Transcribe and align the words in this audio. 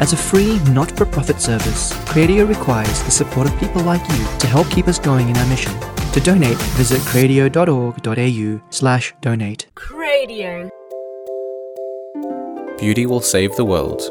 As 0.00 0.12
a 0.12 0.16
free, 0.16 0.60
not 0.70 0.96
for 0.96 1.04
profit 1.04 1.40
service, 1.40 1.92
Cradio 2.06 2.48
requires 2.48 3.02
the 3.02 3.10
support 3.10 3.48
of 3.48 3.58
people 3.58 3.82
like 3.82 4.00
you 4.10 4.24
to 4.38 4.46
help 4.46 4.70
keep 4.70 4.86
us 4.86 4.96
going 4.96 5.28
in 5.28 5.36
our 5.36 5.46
mission. 5.46 5.72
To 6.12 6.20
donate, 6.20 6.56
visit 6.78 7.00
cradio.org.au 7.00 8.60
slash 8.70 9.12
donate. 9.20 9.66
Cradio. 9.74 10.70
Beauty 12.78 13.06
Will 13.06 13.20
Save 13.20 13.56
the 13.56 13.64
World. 13.64 14.02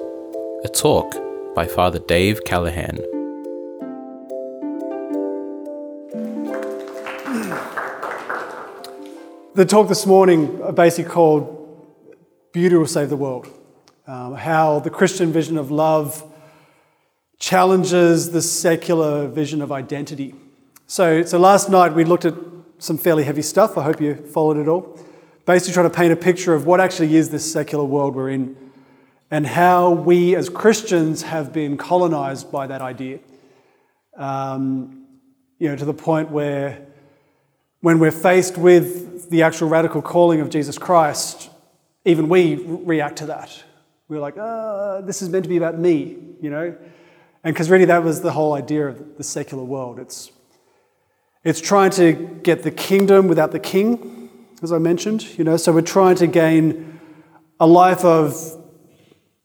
A 0.65 0.67
talk 0.67 1.15
by 1.55 1.65
Father 1.65 1.99
Dave 1.99 2.43
Callahan. 2.43 2.97
The 9.55 9.65
talk 9.65 9.87
this 9.87 10.05
morning 10.05 10.61
basically 10.75 11.09
called 11.09 11.53
Beauty 12.51 12.75
Will 12.75 12.87
Save 12.87 13.09
the 13.09 13.15
World. 13.15 13.47
Um, 14.09 14.35
how 14.35 14.79
the 14.79 14.89
Christian 14.89 15.33
vision 15.33 15.57
of 15.57 15.69
love 15.69 16.23
challenges 17.39 18.31
the 18.31 18.41
secular 18.41 19.27
vision 19.27 19.61
of 19.61 19.69
identity. 19.69 20.33
So, 20.85 21.23
so 21.23 21.37
last 21.37 21.69
night 21.69 21.93
we 21.93 22.05
looked 22.05 22.23
at 22.23 22.33
some 22.77 22.97
fairly 22.97 23.25
heavy 23.25 23.41
stuff. 23.41 23.77
I 23.77 23.83
hope 23.83 23.99
you 23.99 24.15
followed 24.15 24.55
it 24.55 24.69
all. 24.69 24.97
Basically, 25.45 25.73
trying 25.73 25.89
to 25.89 25.95
paint 25.95 26.13
a 26.13 26.15
picture 26.15 26.53
of 26.53 26.65
what 26.65 26.79
actually 26.79 27.17
is 27.17 27.31
this 27.31 27.51
secular 27.51 27.83
world 27.83 28.15
we're 28.15 28.29
in 28.29 28.55
and 29.29 29.45
how 29.45 29.89
we 29.89 30.37
as 30.37 30.47
Christians 30.47 31.23
have 31.23 31.51
been 31.51 31.75
colonized 31.75 32.49
by 32.49 32.65
that 32.67 32.81
idea. 32.81 33.19
Um, 34.15 35.05
you 35.59 35.67
know, 35.67 35.75
to 35.75 35.83
the 35.83 35.93
point 35.93 36.31
where 36.31 36.87
when 37.81 37.99
we're 37.99 38.11
faced 38.11 38.57
with 38.57 39.29
the 39.29 39.43
actual 39.43 39.67
radical 39.67 40.01
calling 40.01 40.39
of 40.39 40.49
Jesus 40.49 40.77
Christ, 40.77 41.49
even 42.05 42.29
we 42.29 42.55
react 42.55 43.17
to 43.17 43.25
that. 43.25 43.63
We're 44.09 44.19
like, 44.19 44.37
uh, 44.37 45.01
this 45.01 45.21
is 45.21 45.27
meant 45.27 45.43
to 45.43 45.49
be 45.49 45.57
about 45.57 45.77
me, 45.77 46.17
you 46.41 46.49
know? 46.49 46.75
And 47.43 47.53
because 47.53 47.69
really 47.69 47.85
that 47.85 48.03
was 48.03 48.21
the 48.21 48.31
whole 48.31 48.53
idea 48.53 48.87
of 48.87 49.17
the 49.17 49.23
secular 49.23 49.65
world. 49.65 49.99
It's, 49.99 50.31
it's 51.43 51.59
trying 51.59 51.91
to 51.91 52.13
get 52.41 52.63
the 52.63 52.71
kingdom 52.71 53.27
without 53.27 53.51
the 53.51 53.59
king, 53.59 54.29
as 54.63 54.71
I 54.71 54.77
mentioned, 54.77 55.37
you 55.37 55.43
know? 55.43 55.57
So 55.57 55.73
we're 55.73 55.81
trying 55.81 56.15
to 56.17 56.27
gain 56.27 56.99
a 57.59 57.67
life 57.67 58.05
of 58.05 58.63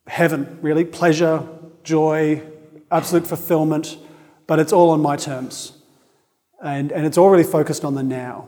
heaven, 0.07 0.59
really 0.61 0.85
pleasure, 0.85 1.45
joy, 1.83 2.41
absolute 2.89 3.27
fulfillment, 3.27 3.97
but 4.47 4.59
it's 4.59 4.71
all 4.71 4.91
on 4.91 5.01
my 5.01 5.17
terms. 5.17 5.73
And, 6.63 6.93
and 6.93 7.05
it's 7.05 7.17
all 7.17 7.29
really 7.29 7.43
focused 7.43 7.83
on 7.83 7.95
the 7.95 8.03
now. 8.03 8.47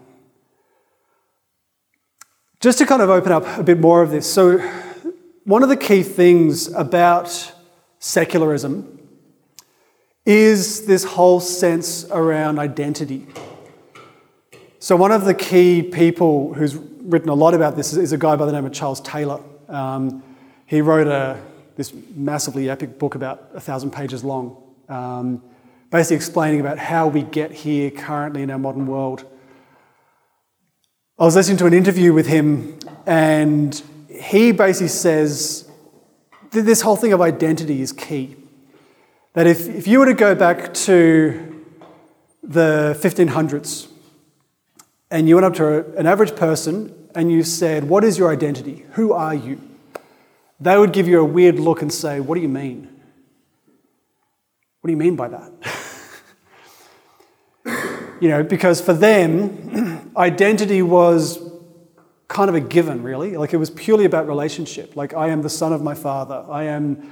Just 2.62 2.78
to 2.78 2.86
kind 2.86 3.02
of 3.02 3.10
open 3.10 3.34
up 3.34 3.46
a 3.58 3.64
bit 3.64 3.82
more 3.82 4.02
of 4.02 4.12
this. 4.12 4.32
So, 4.32 4.60
one 5.46 5.62
of 5.62 5.70
the 5.70 5.78
key 5.78 6.02
things 6.02 6.74
about 6.74 7.54
secularism 8.00 9.00
is 10.26 10.88
this 10.88 11.04
whole 11.04 11.40
sense 11.40 12.04
around 12.10 12.58
identity. 12.58 13.28
So, 14.80 14.96
one 14.96 15.12
of 15.12 15.26
the 15.26 15.36
key 15.36 15.84
people 15.84 16.54
who's 16.56 16.76
written 16.76 17.30
a 17.30 17.36
lot 17.36 17.54
about 17.54 17.76
this 17.76 17.94
is 17.94 18.12
a 18.12 18.18
guy 18.18 18.36
by 18.36 18.48
the 18.48 18.52
name 18.52 18.66
of 18.66 18.74
Charles 18.74 19.00
Taylor. 19.02 19.40
Um, 19.70 20.24
he 20.66 20.82
wrote 20.82 21.06
a, 21.06 21.40
this 21.76 21.94
massively 22.16 22.68
epic 22.68 22.98
book 22.98 23.14
about 23.14 23.52
a 23.54 23.62
thousand 23.62 23.92
pages 23.92 24.24
long, 24.24 24.58
um, 24.90 25.44
basically 25.92 26.16
explaining 26.16 26.60
about 26.60 26.80
how 26.80 27.08
we 27.08 27.22
get 27.22 27.52
here 27.52 27.92
currently 27.92 28.42
in 28.42 28.50
our 28.50 28.58
modern 28.58 28.88
world. 28.88 29.24
I 31.20 31.26
was 31.26 31.36
listening 31.36 31.58
to 31.58 31.68
an 31.68 31.74
interview 31.74 32.14
with 32.14 32.26
him, 32.26 32.80
and 33.06 33.80
he 34.22 34.52
basically 34.52 34.88
says 34.88 35.70
that 36.52 36.64
this 36.64 36.82
whole 36.82 36.96
thing 36.96 37.14
of 37.14 37.22
identity 37.22 37.82
is 37.82 37.92
key. 37.92 38.36
That 39.34 39.48
if, 39.48 39.68
if 39.68 39.88
you 39.88 40.00
were 40.00 40.06
to 40.06 40.14
go 40.14 40.34
back 40.34 40.74
to 40.74 41.64
the 42.42 42.98
1500s 43.02 43.88
and 45.12 45.28
you 45.28 45.36
went 45.36 45.46
up 45.46 45.54
to 45.56 45.94
an 45.98 46.08
average 46.08 46.36
person 46.36 46.94
and 47.14 47.32
you 47.32 47.44
said, 47.44 47.86
What 47.90 48.04
is 48.04 48.18
your 48.18 48.32
identity? 48.32 48.86
Who 48.94 49.14
are 49.14 49.36
you? 49.36 49.62
They 50.60 50.78
would 50.78 50.94
give 50.94 51.08
you 51.08 51.20
a 51.20 51.26
weird 51.26 51.60
look 51.60 51.82
and 51.82 51.92
say, 51.92 52.20
What 52.20 52.36
do 52.36 52.42
you 52.42 52.50
mean? 52.50 52.90
What 54.82 54.88
do 54.88 54.92
you 54.92 54.98
mean 54.98 55.16
by 55.16 55.30
that? 55.30 55.52
you 58.22 58.30
know, 58.30 58.44
because 58.44 58.80
for 58.80 58.94
them, 58.94 60.12
identity 60.18 60.82
was 60.82 61.45
kind 62.28 62.50
of 62.50 62.56
a 62.56 62.60
given, 62.60 63.04
really. 63.04 63.38
Like 63.38 63.54
it 63.54 63.58
was 63.58 63.70
purely 63.70 64.06
about 64.06 64.28
relationship. 64.28 64.96
Like, 64.96 65.14
I 65.14 65.30
am 65.30 65.42
the 65.42 65.50
son 65.50 65.74
of 65.74 65.82
my 65.82 65.94
father. 65.94 66.46
I 66.50 66.64
am 66.64 67.12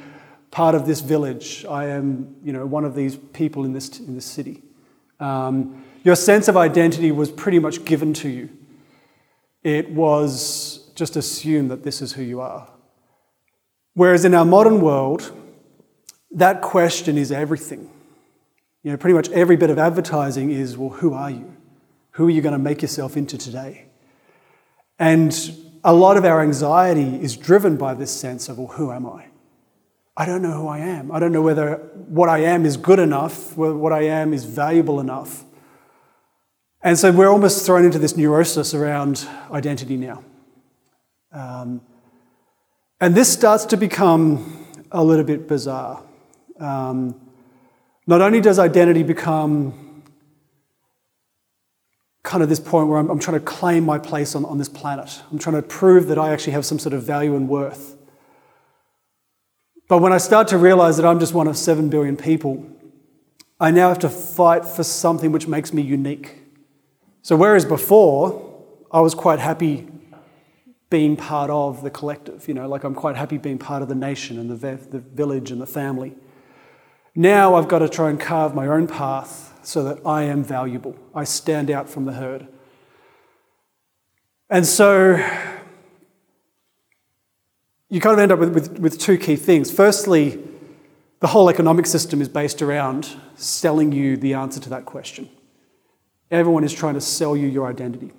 part 0.52 0.76
of 0.76 0.86
this 0.86 1.02
village. 1.02 1.66
I 1.66 1.88
am, 1.88 2.36
you 2.44 2.54
know, 2.54 2.66
one 2.66 2.86
of 2.86 2.96
these 2.96 3.16
people 3.16 3.66
in 3.66 3.74
this, 3.74 4.00
in 4.00 4.16
this 4.16 4.26
city. 4.26 4.62
Um, 5.20 5.84
your 6.04 6.16
sense 6.16 6.48
of 6.48 6.58
identity 6.58 7.12
was 7.12 7.32
pretty 7.32 7.60
much 7.60 7.86
given 7.86 8.14
to 8.16 8.30
you. 8.30 8.50
It 9.64 9.92
was 9.92 10.92
just 10.96 11.16
assumed 11.16 11.72
that 11.72 11.84
this 11.84 12.02
is 12.02 12.14
who 12.14 12.22
you 12.22 12.42
are. 12.42 12.70
Whereas 13.94 14.26
in 14.26 14.34
our 14.34 14.46
modern 14.46 14.82
world, 14.82 15.32
that 16.32 16.62
question 16.62 17.18
is 17.18 17.32
everything. 17.32 17.90
You 18.82 18.92
know, 18.92 18.98
pretty 18.98 19.14
much 19.14 19.30
every 19.30 19.56
bit 19.56 19.70
of 19.70 19.78
advertising 19.78 20.52
is, 20.52 20.78
well, 20.78 20.90
who 20.90 21.14
are 21.14 21.32
you? 21.32 21.56
Who 22.12 22.28
are 22.28 22.32
you 22.32 22.42
going 22.42 22.54
to 22.54 22.60
make 22.60 22.82
yourself 22.82 23.16
into 23.16 23.38
today? 23.38 23.86
And 25.00 25.34
a 25.84 25.94
lot 25.94 26.18
of 26.18 26.26
our 26.26 26.42
anxiety 26.42 27.22
is 27.22 27.36
driven 27.36 27.78
by 27.78 27.94
this 27.94 28.12
sense 28.12 28.50
of, 28.50 28.58
well, 28.58 28.68
who 28.68 28.92
am 28.92 29.06
I? 29.06 29.26
I 30.16 30.26
don't 30.26 30.42
know 30.42 30.52
who 30.52 30.68
I 30.68 30.80
am. 30.80 31.12
I 31.12 31.20
don't 31.20 31.32
know 31.32 31.42
whether 31.42 31.76
what 32.08 32.30
I 32.30 32.40
am 32.40 32.66
is 32.66 32.78
good 32.78 33.00
enough, 33.00 33.58
whether 33.58 33.76
what 33.76 33.92
I 33.92 34.04
am 34.04 34.34
is 34.34 34.46
valuable 34.46 35.00
enough. 35.00 35.44
And 36.84 36.98
so 37.00 37.12
we're 37.12 37.30
almost 37.30 37.66
thrown 37.66 37.84
into 37.84 37.98
this 37.98 38.16
neurosis 38.16 38.74
around 38.74 39.28
identity 39.50 39.98
now. 39.98 40.24
Um, 41.32 41.82
and 43.02 43.16
this 43.16 43.32
starts 43.32 43.66
to 43.66 43.78
become 43.78 44.68
a 44.92 45.04
little 45.04 45.26
bit 45.26 45.48
bizarre. 45.48 46.04
Um, 46.60 47.20
not 48.06 48.22
only 48.22 48.40
does 48.40 48.60
identity 48.60 49.02
become 49.02 49.83
kind 52.24 52.42
of 52.42 52.50
this 52.50 52.60
point 52.60 52.88
where 52.88 52.98
I'm, 52.98 53.10
I'm, 53.10 53.20
trying 53.20 53.38
to 53.38 53.46
claim 53.46 53.84
my 53.84 54.00
place 54.00 54.34
on, 54.34 54.46
on 54.46 54.58
this 54.58 54.70
planet, 54.70 55.22
I'm 55.32 55.38
trying 55.38 55.58
to 55.58 55.62
prove 55.62 56.08
that 56.08 56.18
I 56.18 56.32
actually 56.32 56.54
have 56.54 56.66
some 56.66 56.80
sort 56.80 56.94
of 56.94 57.04
value 57.04 57.36
and 57.36 57.50
worth. 57.50 57.98
But 59.90 60.00
when 60.00 60.14
I 60.14 60.18
start 60.18 60.48
to 60.50 60.58
realize 60.58 60.98
that 60.98 61.06
I'm 61.06 61.20
just 61.20 61.34
one 61.34 61.48
of 61.48 61.58
seven 61.58 61.90
billion 61.90 62.16
people, 62.16 62.66
I 63.60 63.72
now 63.72 63.90
have 63.90 64.00
to 64.00 64.10
fight 64.10 64.66
for 64.66 64.84
something 64.84 65.32
which 65.32 65.48
makes 65.48 65.74
me 65.74 65.82
unique. 65.82 66.38
So, 67.22 67.36
whereas 67.36 67.66
before 67.66 68.64
I 68.92 69.02
was 69.02 69.14
quite 69.14 69.40
happy 69.40 69.88
being 70.90 71.16
part 71.16 71.50
of 71.50 71.84
the 71.84 71.90
collective, 71.90 72.48
you 72.48 72.54
know, 72.54 72.68
like 72.68 72.84
I'm 72.84 72.96
quite 72.96 73.16
happy 73.16 73.38
being 73.38 73.58
part 73.58 73.82
of 73.82 73.90
the 73.90 73.96
nation 73.96 74.40
and 74.40 74.50
the, 74.50 74.56
the 74.56 75.00
village 75.00 75.52
and 75.52 75.62
the 75.62 75.68
family. 75.68 76.16
Now 77.16 77.56
I've 77.56 77.68
got 77.68 77.80
to 77.80 77.90
try 77.90 78.10
and 78.10 78.20
carve 78.20 78.56
my 78.56 78.68
own 78.68 78.88
path 78.88 79.53
so 79.64 79.84
that 79.84 80.06
I 80.06 80.24
am 80.24 80.44
valuable. 80.44 80.96
I 81.16 81.24
stand 81.24 81.72
out 81.72 81.90
from 81.90 82.06
the 82.06 82.14
herd. 82.14 82.48
And 84.50 84.66
so 84.66 85.16
you 87.90 88.00
kind 88.02 88.14
of 88.14 88.20
end 88.20 88.32
up 88.32 88.40
with, 88.40 88.54
with, 88.54 88.80
with, 88.80 89.00
two 89.00 89.18
key 89.18 89.36
things. 89.36 89.72
Firstly, 89.72 90.44
the 91.20 91.28
whole 91.28 91.50
economic 91.50 91.86
system 91.86 92.22
is 92.22 92.28
based 92.28 92.62
around 92.62 93.16
selling 93.36 93.92
you 93.92 94.18
the 94.18 94.34
answer 94.34 94.60
to 94.60 94.70
that 94.70 94.86
question. 94.86 95.30
Everyone 96.30 96.64
is 96.64 96.74
trying 96.74 96.96
to 96.96 97.02
sell 97.02 97.38
you 97.38 97.48
your 97.48 97.68
identity. 97.68 98.12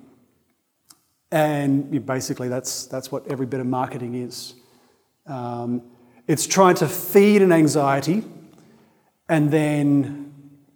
And 1.31 2.05
basically, 2.05 2.49
that's, 2.49 2.85
that's 2.85 3.11
what 3.11 3.27
every 3.27 3.45
bit 3.45 3.59
of 3.59 3.67
marketing 3.67 4.15
is. 4.15 4.55
Um, 5.27 5.81
it's 6.27 6.47
trying 6.47 6.75
to 6.75 6.87
feed 6.87 7.41
an 7.41 7.51
anxiety 7.51 8.23
and 9.27 9.51
then 9.51 10.24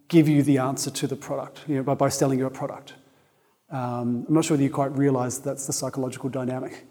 give 0.09 0.27
you 0.27 0.43
the 0.43 0.57
answer 0.57 0.91
to 0.91 1.07
the 1.07 1.15
product 1.15 1.61
you 1.67 1.75
know, 1.75 1.83
by, 1.83 1.93
by 1.93 2.09
selling 2.09 2.39
you 2.39 2.45
a 2.45 2.49
product. 2.49 2.93
Um, 3.69 4.25
I'm 4.27 4.33
not 4.33 4.45
sure 4.45 4.55
whether 4.55 4.63
you 4.63 4.71
quite 4.71 4.91
realize 4.97 5.39
that's 5.39 5.67
the 5.67 5.73
psychological 5.73 6.29
dynamic. 6.29 6.85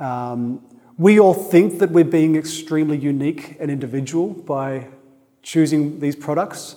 Um, 0.00 0.64
we 0.96 1.18
all 1.18 1.34
think 1.34 1.80
that 1.80 1.90
we're 1.90 2.04
being 2.04 2.36
extremely 2.36 2.96
unique 2.96 3.56
and 3.58 3.70
individual 3.70 4.28
by 4.28 4.86
choosing 5.42 5.98
these 5.98 6.14
products, 6.14 6.76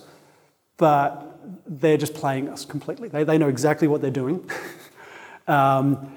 but 0.76 1.40
they're 1.66 1.96
just 1.96 2.14
playing 2.14 2.48
us 2.48 2.64
completely. 2.64 3.08
They, 3.08 3.22
they 3.22 3.38
know 3.38 3.48
exactly 3.48 3.86
what 3.86 4.02
they're 4.02 4.10
doing. 4.10 4.48
um, 5.46 6.12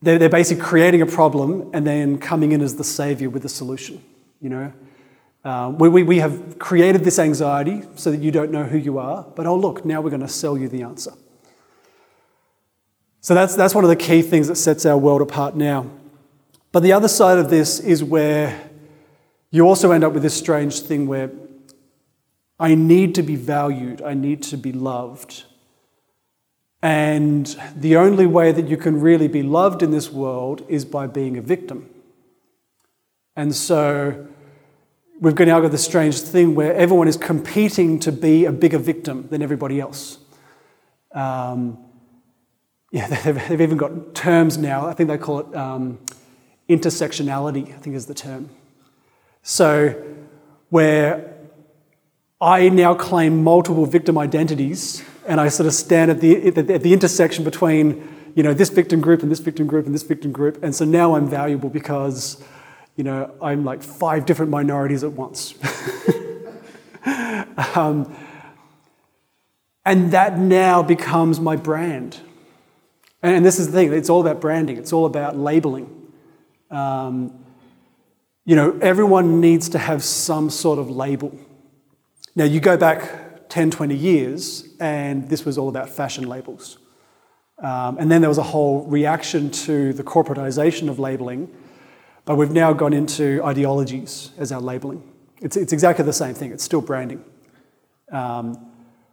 they're, 0.00 0.18
they're 0.18 0.28
basically 0.28 0.62
creating 0.62 1.02
a 1.02 1.06
problem 1.06 1.70
and 1.74 1.84
then 1.84 2.18
coming 2.18 2.52
in 2.52 2.62
as 2.62 2.76
the 2.76 2.84
savior 2.84 3.28
with 3.28 3.42
the 3.42 3.48
solution. 3.48 4.02
You 4.40 4.50
know, 4.50 4.72
um, 5.46 5.78
we, 5.78 5.88
we, 5.88 6.02
we 6.02 6.18
have 6.18 6.58
created 6.58 7.04
this 7.04 7.20
anxiety 7.20 7.84
so 7.94 8.10
that 8.10 8.16
you 8.16 8.32
don't 8.32 8.50
know 8.50 8.64
who 8.64 8.76
you 8.76 8.98
are, 8.98 9.22
but 9.36 9.46
oh, 9.46 9.54
look, 9.54 9.84
now 9.84 10.00
we're 10.00 10.10
going 10.10 10.20
to 10.20 10.26
sell 10.26 10.58
you 10.58 10.66
the 10.66 10.82
answer. 10.82 11.12
So 13.20 13.32
that's, 13.32 13.54
that's 13.54 13.72
one 13.72 13.84
of 13.84 13.90
the 13.90 13.94
key 13.94 14.22
things 14.22 14.48
that 14.48 14.56
sets 14.56 14.84
our 14.84 14.98
world 14.98 15.22
apart 15.22 15.54
now. 15.54 15.88
But 16.72 16.82
the 16.82 16.92
other 16.92 17.06
side 17.06 17.38
of 17.38 17.48
this 17.48 17.78
is 17.78 18.02
where 18.02 18.70
you 19.52 19.62
also 19.68 19.92
end 19.92 20.02
up 20.02 20.14
with 20.14 20.24
this 20.24 20.36
strange 20.36 20.80
thing 20.80 21.06
where 21.06 21.30
I 22.58 22.74
need 22.74 23.14
to 23.14 23.22
be 23.22 23.36
valued, 23.36 24.02
I 24.02 24.14
need 24.14 24.42
to 24.44 24.56
be 24.56 24.72
loved. 24.72 25.44
And 26.82 27.56
the 27.76 27.96
only 27.96 28.26
way 28.26 28.50
that 28.50 28.66
you 28.66 28.76
can 28.76 29.00
really 29.00 29.28
be 29.28 29.44
loved 29.44 29.84
in 29.84 29.92
this 29.92 30.10
world 30.10 30.66
is 30.68 30.84
by 30.84 31.06
being 31.06 31.36
a 31.36 31.40
victim. 31.40 31.88
And 33.36 33.54
so 33.54 34.26
we've 35.20 35.34
got 35.34 35.46
now 35.46 35.60
got 35.60 35.70
this 35.70 35.84
strange 35.84 36.20
thing 36.20 36.54
where 36.54 36.74
everyone 36.74 37.08
is 37.08 37.16
competing 37.16 37.98
to 38.00 38.12
be 38.12 38.44
a 38.44 38.52
bigger 38.52 38.78
victim 38.78 39.28
than 39.28 39.42
everybody 39.42 39.80
else. 39.80 40.18
Um, 41.12 41.78
yeah, 42.92 43.06
they've, 43.24 43.48
they've, 43.48 43.60
even 43.60 43.76
got 43.76 44.14
terms 44.14 44.58
now. 44.58 44.86
I 44.86 44.94
think 44.94 45.08
they 45.08 45.18
call 45.18 45.40
it 45.40 45.56
um, 45.56 45.98
intersectionality, 46.68 47.74
I 47.74 47.78
think 47.78 47.96
is 47.96 48.06
the 48.06 48.14
term. 48.14 48.50
So, 49.42 50.02
where 50.70 51.34
I 52.40 52.68
now 52.68 52.94
claim 52.94 53.42
multiple 53.42 53.86
victim 53.86 54.18
identities, 54.18 55.04
and 55.26 55.40
I 55.40 55.48
sort 55.48 55.66
of 55.66 55.74
stand 55.74 56.10
at 56.10 56.20
the, 56.20 56.48
at 56.48 56.82
the 56.82 56.92
intersection 56.92 57.44
between 57.44 58.32
you 58.34 58.42
know, 58.42 58.52
this 58.52 58.68
victim 58.68 59.00
group 59.00 59.22
and 59.22 59.30
this 59.30 59.38
victim 59.38 59.66
group 59.66 59.86
and 59.86 59.94
this 59.94 60.02
victim 60.02 60.30
group, 60.30 60.62
and 60.62 60.74
so 60.74 60.84
now 60.84 61.14
I'm 61.14 61.28
valuable 61.28 61.70
because 61.70 62.44
you 62.96 63.04
know, 63.04 63.34
I'm 63.40 63.64
like 63.64 63.82
five 63.82 64.26
different 64.26 64.50
minorities 64.50 65.04
at 65.04 65.12
once. 65.12 65.54
um, 67.74 68.14
and 69.84 70.10
that 70.12 70.38
now 70.38 70.82
becomes 70.82 71.38
my 71.38 71.56
brand. 71.56 72.18
And 73.22 73.44
this 73.44 73.58
is 73.58 73.66
the 73.66 73.72
thing, 73.72 73.92
it's 73.92 74.10
all 74.10 74.20
about 74.20 74.40
branding, 74.40 74.76
it's 74.76 74.92
all 74.92 75.06
about 75.06 75.36
labeling. 75.36 76.10
Um, 76.70 77.44
you 78.44 78.56
know, 78.56 78.78
everyone 78.80 79.40
needs 79.40 79.68
to 79.70 79.78
have 79.78 80.02
some 80.02 80.50
sort 80.50 80.78
of 80.78 80.90
label. 80.90 81.36
Now, 82.34 82.44
you 82.44 82.60
go 82.60 82.76
back 82.76 83.48
10, 83.48 83.70
20 83.70 83.94
years, 83.94 84.68
and 84.80 85.28
this 85.28 85.44
was 85.44 85.58
all 85.58 85.68
about 85.68 85.88
fashion 85.88 86.28
labels. 86.28 86.78
Um, 87.58 87.96
and 87.98 88.10
then 88.10 88.20
there 88.20 88.28
was 88.28 88.38
a 88.38 88.42
whole 88.44 88.84
reaction 88.84 89.50
to 89.50 89.92
the 89.92 90.04
corporatization 90.04 90.88
of 90.88 90.98
labeling, 90.98 91.50
but 92.26 92.36
we've 92.36 92.50
now 92.50 92.74
gone 92.74 92.92
into 92.92 93.40
ideologies 93.42 94.32
as 94.36 94.52
our 94.52 94.60
labeling. 94.60 95.02
It's, 95.40 95.56
it's 95.56 95.72
exactly 95.72 96.04
the 96.04 96.12
same 96.12 96.34
thing, 96.34 96.52
it's 96.52 96.64
still 96.64 96.82
branding. 96.82 97.24
Um, 98.12 98.70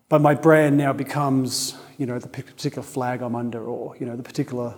but 0.10 0.20
my 0.22 0.34
brand 0.34 0.78
now 0.78 0.94
becomes, 0.94 1.76
you 1.98 2.06
know, 2.06 2.20
the 2.20 2.28
particular 2.28 2.84
flag 2.84 3.22
I'm 3.22 3.36
under 3.36 3.64
or, 3.64 3.96
you 3.98 4.06
know, 4.06 4.16
the 4.16 4.24
particular 4.24 4.76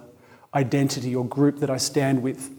identity 0.53 1.15
or 1.15 1.25
group 1.25 1.59
that 1.59 1.69
I 1.69 1.77
stand 1.77 2.21
with. 2.21 2.51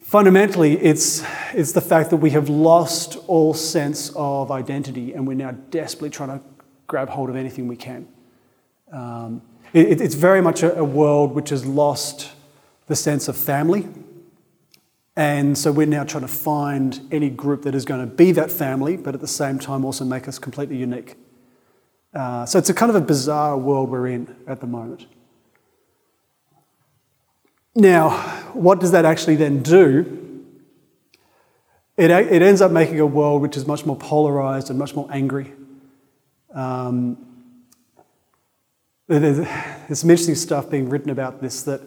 Fundamentally, 0.00 0.78
it's, 0.78 1.24
it's 1.54 1.72
the 1.72 1.80
fact 1.80 2.10
that 2.10 2.18
we 2.18 2.30
have 2.30 2.48
lost 2.50 3.16
all 3.26 3.54
sense 3.54 4.12
of 4.14 4.50
identity 4.50 5.14
and 5.14 5.26
we're 5.26 5.34
now 5.34 5.52
desperately 5.70 6.10
trying 6.10 6.38
to 6.38 6.44
grab 6.86 7.08
hold 7.08 7.30
of 7.30 7.36
anything 7.36 7.68
we 7.68 7.76
can. 7.76 8.06
Um, 8.92 9.40
it, 9.72 10.00
it's 10.00 10.14
very 10.14 10.42
much 10.42 10.62
a, 10.62 10.78
a 10.78 10.84
world 10.84 11.32
which 11.32 11.48
has 11.48 11.64
lost 11.64 12.30
the 12.86 12.96
sense 12.96 13.28
of 13.28 13.36
family. 13.36 13.88
And 15.16 15.56
so 15.56 15.70
we're 15.70 15.86
now 15.86 16.04
trying 16.04 16.22
to 16.22 16.28
find 16.28 17.00
any 17.12 17.30
group 17.30 17.62
that 17.62 17.74
is 17.74 17.84
going 17.84 18.00
to 18.00 18.12
be 18.12 18.32
that 18.32 18.50
family, 18.50 18.96
but 18.96 19.14
at 19.14 19.20
the 19.20 19.28
same 19.28 19.58
time 19.58 19.84
also 19.84 20.04
make 20.04 20.26
us 20.26 20.38
completely 20.38 20.76
unique. 20.76 21.14
Uh, 22.12 22.44
so 22.46 22.58
it's 22.58 22.68
a 22.68 22.74
kind 22.74 22.90
of 22.90 22.96
a 22.96 23.00
bizarre 23.00 23.56
world 23.56 23.90
we're 23.90 24.08
in 24.08 24.34
at 24.46 24.60
the 24.60 24.66
moment. 24.66 25.06
Now, 27.76 28.10
what 28.52 28.80
does 28.80 28.92
that 28.92 29.04
actually 29.04 29.36
then 29.36 29.62
do? 29.62 30.20
It, 31.96 32.10
it 32.10 32.42
ends 32.42 32.60
up 32.60 32.72
making 32.72 32.98
a 33.00 33.06
world 33.06 33.42
which 33.42 33.56
is 33.56 33.66
much 33.66 33.86
more 33.86 33.96
polarized 33.96 34.70
and 34.70 34.78
much 34.78 34.94
more 34.94 35.08
angry. 35.10 35.52
Um, 36.52 37.18
there's, 39.06 39.46
some 39.98 40.10
interesting 40.10 40.34
stuff 40.34 40.70
being 40.70 40.88
written 40.88 41.10
about 41.10 41.40
this 41.40 41.62
that 41.64 41.80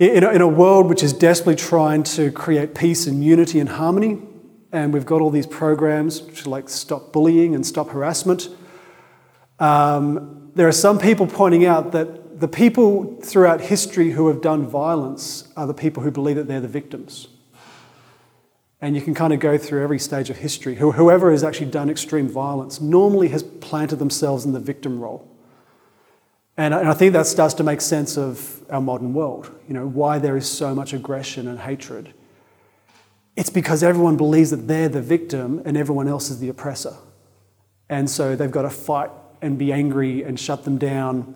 in 0.00 0.24
a, 0.24 0.30
in 0.30 0.40
a 0.40 0.48
world 0.48 0.88
which 0.88 1.02
is 1.02 1.12
desperately 1.12 1.56
trying 1.56 2.02
to 2.02 2.32
create 2.32 2.74
peace 2.74 3.06
and 3.06 3.22
unity 3.22 3.60
and 3.60 3.68
harmony, 3.68 4.18
and 4.72 4.94
we've 4.94 5.04
got 5.04 5.20
all 5.20 5.28
these 5.30 5.46
programs 5.46 6.22
which 6.22 6.46
like 6.46 6.70
stop 6.70 7.12
bullying 7.12 7.54
and 7.54 7.66
stop 7.66 7.90
harassment, 7.90 8.48
um, 9.58 10.50
there 10.54 10.66
are 10.66 10.72
some 10.72 10.98
people 10.98 11.26
pointing 11.26 11.66
out 11.66 11.92
that 11.92 12.40
the 12.40 12.48
people 12.48 13.20
throughout 13.20 13.60
history 13.60 14.12
who 14.12 14.28
have 14.28 14.40
done 14.40 14.66
violence 14.66 15.52
are 15.54 15.66
the 15.66 15.74
people 15.74 16.02
who 16.02 16.10
believe 16.10 16.36
that 16.36 16.48
they're 16.48 16.62
the 16.62 16.68
victims. 16.68 17.28
And 18.80 18.96
you 18.96 19.02
can 19.02 19.12
kind 19.12 19.34
of 19.34 19.40
go 19.40 19.58
through 19.58 19.82
every 19.82 19.98
stage 19.98 20.30
of 20.30 20.38
history. 20.38 20.76
Whoever 20.76 21.30
has 21.30 21.44
actually 21.44 21.70
done 21.70 21.90
extreme 21.90 22.26
violence 22.26 22.80
normally 22.80 23.28
has 23.28 23.42
planted 23.42 23.96
themselves 23.96 24.46
in 24.46 24.52
the 24.54 24.60
victim 24.60 24.98
role. 24.98 25.29
And 26.60 26.74
I 26.74 26.92
think 26.92 27.14
that 27.14 27.26
starts 27.26 27.54
to 27.54 27.64
make 27.64 27.80
sense 27.80 28.18
of 28.18 28.62
our 28.70 28.80
modern 28.80 29.14
world, 29.14 29.50
you 29.66 29.74
know, 29.74 29.86
why 29.86 30.18
there 30.18 30.36
is 30.36 30.48
so 30.48 30.74
much 30.74 30.92
aggression 30.92 31.48
and 31.48 31.58
hatred. 31.58 32.12
It's 33.34 33.50
because 33.50 33.82
everyone 33.82 34.16
believes 34.16 34.50
that 34.50 34.68
they're 34.68 34.88
the 34.88 35.00
victim 35.00 35.62
and 35.64 35.76
everyone 35.76 36.06
else 36.06 36.28
is 36.30 36.38
the 36.38 36.48
oppressor. 36.48 36.94
And 37.88 38.10
so 38.10 38.36
they've 38.36 38.50
got 38.50 38.62
to 38.62 38.70
fight 38.70 39.10
and 39.40 39.58
be 39.58 39.72
angry 39.72 40.22
and 40.22 40.38
shut 40.38 40.64
them 40.64 40.76
down 40.76 41.34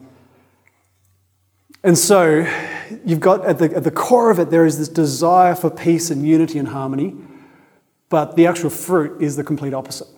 and 1.84 1.98
so 1.98 2.46
you've 3.04 3.20
got 3.20 3.44
at 3.44 3.58
the, 3.58 3.76
at 3.76 3.84
the 3.84 3.90
core 3.90 4.30
of 4.30 4.38
it, 4.38 4.48
there 4.48 4.64
is 4.64 4.78
this 4.78 4.88
desire 4.88 5.54
for 5.54 5.70
peace 5.70 6.10
and 6.10 6.26
unity 6.26 6.58
and 6.58 6.68
harmony, 6.68 7.14
but 8.08 8.36
the 8.36 8.46
actual 8.46 8.70
fruit 8.70 9.20
is 9.20 9.36
the 9.36 9.44
complete 9.44 9.74
opposite. 9.74 10.08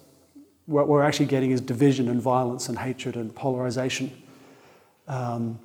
What 0.67 0.87
we're 0.87 1.03
actually 1.03 1.27
getting 1.27 1.51
is 1.51 1.61
division 1.61 2.09
and 2.09 2.23
violence 2.23 2.69
and 2.69 2.79
hatred 2.79 3.17
and 3.17 3.35
polarization. 3.35 4.13
Um, 5.09 5.61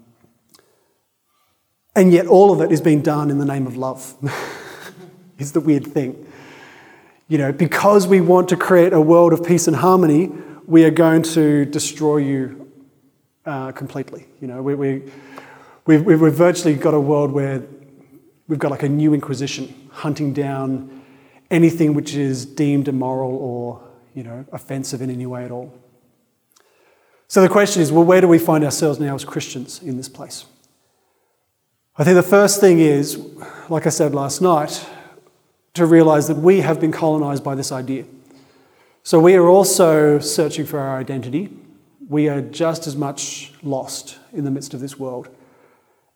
and 1.96 2.14
yet, 2.14 2.28
all 2.28 2.52
of 2.52 2.62
it 2.62 2.72
is 2.72 2.82
being 2.82 3.02
done 3.02 3.30
in 3.30 3.38
the 3.38 3.46
name 3.46 3.68
of 3.68 3.76
love, 3.76 4.16
is 5.38 5.52
the 5.52 5.60
weird 5.60 5.88
thing. 5.88 6.28
You 7.28 7.38
know, 7.38 7.52
because 7.52 8.08
we 8.08 8.22
want 8.22 8.50
to 8.50 8.58
create 8.58 8.94
a 8.94 9.02
world 9.02 9.34
of 9.34 9.46
peace 9.46 9.68
and 9.68 9.76
harmony, 9.76 10.32
we 10.66 10.84
are 10.86 10.92
going 10.92 11.24
to 11.24 11.66
destroy 11.66 12.18
you 12.18 12.72
uh, 13.46 13.72
completely. 13.72 14.28
You 14.40 14.48
know, 14.48 14.62
we, 14.62 14.76
we 14.76 15.12
We've, 15.86 16.06
we've 16.06 16.34
virtually 16.34 16.76
got 16.76 16.94
a 16.94 17.00
world 17.00 17.32
where 17.32 17.64
we've 18.48 18.60
got 18.60 18.70
like 18.70 18.84
a 18.84 18.90
new 18.90 19.16
inquisition 19.16 19.90
hunting 19.92 20.32
down 20.32 21.02
anything 21.50 21.96
which 21.96 22.14
is 22.14 22.46
deemed 22.46 22.88
immoral 22.88 23.36
or 23.36 23.82
you 24.14 24.24
know, 24.24 24.46
offensive 24.52 25.02
in 25.02 25.10
any 25.10 25.26
way 25.26 25.44
at 25.44 25.52
all. 25.52 25.74
So 27.32 27.42
the 27.42 27.48
question 27.48 27.82
is 27.82 27.94
well, 27.94 28.04
where 28.04 28.20
do 28.20 28.28
we 28.28 28.40
find 28.40 28.62
ourselves 28.62 29.00
now 29.00 29.16
as 29.16 29.24
Christians 29.24 29.82
in 29.82 29.96
this 29.96 30.10
place? 30.10 30.44
I 31.98 32.04
think 32.04 32.16
the 32.16 32.24
first 32.24 32.60
thing 32.60 32.80
is, 32.80 33.18
like 33.70 33.88
I 33.88 33.90
said 33.90 34.14
last 34.14 34.42
night, 34.42 34.86
to 35.76 35.86
realize 35.86 36.28
that 36.28 36.36
we 36.36 36.60
have 36.60 36.82
been 36.82 36.92
colonized 36.92 37.42
by 37.42 37.56
this 37.56 37.72
idea. 37.72 38.04
So 39.04 39.18
we 39.18 39.36
are 39.36 39.48
also 39.48 40.20
searching 40.20 40.66
for 40.66 40.78
our 40.80 41.00
identity. 41.00 41.54
We 42.10 42.28
are 42.28 42.42
just 42.42 42.86
as 42.86 42.98
much 42.98 43.54
lost 43.64 44.20
in 44.34 44.44
the 44.44 44.52
midst 44.52 44.74
of 44.74 44.82
this 44.82 45.00
world. 45.00 45.30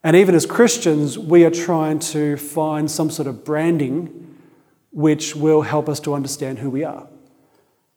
And 0.03 0.17
even 0.17 0.36
as 0.36 0.45
Christians, 0.45 1.17
we 1.17 1.45
are 1.45 1.50
trying 1.50 2.00
to 2.12 2.36
find 2.36 2.91
some 2.91 3.10
sort 3.10 3.29
of 3.29 3.45
branding 3.45 4.36
which 4.91 5.34
will 5.34 5.62
help 5.62 5.88
us 5.88 6.01
to 6.01 6.13
understand 6.13 6.60
who 6.60 6.69
we 6.69 6.84
are. 6.84 7.07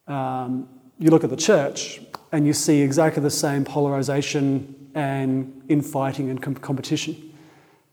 Um, 0.07 0.69
you 0.97 1.09
look 1.09 1.25
at 1.25 1.29
the 1.29 1.35
church 1.35 1.99
and 2.31 2.45
you 2.45 2.53
see 2.53 2.81
exactly 2.81 3.23
the 3.23 3.31
same 3.31 3.63
polarization 3.63 4.89
and 4.95 5.63
infighting 5.69 6.29
and 6.29 6.41
com- 6.41 6.55
competition. 6.55 7.33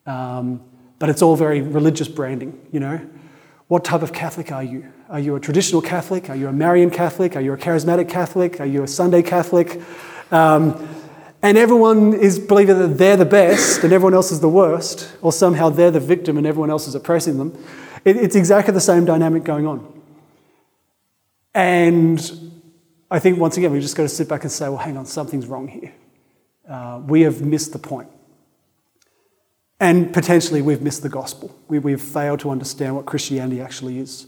Um, 0.07 0.62
but 0.99 1.09
it's 1.09 1.23
all 1.23 1.37
very 1.37 1.61
religious 1.61 2.09
branding, 2.09 2.59
you 2.73 2.81
know. 2.81 3.00
What 3.69 3.85
type 3.85 4.02
of 4.02 4.12
Catholic 4.12 4.52
are 4.52 4.62
you? 4.62 4.93
Are 5.09 5.19
you 5.19 5.37
a 5.37 5.40
traditional 5.40 5.83
Catholic? 5.83 6.31
Are 6.31 6.37
you 6.37 6.49
a 6.49 6.52
Marian 6.52 6.90
Catholic? 6.90 7.37
Are 7.37 7.40
you 7.40 7.52
a 7.52 7.57
charismatic 7.57 8.09
Catholic? 8.09 8.61
Are 8.61 8.66
you 8.66 8.83
a 8.83 8.88
Sunday 8.88 9.23
Catholic? 9.23 9.81
Um, 10.31 10.88
and 11.43 11.59
everyone 11.59 12.14
is 12.14 12.38
believing 12.38 12.78
that 12.78 12.99
they're 12.99 13.16
the 13.16 13.25
best 13.25 13.85
and 13.85 13.93
everyone 13.93 14.14
else 14.14 14.33
is 14.33 14.40
the 14.40 14.49
worst, 14.49 15.12
or 15.23 15.33
somehow 15.33 15.69
they're 15.69 15.90
the 15.90 16.00
victim 16.00 16.38
and 16.38 16.47
everyone 16.47 16.71
else 16.71 16.88
is 16.88 16.95
oppressing 16.95 17.38
them. 17.38 17.57
It, 18.05 18.16
it's 18.16 18.37
exactly 18.37 18.73
the 18.73 18.81
same 18.81 19.05
dynamic 19.05 19.45
going 19.45 19.66
on. 19.66 20.02
And 21.55 22.19
I 23.10 23.18
think 23.18 23.38
once 23.38 23.56
again, 23.56 23.70
we've 23.72 23.82
just 23.82 23.96
got 23.96 24.02
to 24.02 24.08
sit 24.08 24.28
back 24.28 24.42
and 24.42 24.50
say, 24.50 24.68
well, 24.68 24.78
hang 24.78 24.96
on, 24.96 25.06
something's 25.06 25.46
wrong 25.46 25.68
here. 25.68 25.92
Uh, 26.68 27.00
we 27.06 27.22
have 27.22 27.42
missed 27.42 27.72
the 27.72 27.78
point. 27.78 28.08
And 29.78 30.12
potentially, 30.12 30.62
we've 30.62 30.82
missed 30.82 31.02
the 31.02 31.08
gospel. 31.08 31.56
We, 31.68 31.78
we've 31.78 32.00
failed 32.00 32.40
to 32.40 32.50
understand 32.50 32.96
what 32.96 33.04
Christianity 33.04 33.60
actually 33.60 33.98
is. 33.98 34.26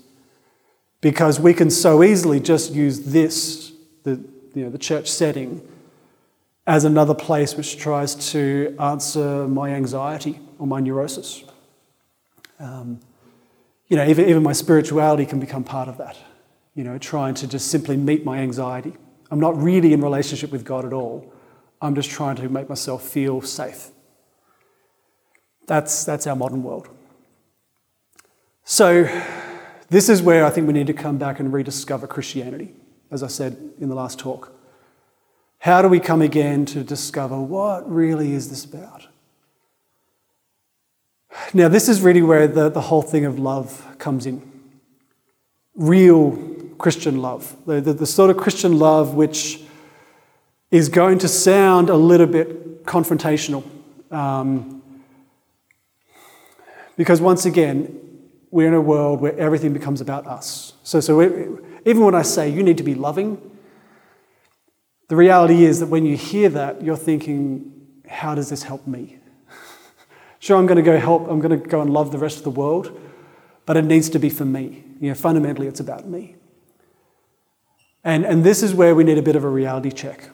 Because 1.00 1.40
we 1.40 1.54
can 1.54 1.70
so 1.70 2.02
easily 2.02 2.38
just 2.38 2.72
use 2.72 3.00
this, 3.00 3.72
the, 4.04 4.20
you 4.54 4.64
know, 4.64 4.70
the 4.70 4.78
church 4.78 5.10
setting, 5.10 5.66
as 6.66 6.84
another 6.84 7.14
place 7.14 7.56
which 7.56 7.78
tries 7.78 8.14
to 8.32 8.76
answer 8.78 9.48
my 9.48 9.70
anxiety 9.70 10.38
or 10.58 10.66
my 10.66 10.80
neurosis. 10.80 11.42
Um, 12.60 13.00
you 13.88 13.96
know, 13.96 14.06
even, 14.06 14.28
even 14.28 14.42
my 14.42 14.52
spirituality 14.52 15.24
can 15.24 15.40
become 15.40 15.64
part 15.64 15.88
of 15.88 15.96
that. 15.96 16.16
You 16.78 16.84
know, 16.84 16.96
trying 16.96 17.34
to 17.34 17.48
just 17.48 17.72
simply 17.72 17.96
meet 17.96 18.24
my 18.24 18.38
anxiety. 18.38 18.92
I'm 19.32 19.40
not 19.40 19.60
really 19.60 19.92
in 19.92 20.00
relationship 20.00 20.52
with 20.52 20.64
God 20.64 20.84
at 20.84 20.92
all. 20.92 21.34
I'm 21.82 21.96
just 21.96 22.08
trying 22.08 22.36
to 22.36 22.48
make 22.48 22.68
myself 22.68 23.02
feel 23.02 23.42
safe. 23.42 23.88
That's, 25.66 26.04
that's 26.04 26.28
our 26.28 26.36
modern 26.36 26.62
world. 26.62 26.88
So, 28.62 29.08
this 29.88 30.08
is 30.08 30.22
where 30.22 30.44
I 30.44 30.50
think 30.50 30.68
we 30.68 30.72
need 30.72 30.86
to 30.86 30.92
come 30.92 31.18
back 31.18 31.40
and 31.40 31.52
rediscover 31.52 32.06
Christianity, 32.06 32.76
as 33.10 33.24
I 33.24 33.26
said 33.26 33.58
in 33.80 33.88
the 33.88 33.96
last 33.96 34.20
talk. 34.20 34.52
How 35.58 35.82
do 35.82 35.88
we 35.88 35.98
come 35.98 36.22
again 36.22 36.64
to 36.66 36.84
discover 36.84 37.40
what 37.40 37.90
really 37.92 38.34
is 38.34 38.50
this 38.50 38.64
about? 38.64 39.08
Now, 41.52 41.66
this 41.66 41.88
is 41.88 42.02
really 42.02 42.22
where 42.22 42.46
the, 42.46 42.68
the 42.68 42.82
whole 42.82 43.02
thing 43.02 43.24
of 43.24 43.36
love 43.36 43.84
comes 43.98 44.26
in. 44.26 44.48
Real 45.74 46.56
Christian 46.78 47.20
love. 47.20 47.56
The, 47.66 47.80
the, 47.80 47.92
the 47.92 48.06
sort 48.06 48.30
of 48.30 48.36
Christian 48.36 48.78
love 48.78 49.14
which 49.14 49.60
is 50.70 50.88
going 50.88 51.18
to 51.18 51.28
sound 51.28 51.90
a 51.90 51.96
little 51.96 52.26
bit 52.26 52.84
confrontational. 52.84 53.64
Um, 54.10 54.82
because 56.96 57.20
once 57.20 57.44
again, 57.46 57.94
we're 58.50 58.68
in 58.68 58.74
a 58.74 58.80
world 58.80 59.20
where 59.20 59.36
everything 59.38 59.72
becomes 59.72 60.00
about 60.00 60.26
us. 60.26 60.72
So, 60.82 61.00
so 61.00 61.22
even 61.22 62.04
when 62.04 62.14
I 62.14 62.22
say 62.22 62.48
you 62.48 62.62
need 62.62 62.78
to 62.78 62.82
be 62.82 62.94
loving, 62.94 63.40
the 65.08 65.16
reality 65.16 65.64
is 65.64 65.80
that 65.80 65.86
when 65.86 66.04
you 66.04 66.16
hear 66.16 66.48
that, 66.50 66.82
you're 66.82 66.96
thinking, 66.96 67.72
how 68.08 68.34
does 68.34 68.50
this 68.50 68.62
help 68.62 68.86
me? 68.86 69.18
sure, 70.38 70.58
I'm 70.58 70.66
going 70.66 70.76
to 70.76 70.82
go 70.82 70.98
help, 70.98 71.28
I'm 71.30 71.40
going 71.40 71.60
to 71.60 71.68
go 71.68 71.80
and 71.80 71.92
love 71.92 72.12
the 72.12 72.18
rest 72.18 72.38
of 72.38 72.44
the 72.44 72.50
world, 72.50 72.98
but 73.64 73.76
it 73.76 73.84
needs 73.84 74.10
to 74.10 74.18
be 74.18 74.28
for 74.30 74.44
me. 74.44 74.84
You 75.00 75.10
know, 75.10 75.14
fundamentally, 75.14 75.66
it's 75.66 75.80
about 75.80 76.06
me. 76.06 76.37
And, 78.04 78.24
and 78.24 78.44
this 78.44 78.62
is 78.62 78.74
where 78.74 78.94
we 78.94 79.04
need 79.04 79.18
a 79.18 79.22
bit 79.22 79.36
of 79.36 79.44
a 79.44 79.48
reality 79.48 79.90
check. 79.90 80.30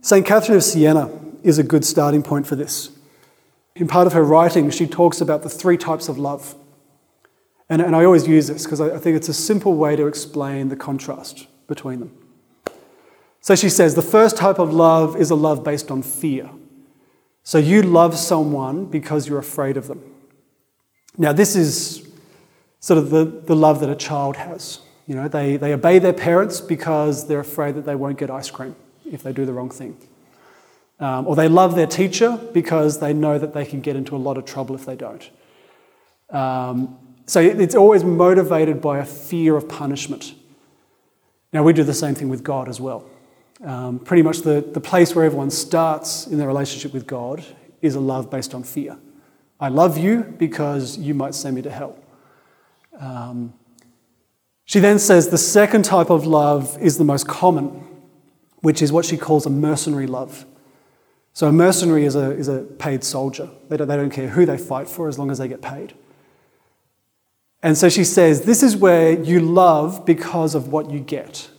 St. 0.00 0.26
Catherine 0.26 0.56
of 0.56 0.64
Siena 0.64 1.10
is 1.42 1.58
a 1.58 1.62
good 1.62 1.84
starting 1.84 2.22
point 2.22 2.46
for 2.46 2.56
this. 2.56 2.90
In 3.76 3.86
part 3.86 4.06
of 4.06 4.12
her 4.12 4.24
writing, 4.24 4.70
she 4.70 4.86
talks 4.86 5.20
about 5.20 5.42
the 5.42 5.48
three 5.48 5.76
types 5.76 6.08
of 6.08 6.18
love. 6.18 6.54
And, 7.68 7.80
and 7.80 7.94
I 7.94 8.04
always 8.04 8.26
use 8.26 8.48
this 8.48 8.64
because 8.64 8.80
I, 8.80 8.96
I 8.96 8.98
think 8.98 9.16
it's 9.16 9.28
a 9.28 9.34
simple 9.34 9.74
way 9.76 9.94
to 9.96 10.06
explain 10.06 10.68
the 10.68 10.76
contrast 10.76 11.46
between 11.68 12.00
them. 12.00 12.16
So 13.40 13.54
she 13.54 13.68
says 13.68 13.94
the 13.94 14.02
first 14.02 14.36
type 14.36 14.58
of 14.58 14.72
love 14.72 15.16
is 15.16 15.30
a 15.30 15.34
love 15.34 15.64
based 15.64 15.90
on 15.90 16.02
fear. 16.02 16.50
So 17.42 17.58
you 17.58 17.82
love 17.82 18.18
someone 18.18 18.86
because 18.86 19.28
you're 19.28 19.38
afraid 19.38 19.76
of 19.76 19.86
them. 19.86 20.02
Now, 21.16 21.32
this 21.32 21.56
is 21.56 22.06
sort 22.80 22.98
of 22.98 23.10
the, 23.10 23.24
the 23.24 23.56
love 23.56 23.80
that 23.80 23.90
a 23.90 23.96
child 23.96 24.36
has. 24.36 24.80
You 25.10 25.16
know, 25.16 25.26
they, 25.26 25.56
they 25.56 25.72
obey 25.72 25.98
their 25.98 26.12
parents 26.12 26.60
because 26.60 27.26
they're 27.26 27.40
afraid 27.40 27.74
that 27.74 27.84
they 27.84 27.96
won't 27.96 28.16
get 28.16 28.30
ice 28.30 28.48
cream 28.48 28.76
if 29.04 29.24
they 29.24 29.32
do 29.32 29.44
the 29.44 29.52
wrong 29.52 29.68
thing. 29.68 29.98
Um, 31.00 31.26
or 31.26 31.34
they 31.34 31.48
love 31.48 31.74
their 31.74 31.88
teacher 31.88 32.38
because 32.54 33.00
they 33.00 33.12
know 33.12 33.36
that 33.36 33.52
they 33.52 33.64
can 33.64 33.80
get 33.80 33.96
into 33.96 34.14
a 34.14 34.18
lot 34.18 34.38
of 34.38 34.44
trouble 34.44 34.76
if 34.76 34.86
they 34.86 34.94
don't. 34.94 35.28
Um, 36.30 36.96
so 37.26 37.40
it's 37.40 37.74
always 37.74 38.04
motivated 38.04 38.80
by 38.80 39.00
a 39.00 39.04
fear 39.04 39.56
of 39.56 39.68
punishment. 39.68 40.36
Now, 41.52 41.64
we 41.64 41.72
do 41.72 41.82
the 41.82 41.92
same 41.92 42.14
thing 42.14 42.28
with 42.28 42.44
God 42.44 42.68
as 42.68 42.80
well. 42.80 43.04
Um, 43.64 43.98
pretty 43.98 44.22
much 44.22 44.42
the, 44.42 44.60
the 44.60 44.80
place 44.80 45.16
where 45.16 45.24
everyone 45.24 45.50
starts 45.50 46.28
in 46.28 46.38
their 46.38 46.46
relationship 46.46 46.92
with 46.92 47.08
God 47.08 47.44
is 47.82 47.96
a 47.96 48.00
love 48.00 48.30
based 48.30 48.54
on 48.54 48.62
fear. 48.62 48.96
I 49.58 49.70
love 49.70 49.98
you 49.98 50.22
because 50.22 50.98
you 50.98 51.14
might 51.14 51.34
send 51.34 51.56
me 51.56 51.62
to 51.62 51.70
hell. 51.72 51.98
Um, 53.00 53.54
she 54.70 54.78
then 54.78 55.00
says 55.00 55.30
the 55.30 55.36
second 55.36 55.84
type 55.84 56.10
of 56.10 56.28
love 56.28 56.78
is 56.80 56.96
the 56.96 57.02
most 57.02 57.26
common, 57.26 57.84
which 58.60 58.82
is 58.82 58.92
what 58.92 59.04
she 59.04 59.16
calls 59.16 59.44
a 59.44 59.50
mercenary 59.50 60.06
love. 60.06 60.46
So 61.32 61.48
a 61.48 61.52
mercenary 61.52 62.04
is 62.04 62.14
a, 62.14 62.30
is 62.30 62.46
a 62.46 62.60
paid 62.60 63.02
soldier. 63.02 63.50
They 63.68 63.76
don't, 63.76 63.88
they 63.88 63.96
don't 63.96 64.10
care 64.10 64.28
who 64.28 64.46
they 64.46 64.56
fight 64.56 64.86
for 64.86 65.08
as 65.08 65.18
long 65.18 65.28
as 65.32 65.38
they 65.38 65.48
get 65.48 65.60
paid. 65.60 65.94
And 67.64 67.76
so 67.76 67.88
she 67.88 68.04
says, 68.04 68.42
this 68.42 68.62
is 68.62 68.76
where 68.76 69.20
you 69.20 69.40
love 69.40 70.06
because 70.06 70.54
of 70.54 70.68
what 70.68 70.88
you 70.88 71.00
get. 71.00 71.50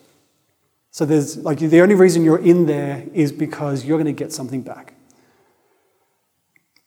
So 0.91 1.03
there's 1.05 1.35
like 1.35 1.59
the 1.59 1.81
only 1.81 1.95
reason 1.95 2.23
you're 2.23 2.39
in 2.39 2.65
there 2.65 3.03
is 3.13 3.33
because 3.33 3.83
you're 3.83 3.97
going 3.97 4.05
to 4.05 4.13
get 4.13 4.31
something 4.31 4.61
back. 4.61 4.93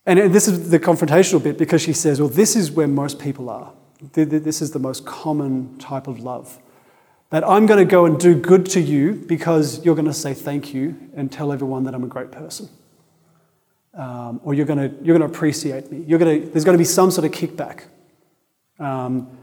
And 0.06 0.32
this 0.32 0.48
is 0.48 0.70
the 0.70 0.80
confrontational 0.80 1.42
bit 1.42 1.58
because 1.58 1.82
she 1.82 1.92
says, 1.92 2.18
well, 2.18 2.30
this 2.30 2.56
is 2.56 2.70
where 2.72 2.88
most 2.88 3.18
people 3.18 3.50
are. 3.50 3.74
This 4.12 4.60
is 4.60 4.72
the 4.72 4.78
most 4.78 5.06
common 5.06 5.78
type 5.78 6.06
of 6.06 6.20
love. 6.20 6.58
That 7.30 7.46
I'm 7.48 7.66
going 7.66 7.78
to 7.78 7.90
go 7.90 8.04
and 8.04 8.18
do 8.18 8.34
good 8.34 8.66
to 8.66 8.80
you 8.80 9.14
because 9.14 9.84
you're 9.84 9.94
going 9.94 10.06
to 10.06 10.12
say 10.12 10.34
thank 10.34 10.74
you 10.74 11.10
and 11.16 11.32
tell 11.32 11.52
everyone 11.52 11.84
that 11.84 11.94
I'm 11.94 12.04
a 12.04 12.08
great 12.08 12.30
person. 12.30 12.68
Um, 13.94 14.40
or 14.44 14.54
you're 14.54 14.66
going, 14.66 14.78
to, 14.78 14.96
you're 15.04 15.16
going 15.16 15.28
to 15.28 15.34
appreciate 15.34 15.90
me. 15.90 16.04
You're 16.06 16.18
going 16.18 16.42
to, 16.42 16.48
there's 16.50 16.64
going 16.64 16.76
to 16.76 16.78
be 16.78 16.84
some 16.84 17.10
sort 17.10 17.24
of 17.24 17.32
kickback. 17.32 17.84
Um, 18.78 19.38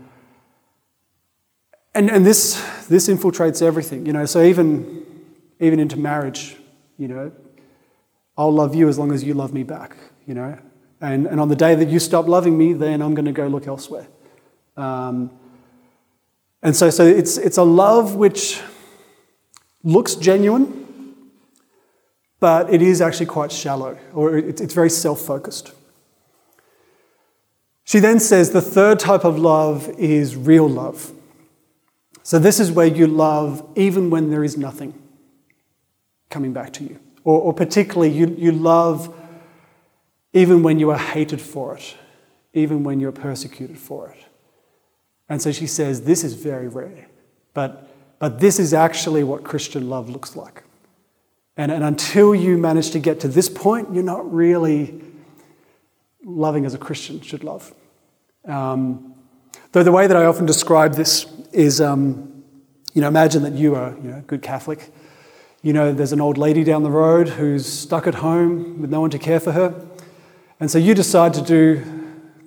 and 1.93 2.09
and 2.09 2.25
this, 2.25 2.61
this 2.87 3.07
infiltrates 3.09 3.61
everything, 3.61 4.05
you 4.05 4.13
know. 4.13 4.25
So 4.25 4.41
even, 4.41 5.05
even 5.59 5.79
into 5.79 5.97
marriage, 5.97 6.55
you 6.97 7.07
know, 7.07 7.31
I'll 8.37 8.51
love 8.51 8.75
you 8.75 8.87
as 8.87 8.97
long 8.97 9.11
as 9.11 9.23
you 9.23 9.33
love 9.33 9.53
me 9.53 9.63
back, 9.63 9.97
you 10.25 10.33
know. 10.33 10.57
And, 11.01 11.27
and 11.27 11.39
on 11.39 11.49
the 11.49 11.55
day 11.55 11.75
that 11.75 11.89
you 11.89 11.99
stop 11.99 12.27
loving 12.27 12.57
me, 12.57 12.73
then 12.73 13.01
I'm 13.01 13.13
going 13.13 13.25
to 13.25 13.31
go 13.31 13.47
look 13.47 13.67
elsewhere. 13.67 14.07
Um, 14.81 15.29
and 16.63 16.75
so, 16.75 16.89
so 16.89 17.05
it's, 17.05 17.37
it's 17.37 17.57
a 17.57 17.63
love 17.63 18.15
which 18.15 18.59
looks 19.83 20.15
genuine, 20.15 21.15
but 22.39 22.73
it 22.73 22.81
is 22.81 23.01
actually 23.01 23.27
quite 23.27 23.51
shallow, 23.51 23.97
or 24.13 24.37
it's, 24.37 24.59
it's 24.59 24.73
very 24.73 24.89
self 24.89 25.21
focused. 25.21 25.73
She 27.83 27.99
then 27.99 28.19
says 28.19 28.51
the 28.51 28.61
third 28.61 28.99
type 28.99 29.23
of 29.23 29.37
love 29.37 29.89
is 29.97 30.35
real 30.35 30.67
love. 30.67 31.11
So, 32.23 32.39
this 32.39 32.59
is 32.59 32.71
where 32.71 32.87
you 32.87 33.05
love 33.05 33.67
even 33.75 34.09
when 34.09 34.29
there 34.29 34.43
is 34.43 34.57
nothing 34.57 34.93
coming 36.29 36.53
back 36.53 36.73
to 36.73 36.83
you. 36.83 36.99
Or, 37.23 37.39
or 37.39 37.53
particularly, 37.53 38.11
you, 38.11 38.35
you 38.37 38.51
love 38.51 39.13
even 40.33 40.63
when 40.63 40.79
you 40.79 40.89
are 40.89 40.97
hated 40.97 41.41
for 41.41 41.75
it, 41.75 41.95
even 42.53 42.83
when 42.83 42.99
you're 42.99 43.11
persecuted 43.11 43.77
for 43.77 44.09
it. 44.09 44.30
And 45.31 45.41
so 45.41 45.53
she 45.53 45.65
says, 45.65 46.01
This 46.01 46.25
is 46.25 46.33
very 46.33 46.67
rare, 46.67 47.07
but, 47.53 47.89
but 48.19 48.41
this 48.41 48.59
is 48.59 48.73
actually 48.73 49.23
what 49.23 49.45
Christian 49.45 49.89
love 49.89 50.09
looks 50.09 50.35
like. 50.35 50.63
And, 51.55 51.71
and 51.71 51.85
until 51.85 52.35
you 52.35 52.57
manage 52.57 52.91
to 52.91 52.99
get 52.99 53.21
to 53.21 53.29
this 53.29 53.47
point, 53.47 53.93
you're 53.93 54.03
not 54.03 54.29
really 54.29 55.01
loving 56.25 56.65
as 56.65 56.73
a 56.73 56.77
Christian 56.77 57.21
should 57.21 57.45
love. 57.45 57.73
Um, 58.43 59.13
though 59.71 59.83
the 59.83 59.91
way 59.93 60.05
that 60.05 60.17
I 60.17 60.25
often 60.25 60.45
describe 60.45 60.95
this 60.95 61.25
is, 61.53 61.79
um, 61.79 62.43
you 62.93 62.99
know, 62.99 63.07
imagine 63.07 63.43
that 63.43 63.53
you 63.53 63.73
are 63.73 63.95
you 64.03 64.11
know, 64.11 64.17
a 64.17 64.21
good 64.23 64.41
Catholic. 64.41 64.91
You 65.61 65.71
know, 65.71 65.93
there's 65.93 66.11
an 66.11 66.19
old 66.19 66.37
lady 66.37 66.65
down 66.65 66.83
the 66.83 66.91
road 66.91 67.29
who's 67.29 67.65
stuck 67.65 68.05
at 68.05 68.15
home 68.15 68.81
with 68.81 68.89
no 68.89 68.99
one 68.99 69.11
to 69.11 69.19
care 69.19 69.39
for 69.39 69.53
her. 69.53 69.81
And 70.59 70.69
so 70.69 70.77
you 70.77 70.93
decide 70.93 71.33
to 71.35 71.41
do 71.41 71.85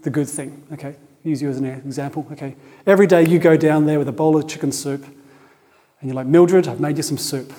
the 0.02 0.10
good 0.10 0.28
thing, 0.28 0.62
okay? 0.70 0.96
Use 1.24 1.40
you 1.40 1.48
as 1.48 1.58
an 1.58 1.64
example, 1.64 2.26
okay? 2.32 2.54
Every 2.86 3.06
day 3.06 3.26
you 3.26 3.38
go 3.38 3.56
down 3.56 3.86
there 3.86 3.98
with 3.98 4.08
a 4.08 4.12
bowl 4.12 4.36
of 4.36 4.46
chicken 4.46 4.70
soup 4.70 5.04
and 5.04 6.10
you're 6.10 6.14
like, 6.14 6.26
Mildred, 6.26 6.68
I've 6.68 6.80
made 6.80 6.98
you 6.98 7.02
some 7.02 7.16
soup, 7.16 7.50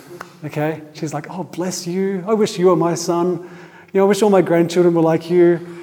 okay? 0.43 0.83
She's 0.93 1.15
like, 1.15 1.25
oh, 1.31 1.43
bless 1.43 1.87
you. 1.87 2.23
I 2.27 2.35
wish 2.35 2.59
you 2.59 2.67
were 2.67 2.75
my 2.75 2.93
son. 2.93 3.49
You 3.91 4.01
know, 4.01 4.05
I 4.05 4.07
wish 4.07 4.21
all 4.21 4.29
my 4.29 4.43
grandchildren 4.43 4.93
were 4.93 5.01
like 5.01 5.31
you. 5.31 5.75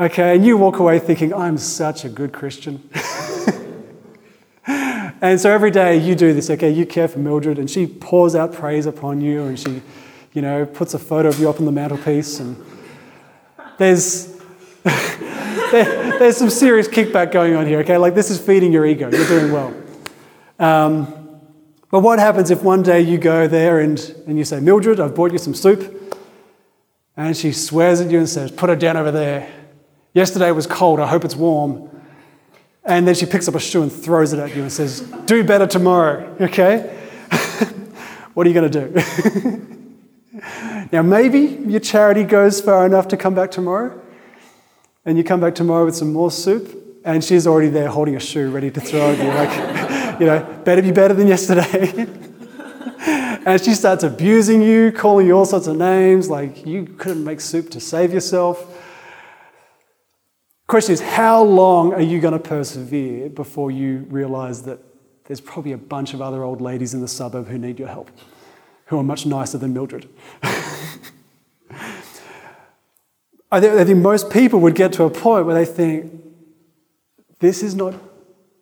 Okay, 0.00 0.34
and 0.34 0.44
you 0.44 0.56
walk 0.56 0.80
away 0.80 0.98
thinking, 0.98 1.32
I'm 1.32 1.56
such 1.56 2.04
a 2.04 2.08
good 2.08 2.32
Christian. 2.32 2.90
and 4.66 5.40
so 5.40 5.50
every 5.50 5.70
day 5.70 5.96
you 5.96 6.16
do 6.16 6.34
this, 6.34 6.50
okay, 6.50 6.70
you 6.70 6.84
care 6.84 7.06
for 7.06 7.20
Mildred, 7.20 7.58
and 7.58 7.70
she 7.70 7.86
pours 7.86 8.34
out 8.34 8.52
praise 8.52 8.84
upon 8.84 9.20
you, 9.20 9.44
and 9.44 9.58
she, 9.58 9.80
you 10.34 10.42
know, 10.42 10.66
puts 10.66 10.92
a 10.92 10.98
photo 10.98 11.28
of 11.28 11.38
you 11.38 11.48
up 11.48 11.60
on 11.60 11.66
the 11.66 11.72
mantelpiece, 11.72 12.40
and 12.40 12.56
there's, 13.78 14.38
there, 15.70 16.18
there's 16.18 16.36
some 16.36 16.50
serious 16.50 16.88
kickback 16.88 17.32
going 17.32 17.54
on 17.54 17.66
here, 17.66 17.80
okay? 17.80 17.96
Like 17.96 18.14
this 18.14 18.30
is 18.30 18.40
feeding 18.40 18.72
your 18.72 18.86
ego, 18.86 19.10
you're 19.10 19.26
doing 19.26 19.52
well. 19.52 19.74
Um, 20.58 21.40
but 21.90 22.00
what 22.00 22.18
happens 22.18 22.50
if 22.50 22.62
one 22.62 22.82
day 22.82 23.00
you 23.00 23.18
go 23.18 23.46
there 23.46 23.80
and, 23.80 23.98
and 24.26 24.36
you 24.36 24.44
say, 24.44 24.60
Mildred, 24.60 25.00
I've 25.00 25.14
bought 25.14 25.32
you 25.32 25.38
some 25.38 25.54
soup, 25.54 26.16
and 27.16 27.36
she 27.36 27.52
swears 27.52 28.00
at 28.00 28.10
you 28.10 28.18
and 28.18 28.28
says, 28.28 28.50
put 28.50 28.70
it 28.70 28.78
down 28.78 28.96
over 28.96 29.10
there. 29.10 29.50
Yesterday 30.12 30.50
was 30.50 30.66
cold, 30.66 31.00
I 31.00 31.06
hope 31.06 31.24
it's 31.24 31.36
warm. 31.36 31.90
And 32.84 33.06
then 33.06 33.14
she 33.14 33.26
picks 33.26 33.48
up 33.48 33.54
a 33.54 33.60
shoe 33.60 33.82
and 33.82 33.92
throws 33.92 34.32
it 34.32 34.38
at 34.38 34.54
you 34.54 34.62
and 34.62 34.72
says, 34.72 35.00
Do 35.26 35.42
better 35.42 35.66
tomorrow, 35.66 36.36
okay? 36.40 36.96
what 38.34 38.46
are 38.46 38.50
you 38.50 38.54
going 38.54 38.70
to 38.70 38.88
do? 38.88 39.76
now, 40.92 41.02
maybe 41.02 41.40
your 41.40 41.80
charity 41.80 42.22
goes 42.22 42.60
far 42.60 42.86
enough 42.86 43.08
to 43.08 43.16
come 43.16 43.34
back 43.34 43.50
tomorrow, 43.50 44.00
and 45.06 45.16
you 45.16 45.24
come 45.24 45.40
back 45.40 45.54
tomorrow 45.54 45.84
with 45.84 45.96
some 45.96 46.12
more 46.12 46.30
soup, 46.30 47.00
and 47.04 47.22
she's 47.22 47.46
already 47.46 47.68
there 47.68 47.88
holding 47.88 48.16
a 48.16 48.20
shoe 48.20 48.50
ready 48.50 48.70
to 48.72 48.80
throw 48.80 49.12
at 49.12 49.18
you. 49.18 49.28
Like, 49.28 50.20
you 50.20 50.26
know, 50.26 50.62
better 50.64 50.82
be 50.82 50.90
better 50.90 51.14
than 51.14 51.28
yesterday. 51.28 52.08
and 53.46 53.62
she 53.62 53.74
starts 53.74 54.02
abusing 54.02 54.60
you, 54.60 54.90
calling 54.90 55.28
you 55.28 55.38
all 55.38 55.44
sorts 55.46 55.68
of 55.68 55.76
names, 55.76 56.28
like 56.28 56.66
you 56.66 56.84
couldn't 56.84 57.22
make 57.22 57.40
soup 57.40 57.70
to 57.70 57.80
save 57.80 58.12
yourself. 58.12 58.82
Question 60.66 60.94
is, 60.94 61.00
how 61.00 61.44
long 61.44 61.94
are 61.94 62.00
you 62.00 62.20
going 62.20 62.32
to 62.32 62.40
persevere 62.40 63.28
before 63.28 63.70
you 63.70 63.98
realize 64.10 64.64
that 64.64 64.80
there's 65.26 65.40
probably 65.40 65.70
a 65.70 65.78
bunch 65.78 66.12
of 66.14 66.20
other 66.20 66.42
old 66.42 66.60
ladies 66.60 66.92
in 66.92 67.00
the 67.00 67.08
suburb 67.08 67.46
who 67.46 67.56
need 67.56 67.78
your 67.78 67.88
help, 67.88 68.10
who 68.86 68.98
are 68.98 69.04
much 69.04 69.24
nicer 69.24 69.58
than 69.58 69.72
Mildred? 69.72 70.08
I 73.50 73.60
think 73.60 73.98
most 73.98 74.30
people 74.30 74.60
would 74.60 74.74
get 74.74 74.92
to 74.94 75.04
a 75.04 75.10
point 75.10 75.46
where 75.46 75.54
they 75.54 75.64
think, 75.64 76.12
this 77.38 77.62
is 77.62 77.74
not 77.74 77.94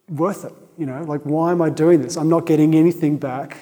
worth 0.08 0.44
it. 0.44 0.52
You 0.76 0.86
know, 0.86 1.02
like, 1.04 1.22
why 1.22 1.52
am 1.52 1.62
I 1.62 1.70
doing 1.70 2.02
this? 2.02 2.16
I'm 2.16 2.28
not 2.28 2.46
getting 2.46 2.74
anything 2.74 3.16
back. 3.16 3.56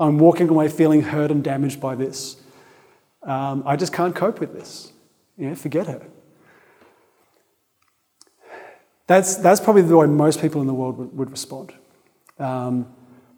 I'm 0.00 0.18
walking 0.18 0.48
away 0.48 0.68
feeling 0.68 1.02
hurt 1.02 1.30
and 1.30 1.42
damaged 1.42 1.80
by 1.80 1.94
this. 1.94 2.36
Um, 3.22 3.62
I 3.64 3.76
just 3.76 3.92
can't 3.92 4.14
cope 4.14 4.40
with 4.40 4.52
this. 4.52 4.92
You 5.36 5.48
know, 5.48 5.54
forget 5.54 5.86
her. 5.86 6.06
That's, 9.06 9.36
that's 9.36 9.60
probably 9.60 9.82
the 9.82 9.96
way 9.96 10.06
most 10.06 10.40
people 10.40 10.60
in 10.60 10.66
the 10.66 10.74
world 10.74 10.98
would, 10.98 11.16
would 11.16 11.30
respond. 11.30 11.72
Um, 12.38 12.92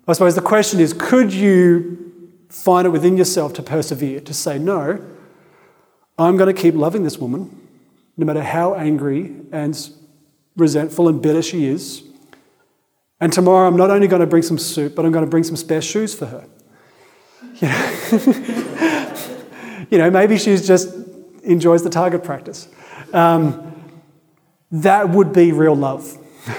I 0.08 0.12
suppose 0.14 0.34
the 0.34 0.40
question 0.40 0.80
is 0.80 0.92
could 0.92 1.32
you 1.32 2.32
find 2.48 2.86
it 2.86 2.90
within 2.90 3.16
yourself 3.16 3.52
to 3.54 3.62
persevere, 3.62 4.20
to 4.20 4.34
say, 4.34 4.58
no, 4.58 5.04
I'm 6.20 6.36
going 6.36 6.54
to 6.54 6.60
keep 6.60 6.74
loving 6.74 7.02
this 7.02 7.18
woman, 7.18 7.68
no 8.16 8.26
matter 8.26 8.42
how 8.42 8.74
angry 8.74 9.34
and 9.52 9.90
resentful 10.56 11.08
and 11.08 11.22
bitter 11.22 11.40
she 11.40 11.66
is. 11.66 12.02
And 13.20 13.32
tomorrow 13.32 13.66
I'm 13.66 13.76
not 13.76 13.90
only 13.90 14.06
going 14.06 14.20
to 14.20 14.26
bring 14.26 14.42
some 14.42 14.58
soup, 14.58 14.94
but 14.94 15.04
I'm 15.04 15.12
going 15.12 15.24
to 15.24 15.30
bring 15.30 15.44
some 15.44 15.56
spare 15.56 15.80
shoes 15.80 16.14
for 16.14 16.26
her. 16.26 16.46
You 17.56 17.68
know, 17.68 19.14
you 19.90 19.98
know 19.98 20.10
maybe 20.10 20.36
she 20.36 20.56
just 20.56 20.94
enjoys 21.42 21.82
the 21.82 21.90
target 21.90 22.22
practice. 22.22 22.68
Um, 23.12 23.66
that 24.70 25.08
would 25.08 25.32
be 25.32 25.52
real 25.52 25.74
love. 25.74 26.16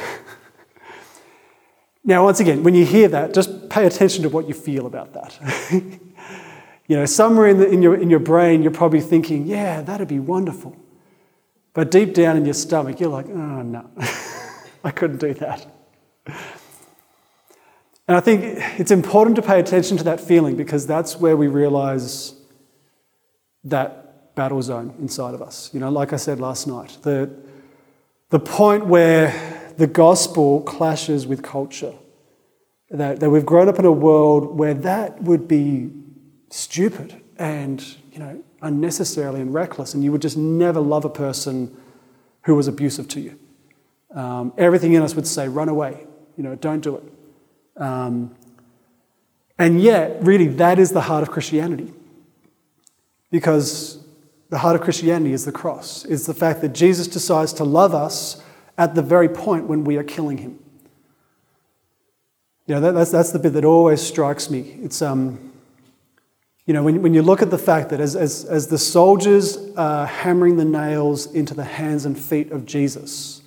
now, 2.03 2.23
once 2.23 2.39
again, 2.39 2.63
when 2.63 2.73
you 2.73 2.85
hear 2.85 3.07
that, 3.09 3.33
just 3.33 3.69
pay 3.69 3.85
attention 3.85 4.23
to 4.23 4.29
what 4.29 4.47
you 4.47 4.53
feel 4.53 4.85
about 4.85 5.13
that. 5.13 5.39
you 6.91 6.97
know, 6.97 7.05
somewhere 7.05 7.47
in, 7.47 7.57
the, 7.57 7.69
in, 7.69 7.81
your, 7.81 7.95
in 7.95 8.09
your 8.09 8.19
brain, 8.19 8.61
you're 8.61 8.69
probably 8.69 8.99
thinking, 8.99 9.47
yeah, 9.47 9.81
that'd 9.81 10.09
be 10.09 10.19
wonderful. 10.19 10.75
But 11.73 11.89
deep 11.89 12.13
down 12.13 12.35
in 12.35 12.43
your 12.43 12.53
stomach, 12.53 12.99
you're 12.99 13.07
like, 13.07 13.27
oh, 13.29 13.61
no, 13.61 13.89
I 14.83 14.91
couldn't 14.91 15.19
do 15.19 15.33
that. 15.35 15.65
And 16.25 18.17
I 18.17 18.19
think 18.19 18.43
it's 18.77 18.91
important 18.91 19.37
to 19.37 19.41
pay 19.41 19.57
attention 19.57 19.95
to 19.99 20.03
that 20.03 20.19
feeling 20.19 20.57
because 20.57 20.85
that's 20.85 21.15
where 21.15 21.37
we 21.37 21.47
realize 21.47 22.35
that 23.63 24.35
battle 24.35 24.61
zone 24.61 24.93
inside 24.99 25.33
of 25.33 25.41
us. 25.41 25.73
You 25.73 25.79
know, 25.79 25.89
like 25.89 26.11
I 26.11 26.17
said 26.17 26.41
last 26.41 26.67
night, 26.67 26.97
the, 27.03 27.33
the 28.31 28.39
point 28.39 28.85
where 28.85 29.73
the 29.77 29.87
gospel 29.87 30.59
clashes 30.63 31.25
with 31.25 31.41
culture. 31.41 31.93
That, 32.89 33.21
that 33.21 33.29
we've 33.29 33.45
grown 33.45 33.69
up 33.69 33.79
in 33.79 33.85
a 33.85 33.91
world 33.93 34.57
where 34.59 34.73
that 34.73 35.23
would 35.23 35.47
be 35.47 35.89
stupid 36.51 37.21
and 37.37 37.83
you 38.11 38.19
know 38.19 38.43
unnecessarily 38.61 39.41
and 39.41 39.53
reckless, 39.53 39.93
and 39.93 40.03
you 40.03 40.11
would 40.11 40.21
just 40.21 40.37
never 40.37 40.79
love 40.79 41.05
a 41.05 41.09
person 41.09 41.75
who 42.43 42.55
was 42.55 42.67
abusive 42.67 43.07
to 43.07 43.19
you. 43.19 43.39
Um, 44.13 44.53
everything 44.57 44.93
in 44.93 45.01
us 45.01 45.15
would 45.15 45.27
say, 45.27 45.47
"Run 45.47 45.69
away," 45.69 46.05
you 46.37 46.43
know, 46.43 46.55
don't 46.55 46.81
do 46.81 46.97
it. 46.97 47.03
Um, 47.81 48.35
and 49.57 49.81
yet, 49.81 50.17
really, 50.21 50.47
that 50.47 50.79
is 50.79 50.91
the 50.91 51.01
heart 51.01 51.23
of 51.23 51.31
Christianity, 51.31 51.93
because 53.29 54.03
the 54.49 54.57
heart 54.57 54.75
of 54.75 54.81
Christianity 54.81 55.33
is 55.33 55.45
the 55.45 55.51
cross, 55.51 56.03
is 56.05 56.25
the 56.25 56.33
fact 56.33 56.61
that 56.61 56.73
Jesus 56.73 57.07
decides 57.07 57.53
to 57.53 57.63
love 57.63 57.95
us 57.95 58.43
at 58.77 58.95
the 58.95 59.01
very 59.01 59.29
point 59.29 59.67
when 59.67 59.83
we 59.83 59.97
are 59.97 60.03
killing 60.03 60.39
him. 60.39 60.59
You 62.65 62.75
know, 62.75 62.81
that, 62.81 62.93
that's, 62.93 63.11
that's 63.11 63.31
the 63.31 63.39
bit 63.39 63.53
that 63.53 63.65
always 63.65 64.01
strikes 64.01 64.49
me. 64.49 64.77
It's, 64.81 65.01
um, 65.01 65.50
you 66.65 66.73
know, 66.73 66.83
when, 66.83 67.01
when 67.01 67.13
you 67.13 67.21
look 67.21 67.41
at 67.41 67.49
the 67.49 67.57
fact 67.57 67.89
that 67.89 67.99
as, 67.99 68.15
as, 68.15 68.45
as 68.45 68.67
the 68.67 68.77
soldiers 68.77 69.57
are 69.75 70.05
hammering 70.05 70.57
the 70.57 70.65
nails 70.65 71.31
into 71.33 71.53
the 71.53 71.63
hands 71.63 72.05
and 72.05 72.17
feet 72.17 72.51
of 72.51 72.65
Jesus, 72.65 73.41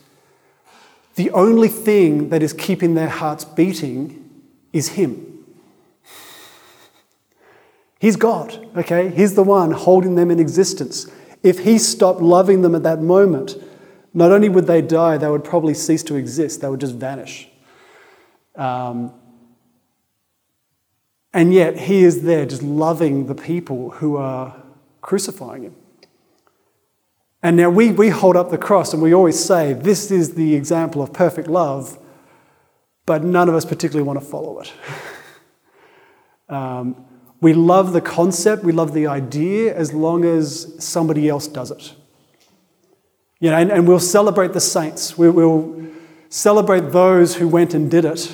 the 1.15 1.31
only 1.31 1.69
thing 1.69 2.31
that 2.31 2.43
is 2.43 2.53
keeping 2.53 2.95
their 2.95 3.09
hearts 3.09 3.45
beating 3.45 4.43
is 4.73 4.89
Him. 4.89 5.45
He's 8.01 8.17
God, 8.17 8.69
okay? 8.77 9.09
He's 9.11 9.35
the 9.35 9.45
one 9.45 9.71
holding 9.71 10.17
them 10.17 10.31
in 10.31 10.41
existence. 10.41 11.07
If 11.43 11.61
He 11.61 11.79
stopped 11.79 12.21
loving 12.21 12.63
them 12.63 12.75
at 12.75 12.83
that 12.83 13.01
moment, 13.01 13.57
not 14.13 14.33
only 14.33 14.49
would 14.49 14.67
they 14.67 14.83
die, 14.83 15.17
they 15.17 15.29
would 15.29 15.45
probably 15.45 15.75
cease 15.75 16.03
to 16.05 16.17
exist, 16.17 16.61
they 16.61 16.69
would 16.69 16.81
just 16.81 16.97
vanish. 16.97 17.49
Um, 18.57 19.13
and 21.35 21.53
yet, 21.53 21.81
He 21.81 22.05
is 22.05 22.23
there 22.23 22.47
just 22.47 22.63
loving 22.63 23.27
the 23.27 23.35
people 23.35 23.91
who 23.91 24.17
are 24.17 24.63
crucifying 25.03 25.65
Him. 25.65 25.77
And 27.43 27.59
now 27.59 27.69
we, 27.69 27.91
we 27.91 28.09
hold 28.09 28.37
up 28.37 28.51
the 28.51 28.57
cross 28.57 28.95
and 28.95 29.03
we 29.03 29.13
always 29.13 29.39
say, 29.39 29.75
This 29.75 30.11
is 30.11 30.35
the 30.35 30.55
example 30.55 31.03
of 31.03 31.13
perfect 31.13 31.49
love, 31.49 31.99
but 33.05 33.23
none 33.23 33.49
of 33.49 33.55
us 33.55 33.65
particularly 33.65 34.07
want 34.07 34.19
to 34.21 34.25
follow 34.25 34.61
it. 34.61 34.73
um, 36.49 37.05
we 37.43 37.53
love 37.53 37.93
the 37.93 38.01
concept, 38.01 38.65
we 38.65 38.73
love 38.73 38.95
the 38.95 39.09
idea 39.09 39.77
as 39.77 39.93
long 39.93 40.25
as 40.25 40.75
somebody 40.79 41.29
else 41.29 41.47
does 41.47 41.71
it. 41.71 41.93
You 43.41 43.51
know, 43.51 43.57
and, 43.57 43.71
and 43.71 43.87
we'll 43.87 44.01
celebrate 44.01 44.55
the 44.55 44.61
saints. 44.61 45.19
We, 45.19 45.29
will 45.29 45.85
celebrate 46.31 46.93
those 46.93 47.35
who 47.35 47.47
went 47.47 47.75
and 47.75 47.91
did 47.91 48.05
it 48.05 48.33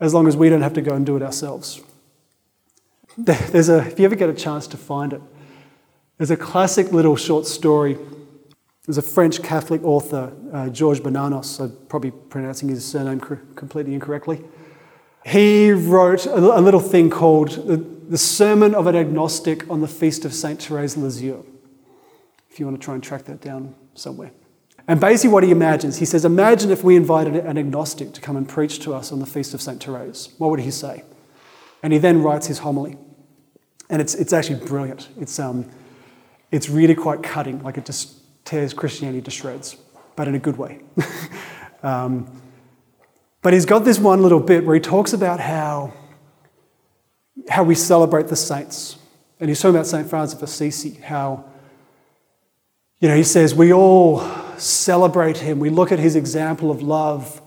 as 0.00 0.14
long 0.14 0.26
as 0.26 0.36
we 0.36 0.48
don't 0.48 0.62
have 0.62 0.72
to 0.74 0.80
go 0.80 0.94
and 0.94 1.04
do 1.04 1.16
it 1.16 1.22
ourselves. 1.22 1.82
There's 3.18 3.68
a, 3.68 3.86
if 3.86 3.98
you 3.98 4.04
ever 4.04 4.14
get 4.14 4.30
a 4.30 4.34
chance 4.34 4.66
to 4.68 4.76
find 4.76 5.12
it, 5.12 5.20
there's 6.18 6.30
a 6.30 6.36
classic 6.36 6.92
little 6.92 7.16
short 7.16 7.46
story. 7.46 7.98
There's 8.86 8.98
a 8.98 9.02
French 9.02 9.42
Catholic 9.42 9.82
author, 9.82 10.32
uh, 10.52 10.68
Georges 10.68 11.02
Bernanos, 11.02 11.60
I'm 11.60 11.76
probably 11.88 12.10
pronouncing 12.10 12.68
his 12.68 12.84
surname 12.84 13.18
completely 13.20 13.94
incorrectly. 13.94 14.44
He 15.24 15.72
wrote 15.72 16.26
a, 16.26 16.36
a 16.36 16.60
little 16.60 16.80
thing 16.80 17.10
called 17.10 17.50
the 18.08 18.18
Sermon 18.18 18.74
of 18.74 18.86
an 18.86 18.94
Agnostic 18.94 19.68
on 19.70 19.80
the 19.80 19.88
Feast 19.88 20.24
of 20.24 20.34
St. 20.34 20.62
Therese 20.62 20.96
Lisieux, 20.96 21.44
if 22.50 22.60
you 22.60 22.66
want 22.66 22.80
to 22.80 22.84
try 22.84 22.94
and 22.94 23.02
track 23.02 23.24
that 23.24 23.40
down 23.40 23.74
somewhere. 23.94 24.30
And 24.88 25.00
basically, 25.00 25.30
what 25.32 25.44
he 25.44 25.50
imagines, 25.50 25.98
he 25.98 26.04
says, 26.04 26.24
Imagine 26.24 26.70
if 26.70 26.82
we 26.82 26.96
invited 26.96 27.36
an 27.36 27.56
agnostic 27.56 28.12
to 28.14 28.20
come 28.20 28.36
and 28.36 28.48
preach 28.48 28.80
to 28.80 28.92
us 28.92 29.12
on 29.12 29.20
the 29.20 29.26
Feast 29.26 29.54
of 29.54 29.62
St. 29.62 29.82
Therese. 29.82 30.30
What 30.38 30.50
would 30.50 30.60
he 30.60 30.70
say? 30.70 31.04
And 31.82 31.92
he 31.92 31.98
then 31.98 32.22
writes 32.22 32.46
his 32.46 32.58
homily. 32.58 32.96
And 33.90 34.00
it's, 34.00 34.14
it's 34.14 34.32
actually 34.32 34.64
brilliant. 34.64 35.08
It's, 35.20 35.38
um, 35.38 35.68
it's 36.50 36.68
really 36.68 36.94
quite 36.94 37.22
cutting, 37.22 37.62
like 37.62 37.76
it 37.78 37.86
just 37.86 38.18
tears 38.44 38.72
Christianity 38.72 39.22
to 39.22 39.30
shreds, 39.30 39.76
but 40.16 40.28
in 40.28 40.34
a 40.34 40.38
good 40.38 40.56
way. 40.56 40.80
um, 41.82 42.42
but 43.42 43.52
he's 43.52 43.66
got 43.66 43.80
this 43.80 43.98
one 43.98 44.22
little 44.22 44.40
bit 44.40 44.64
where 44.64 44.74
he 44.74 44.80
talks 44.80 45.12
about 45.12 45.40
how 45.40 45.92
how 47.48 47.62
we 47.62 47.74
celebrate 47.74 48.28
the 48.28 48.36
saints. 48.36 48.96
And 49.40 49.48
he's 49.48 49.60
talking 49.60 49.74
about 49.74 49.86
St. 49.86 50.08
Francis 50.08 50.36
of 50.36 50.42
Assisi, 50.42 50.94
how, 51.00 51.44
you 53.00 53.08
know, 53.08 53.16
he 53.16 53.24
says 53.24 53.54
we 53.54 53.72
all 53.72 54.20
celebrate 54.58 55.38
him, 55.38 55.58
we 55.58 55.70
look 55.70 55.90
at 55.90 55.98
his 55.98 56.14
example 56.14 56.70
of 56.70 56.82
love. 56.82 57.40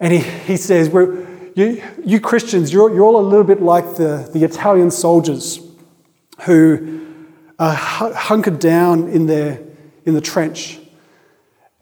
And 0.00 0.12
he, 0.12 0.18
he 0.18 0.56
says, 0.56 0.88
we're, 0.88 1.26
you, 1.58 1.82
you 2.04 2.20
Christians, 2.20 2.72
you're, 2.72 2.94
you're 2.94 3.04
all 3.04 3.18
a 3.18 3.26
little 3.28 3.44
bit 3.44 3.60
like 3.60 3.96
the, 3.96 4.30
the 4.32 4.44
Italian 4.44 4.92
soldiers 4.92 5.60
who 6.42 7.04
are 7.58 7.74
hunkered 7.74 8.60
down 8.60 9.08
in, 9.08 9.26
their, 9.26 9.60
in 10.04 10.14
the 10.14 10.20
trench. 10.20 10.78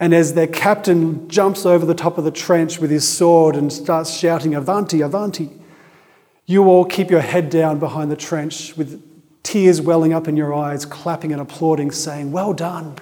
And 0.01 0.15
as 0.15 0.33
their 0.33 0.47
captain 0.47 1.29
jumps 1.29 1.67
over 1.67 1.85
the 1.85 1.95
top 1.95 2.17
of 2.17 2.25
the 2.25 2.31
trench 2.31 2.79
with 2.79 2.91
his 2.91 3.07
sword 3.07 3.55
and 3.55 3.71
starts 3.71 4.17
shouting, 4.17 4.55
Avanti, 4.55 5.03
Avanti, 5.03 5.51
you 6.47 6.65
all 6.65 6.87
keep 6.87 7.11
your 7.11 7.21
head 7.21 7.51
down 7.51 7.79
behind 7.79 8.11
the 8.11 8.17
trench 8.17 8.75
with 8.79 9.03
tears 9.43 9.83
welling 9.83 10.15
up 10.15 10.27
in 10.27 10.39
your 10.39 10.55
eyes, 10.55 10.87
clapping 10.87 11.33
and 11.33 11.41
applauding, 11.41 11.91
saying, 11.91 12.33
Well 12.33 12.55
done. 12.55 12.97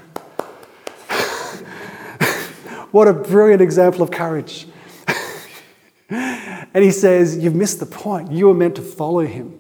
what 2.91 3.07
a 3.07 3.13
brilliant 3.13 3.63
example 3.63 4.03
of 4.03 4.11
courage. 4.11 4.67
And 6.11 6.85
he 6.85 6.91
says, 6.91 7.39
You've 7.39 7.55
missed 7.55 7.81
the 7.81 7.87
point. 7.87 8.33
You 8.33 8.47
were 8.47 8.55
meant 8.55 8.77
to 8.77 8.83
follow 8.83 9.27
him. 9.27 9.59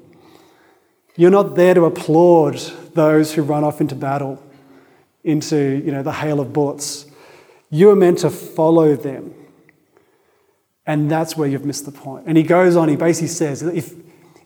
You're 1.16 1.30
not 1.30 1.54
there 1.54 1.74
to 1.74 1.85
applaud 1.85 2.57
those 2.94 3.33
who 3.35 3.42
run 3.42 3.64
off 3.64 3.80
into 3.80 3.94
battle, 3.94 4.42
into 5.22 5.83
you 5.85 5.92
know, 5.92 6.02
the 6.02 6.12
hail 6.12 6.40
of 6.40 6.52
bullets. 6.52 7.07
You 7.70 7.90
are 7.90 7.96
meant 7.96 8.18
to 8.18 8.30
follow 8.30 8.96
them. 8.96 9.35
And 10.87 11.11
that's 11.11 11.37
where 11.37 11.48
you've 11.48 11.64
missed 11.64 11.87
the 11.87 11.92
point. 11.92 12.26
And 12.26 12.37
he 12.37 12.42
goes 12.42 12.76
on, 12.76 12.88
he 12.88 12.96
basically 12.96 13.28
says, 13.28 13.62
if, 13.62 13.94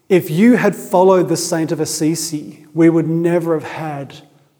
if 0.07 0.29
you 0.29 0.55
had 0.55 0.75
followed 0.75 1.27
the 1.27 1.35
saint 1.35 1.71
of 1.71 1.79
Assisi, 1.79 2.65
we 2.73 2.89
would 2.89 3.07
never 3.07 3.59
have 3.59 3.69
had 3.69 4.15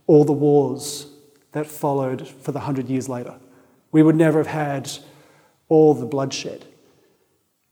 all 0.07 0.25
the 0.25 0.33
wars 0.33 1.07
that 1.51 1.67
followed 1.67 2.27
for 2.27 2.51
the 2.51 2.59
hundred 2.61 2.89
years 2.89 3.07
later. 3.07 3.35
We 3.91 4.03
would 4.03 4.15
never 4.15 4.39
have 4.39 4.47
had 4.47 4.91
all 5.67 5.93
the 5.93 6.05
bloodshed. 6.05 6.65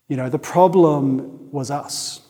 You 0.07 0.17
know, 0.17 0.29
the 0.29 0.39
problem 0.39 1.51
was 1.51 1.69
us. 1.69 2.21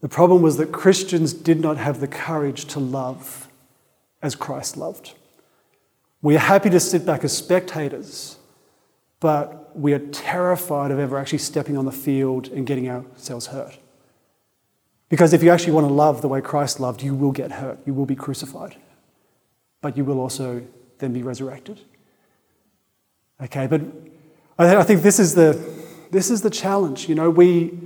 The 0.00 0.08
problem 0.08 0.42
was 0.42 0.56
that 0.58 0.70
Christians 0.70 1.32
did 1.32 1.60
not 1.60 1.78
have 1.78 2.00
the 2.00 2.08
courage 2.08 2.66
to 2.66 2.80
love 2.80 3.48
as 4.22 4.34
Christ 4.34 4.76
loved. 4.76 5.14
We 6.22 6.36
are 6.36 6.40
happy 6.40 6.70
to 6.70 6.80
sit 6.80 7.04
back 7.04 7.24
as 7.24 7.36
spectators, 7.36 8.36
but 9.20 9.76
we 9.76 9.92
are 9.92 9.98
terrified 9.98 10.90
of 10.90 10.98
ever 10.98 11.18
actually 11.18 11.38
stepping 11.38 11.76
on 11.76 11.84
the 11.84 11.92
field 11.92 12.48
and 12.48 12.66
getting 12.66 12.88
ourselves 12.88 13.48
hurt. 13.48 13.78
Because 15.08 15.32
if 15.32 15.42
you 15.42 15.50
actually 15.50 15.72
want 15.72 15.86
to 15.86 15.92
love 15.92 16.22
the 16.22 16.28
way 16.28 16.40
Christ 16.40 16.80
loved, 16.80 17.02
you 17.02 17.14
will 17.14 17.32
get 17.32 17.52
hurt, 17.52 17.78
you 17.86 17.94
will 17.94 18.06
be 18.06 18.16
crucified, 18.16 18.76
but 19.80 19.96
you 19.96 20.04
will 20.04 20.20
also 20.20 20.62
then 20.98 21.12
be 21.12 21.22
resurrected. 21.22 21.80
Okay, 23.42 23.66
but 23.66 23.80
I 24.58 24.82
think 24.82 25.02
this 25.02 25.18
is 25.18 25.34
the, 25.34 25.52
this 26.14 26.30
is 26.30 26.42
the 26.42 26.50
challenge. 26.50 27.08
You 27.08 27.14
know, 27.14 27.28
we, 27.28 27.78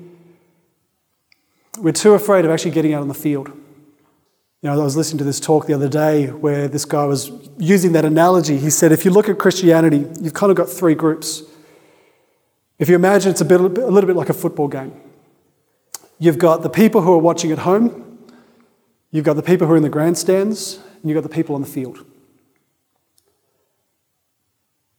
we're 1.79 1.93
too 1.93 2.13
afraid 2.13 2.45
of 2.45 2.51
actually 2.51 2.73
getting 2.73 2.93
out 2.93 3.01
on 3.01 3.09
the 3.09 3.15
field. 3.15 3.49
You 3.49 4.69
know, 4.69 4.81
I 4.81 4.85
was 4.85 4.97
listening 4.97 5.19
to 5.19 5.25
this 5.25 5.41
talk 5.41 5.67
the 5.67 5.75
other 5.75 5.89
day 5.89 6.27
where 6.27 6.69
this 6.69 6.85
guy 6.85 7.05
was 7.05 7.31
using 7.59 7.93
that 7.93 8.05
analogy. 8.05 8.59
He 8.59 8.71
said, 8.71 8.93
if 8.93 9.05
you 9.05 9.11
look 9.11 9.29
at 9.29 9.39
Christianity, 9.39 10.05
you've 10.21 10.35
kind 10.35 10.51
of 10.51 10.57
got 10.57 10.69
three 10.69 10.95
groups. 10.95 11.43
If 12.79 12.89
you 12.89 12.95
imagine 12.95 13.31
it's 13.31 13.41
a, 13.41 13.45
bit, 13.45 13.61
a 13.61 13.65
little 13.65 14.07
bit 14.07 14.17
like 14.17 14.29
a 14.29 14.35
football 14.35 14.69
game, 14.69 14.93
you've 16.19 16.39
got 16.39 16.63
the 16.63 16.71
people 16.71 17.01
who 17.01 17.13
are 17.13 17.19
watching 17.19 17.51
at 17.51 17.61
home, 17.61 18.19
you've 19.11 19.25
got 19.25 19.35
the 19.35 19.43
people 19.43 19.67
who 19.67 19.73
are 19.73 19.77
in 19.77 19.83
the 19.83 19.89
grandstands, 19.89 20.81
and 21.01 21.09
you've 21.09 21.17
got 21.17 21.29
the 21.29 21.35
people 21.35 21.55
on 21.55 21.61
the 21.61 21.69
field. 21.69 22.05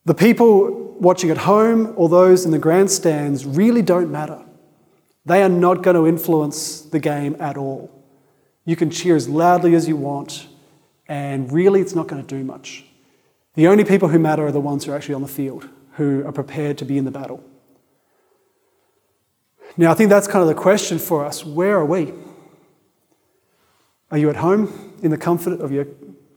The 0.09 0.15
people 0.15 0.95
watching 0.99 1.29
at 1.29 1.37
home 1.37 1.93
or 1.95 2.09
those 2.09 2.43
in 2.43 2.49
the 2.49 2.57
grandstands 2.57 3.45
really 3.45 3.83
don't 3.83 4.11
matter. 4.11 4.43
They 5.23 5.43
are 5.43 5.49
not 5.49 5.83
going 5.83 5.95
to 5.95 6.07
influence 6.07 6.81
the 6.81 6.97
game 6.97 7.35
at 7.39 7.57
all. 7.57 7.91
You 8.65 8.75
can 8.75 8.89
cheer 8.89 9.15
as 9.15 9.29
loudly 9.29 9.75
as 9.75 9.87
you 9.87 9.95
want, 9.95 10.47
and 11.07 11.53
really 11.53 11.79
it's 11.79 11.93
not 11.93 12.07
going 12.07 12.25
to 12.25 12.27
do 12.27 12.43
much. 12.43 12.85
The 13.53 13.67
only 13.67 13.83
people 13.83 14.09
who 14.09 14.17
matter 14.17 14.47
are 14.47 14.51
the 14.51 14.59
ones 14.59 14.83
who 14.83 14.93
are 14.93 14.95
actually 14.95 15.13
on 15.13 15.21
the 15.21 15.27
field, 15.27 15.69
who 15.91 16.25
are 16.25 16.31
prepared 16.31 16.79
to 16.79 16.85
be 16.85 16.97
in 16.97 17.05
the 17.05 17.11
battle. 17.11 17.43
Now, 19.77 19.91
I 19.91 19.93
think 19.93 20.09
that's 20.09 20.27
kind 20.27 20.41
of 20.41 20.47
the 20.47 20.59
question 20.59 20.97
for 20.97 21.23
us. 21.23 21.45
Where 21.45 21.77
are 21.77 21.85
we? 21.85 22.13
Are 24.09 24.17
you 24.17 24.31
at 24.31 24.37
home 24.37 24.95
in 25.03 25.11
the 25.11 25.19
comfort 25.19 25.61
of 25.61 25.71
your 25.71 25.85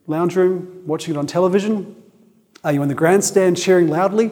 lounge 0.06 0.36
room, 0.36 0.82
watching 0.84 1.14
it 1.14 1.16
on 1.16 1.26
television? 1.26 2.01
Are 2.64 2.72
you 2.72 2.82
in 2.82 2.88
the 2.88 2.94
grandstand 2.94 3.56
cheering 3.56 3.88
loudly? 3.88 4.30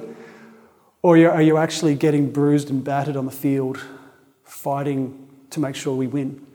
Or 1.03 1.17
are 1.27 1.43
you 1.43 1.57
actually 1.57 1.95
getting 1.95 2.31
bruised 2.31 2.71
and 2.71 2.85
battered 2.85 3.17
on 3.17 3.25
the 3.25 3.33
field, 3.33 3.81
fighting 4.45 5.29
to 5.51 5.61
make 5.61 5.75
sure 5.75 5.95
we 5.95 6.07
win? 6.07 6.47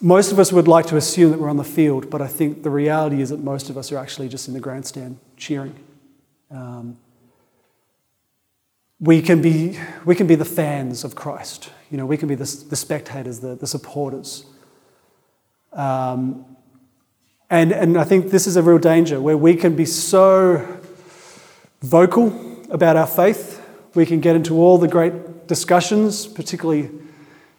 Most 0.00 0.32
of 0.32 0.38
us 0.38 0.52
would 0.52 0.68
like 0.68 0.86
to 0.86 0.96
assume 0.96 1.30
that 1.32 1.40
we're 1.40 1.50
on 1.50 1.58
the 1.58 1.64
field, 1.64 2.08
but 2.08 2.22
I 2.22 2.28
think 2.28 2.62
the 2.62 2.70
reality 2.70 3.20
is 3.20 3.30
that 3.30 3.40
most 3.40 3.68
of 3.68 3.76
us 3.76 3.92
are 3.92 3.98
actually 3.98 4.28
just 4.28 4.48
in 4.48 4.54
the 4.54 4.60
grandstand 4.60 5.18
cheering. 5.36 5.74
Um, 6.50 6.96
we, 8.98 9.20
can 9.20 9.42
be, 9.42 9.78
we 10.04 10.14
can 10.14 10.26
be 10.26 10.36
the 10.36 10.44
fans 10.44 11.04
of 11.04 11.14
Christ. 11.14 11.70
You 11.90 11.98
know, 11.98 12.06
we 12.06 12.16
can 12.16 12.28
be 12.28 12.34
the, 12.34 12.64
the 12.70 12.76
spectators, 12.76 13.40
the, 13.40 13.56
the 13.56 13.66
supporters. 13.66 14.46
Um, 15.72 16.46
and, 17.50 17.72
and 17.72 17.98
I 17.98 18.04
think 18.04 18.30
this 18.30 18.46
is 18.46 18.56
a 18.56 18.62
real 18.62 18.78
danger 18.78 19.20
where 19.20 19.36
we 19.36 19.56
can 19.56 19.74
be 19.74 19.84
so 19.84 20.80
vocal 21.82 22.32
about 22.70 22.96
our 22.96 23.06
faith. 23.06 23.60
We 23.94 24.06
can 24.06 24.20
get 24.20 24.36
into 24.36 24.54
all 24.54 24.78
the 24.78 24.86
great 24.86 25.48
discussions, 25.48 26.28
particularly 26.28 26.90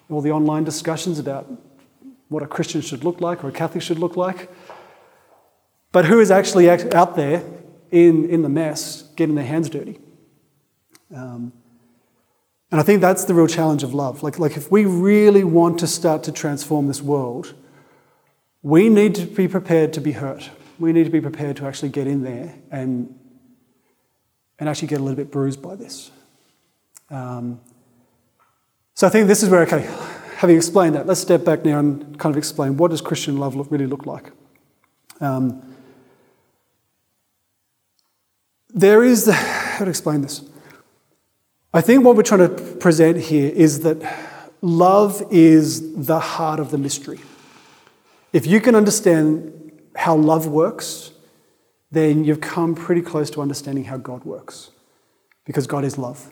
all 0.10 0.21
the 0.21 0.32
online 0.32 0.63
discussions 0.63 1.19
about 1.19 1.51
what 2.30 2.41
a 2.41 2.47
Christian 2.47 2.80
should 2.80 3.04
look 3.04 3.19
like 3.19 3.43
or 3.43 3.49
a 3.49 3.51
Catholic 3.51 3.84
should 3.84 3.99
look 3.99 4.15
like. 4.15 4.49
But 5.91 6.06
who 6.06 6.21
is 6.21 6.32
actually 6.32 6.69
out 6.69 7.17
there 7.17 7.43
in, 7.91 8.30
in 8.30 8.43
the 8.43 8.49
mess 8.49 9.04
getting 9.17 9.36
their 9.36 9.45
hands 9.45 9.69
dirty? 9.69 9.99
Um, 11.13 11.51
and 12.71 12.80
I 12.80 12.84
think 12.84 13.01
that's 13.01 13.25
the 13.25 13.34
real 13.34 13.47
challenge 13.47 13.84
of 13.84 13.93
love. 13.93 14.23
Like, 14.23 14.39
like, 14.39 14.56
if 14.56 14.71
we 14.71 14.86
really 14.86 15.43
want 15.43 15.80
to 15.80 15.88
start 15.88 16.23
to 16.23 16.32
transform 16.32 16.88
this 16.88 17.01
world, 17.01 17.54
we 18.63 18.89
need 18.89 19.15
to 19.15 19.26
be 19.26 19.47
prepared 19.47 19.93
to 19.93 20.02
be 20.02 20.12
hurt. 20.12 20.50
We 20.80 20.93
need 20.93 21.06
to 21.06 21.10
be 21.10 21.21
prepared 21.21 21.58
to 21.58 21.65
actually 21.65 21.89
get 21.89 22.08
in 22.08 22.24
there 22.24 22.56
and, 22.71 23.17
and 24.60 24.69
actually 24.69 24.88
get 24.88 25.00
a 25.00 25.04
little 25.04 25.15
bit 25.15 25.32
bruised 25.32 25.62
by 25.62 25.76
this. 25.76 26.12
Um, 27.10 27.60
so 28.93 29.08
I 29.08 29.10
think 29.10 29.28
this 29.28 29.43
is 29.43 29.50
where, 29.50 29.62
okay, 29.62 29.89
having 30.38 30.58
explained 30.58 30.95
that, 30.95 31.08
let's 31.08 31.19
step 31.19 31.43
back 31.43 31.65
now 31.65 31.80
and 31.80 32.17
kind 32.19 32.34
of 32.34 32.38
explain 32.38 32.78
what 32.78 32.91
does 32.91 33.02
Christian 33.02 33.38
love 33.38 33.56
look, 33.56 33.69
really 33.71 33.88
look 33.88 34.06
like. 34.06 34.32
Um, 35.19 35.62
there 38.74 39.04
is, 39.04 39.26
the, 39.26 39.34
how 39.34 39.86
to 39.86 39.89
explain 39.89 40.21
this? 40.21 40.41
I 41.74 41.82
think 41.82 42.04
what 42.04 42.15
we're 42.15 42.24
trying 42.24 42.47
to 42.47 42.76
present 42.76 43.17
here 43.17 43.52
is 43.52 43.82
that 43.82 43.97
love 44.62 45.24
is 45.32 46.06
the 46.06 46.19
heart 46.19 46.60
of 46.60 46.71
the 46.71 46.78
mystery. 46.78 47.19
If 48.34 48.46
you 48.46 48.62
can 48.62 48.76
understand 48.76 49.72
how 49.96 50.15
love 50.15 50.48
works, 50.48 51.12
then 51.91 52.24
you've 52.24 52.41
come 52.41 52.76
pretty 52.76 53.02
close 53.02 53.30
to 53.32 53.41
understanding 53.41 53.86
how 53.86 53.98
God 53.98 54.24
works. 54.24 54.72
Because 55.46 55.67
God 55.67 55.84
is 55.84 55.98
love. 55.98 56.32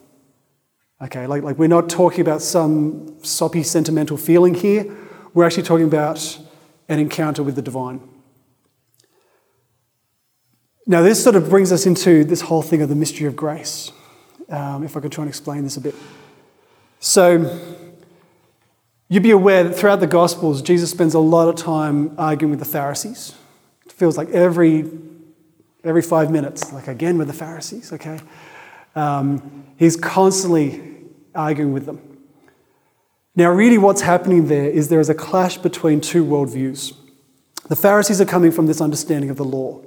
Okay, 1.01 1.27
like, 1.27 1.43
like 1.43 1.57
we're 1.57 1.67
not 1.67 1.89
talking 1.89 2.21
about 2.21 2.41
some 2.41 3.17
soppy 3.23 3.63
sentimental 3.63 4.17
feeling 4.17 4.53
here. 4.53 4.85
We're 5.33 5.45
actually 5.45 5.63
talking 5.63 5.85
about 5.85 6.39
an 6.87 6.99
encounter 6.99 7.43
with 7.43 7.55
the 7.55 7.61
divine. 7.61 8.01
Now, 10.85 11.01
this 11.01 11.23
sort 11.23 11.35
of 11.35 11.49
brings 11.49 11.71
us 11.71 11.85
into 11.85 12.23
this 12.23 12.41
whole 12.41 12.61
thing 12.61 12.81
of 12.81 12.89
the 12.89 12.95
mystery 12.95 13.27
of 13.27 13.35
grace. 13.35 13.91
Um, 14.49 14.83
if 14.83 14.97
I 14.97 14.99
could 14.99 15.11
try 15.11 15.21
and 15.23 15.29
explain 15.29 15.63
this 15.63 15.77
a 15.77 15.81
bit. 15.81 15.95
So, 16.99 17.59
You'd 19.11 19.23
be 19.23 19.31
aware 19.31 19.63
that 19.63 19.73
throughout 19.73 20.01
the 20.01 20.07
Gospels, 20.07 20.61
Jesus 20.61 20.91
spends 20.91 21.15
a 21.15 21.19
lot 21.19 21.49
of 21.49 21.55
time 21.55 22.13
arguing 22.19 22.51
with 22.51 22.59
the 22.59 22.65
Pharisees. 22.65 23.33
It 23.87 23.91
feels 23.91 24.17
like 24.17 24.29
every, 24.29 24.85
every 25.83 26.03
five 26.03 26.29
minutes, 26.29 26.71
like 26.71 26.87
again 26.87 27.17
with 27.17 27.27
the 27.27 27.33
Pharisees, 27.33 27.91
okay? 27.91 28.19
Um, 28.95 29.65
he's 29.77 29.95
constantly 29.95 30.99
arguing 31.33 31.73
with 31.73 31.87
them. 31.87 32.19
Now, 33.35 33.49
really, 33.49 33.79
what's 33.79 34.01
happening 34.01 34.47
there 34.47 34.69
is 34.69 34.89
there 34.89 34.99
is 34.99 35.09
a 35.09 35.15
clash 35.15 35.57
between 35.57 36.01
two 36.01 36.23
worldviews. 36.23 36.93
The 37.67 37.75
Pharisees 37.75 38.21
are 38.21 38.25
coming 38.25 38.51
from 38.51 38.67
this 38.67 38.79
understanding 38.79 39.31
of 39.31 39.37
the 39.37 39.45
law, 39.45 39.81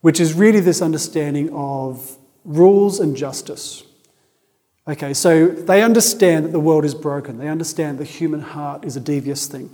which 0.00 0.20
is 0.20 0.32
really 0.32 0.60
this 0.60 0.80
understanding 0.80 1.50
of 1.52 2.16
rules 2.44 2.98
and 2.98 3.14
justice. 3.14 3.84
Okay, 4.88 5.14
so 5.14 5.46
they 5.46 5.82
understand 5.82 6.44
that 6.44 6.52
the 6.52 6.60
world 6.60 6.84
is 6.84 6.94
broken. 6.94 7.38
They 7.38 7.48
understand 7.48 7.98
the 7.98 8.04
human 8.04 8.40
heart 8.40 8.84
is 8.84 8.96
a 8.96 9.00
devious 9.00 9.46
thing. 9.46 9.70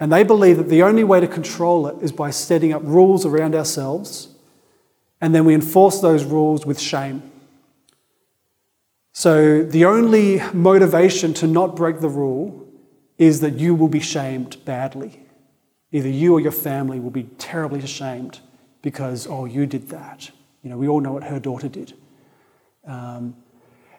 And 0.00 0.12
they 0.12 0.22
believe 0.22 0.56
that 0.56 0.68
the 0.68 0.82
only 0.82 1.04
way 1.04 1.20
to 1.20 1.26
control 1.26 1.86
it 1.86 2.02
is 2.02 2.12
by 2.12 2.30
setting 2.30 2.72
up 2.72 2.82
rules 2.84 3.26
around 3.26 3.54
ourselves, 3.54 4.28
and 5.20 5.34
then 5.34 5.44
we 5.44 5.54
enforce 5.54 6.00
those 6.00 6.24
rules 6.24 6.64
with 6.64 6.80
shame. 6.80 7.30
So 9.12 9.62
the 9.62 9.86
only 9.86 10.42
motivation 10.52 11.32
to 11.34 11.46
not 11.46 11.76
break 11.76 12.00
the 12.00 12.08
rule 12.08 12.68
is 13.16 13.40
that 13.40 13.54
you 13.54 13.74
will 13.74 13.88
be 13.88 14.00
shamed 14.00 14.62
badly. 14.66 15.26
Either 15.92 16.08
you 16.08 16.34
or 16.34 16.40
your 16.40 16.52
family 16.52 17.00
will 17.00 17.10
be 17.10 17.24
terribly 17.38 17.80
ashamed 17.80 18.40
because, 18.82 19.26
oh, 19.26 19.46
you 19.46 19.64
did 19.66 19.88
that. 19.88 20.30
You 20.62 20.68
know, 20.68 20.76
we 20.76 20.88
all 20.88 21.00
know 21.00 21.12
what 21.12 21.24
her 21.24 21.40
daughter 21.40 21.68
did. 21.68 21.94
Um, 22.86 23.34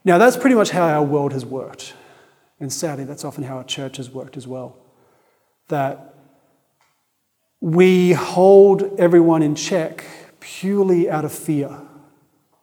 now, 0.07 0.17
that's 0.17 0.37
pretty 0.37 0.55
much 0.55 0.71
how 0.71 0.87
our 0.87 1.03
world 1.03 1.33
has 1.33 1.45
worked. 1.45 1.93
And 2.59 2.73
sadly, 2.73 3.03
that's 3.03 3.23
often 3.23 3.43
how 3.43 3.57
our 3.57 3.63
church 3.63 3.97
has 3.97 4.09
worked 4.09 4.37
as 4.37 4.47
well. 4.47 4.77
That 5.67 6.15
we 7.61 8.13
hold 8.13 8.99
everyone 8.99 9.43
in 9.43 9.53
check 9.53 10.05
purely 10.39 11.09
out 11.09 11.25
of 11.25 11.31
fear 11.31 11.81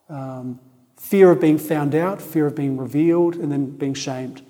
um, 0.09 0.61
fear 0.97 1.31
of 1.31 1.41
being 1.41 1.59
found 1.59 1.95
out, 1.95 2.21
fear 2.21 2.47
of 2.47 2.55
being 2.55 2.77
revealed, 2.77 3.37
and 3.37 3.53
then 3.53 3.71
being 3.77 3.95
shamed. 3.95 4.43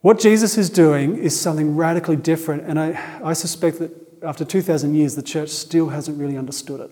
What 0.00 0.18
Jesus 0.18 0.58
is 0.58 0.70
doing 0.70 1.16
is 1.16 1.38
something 1.38 1.76
radically 1.76 2.16
different, 2.16 2.64
and 2.64 2.78
I, 2.78 3.20
I 3.24 3.32
suspect 3.32 3.78
that 3.78 3.90
after 4.22 4.44
2,000 4.44 4.94
years, 4.94 5.14
the 5.14 5.22
church 5.22 5.48
still 5.50 5.88
hasn't 5.88 6.18
really 6.18 6.36
understood 6.36 6.80
it. 6.80 6.90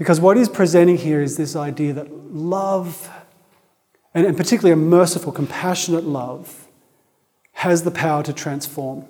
Because 0.00 0.18
what 0.18 0.38
he's 0.38 0.48
presenting 0.48 0.96
here 0.96 1.20
is 1.20 1.36
this 1.36 1.54
idea 1.54 1.92
that 1.92 2.10
love, 2.32 3.10
and, 4.14 4.26
and 4.26 4.34
particularly 4.34 4.72
a 4.72 4.76
merciful, 4.76 5.30
compassionate 5.30 6.04
love, 6.04 6.66
has 7.52 7.82
the 7.82 7.90
power 7.90 8.22
to 8.22 8.32
transform. 8.32 9.04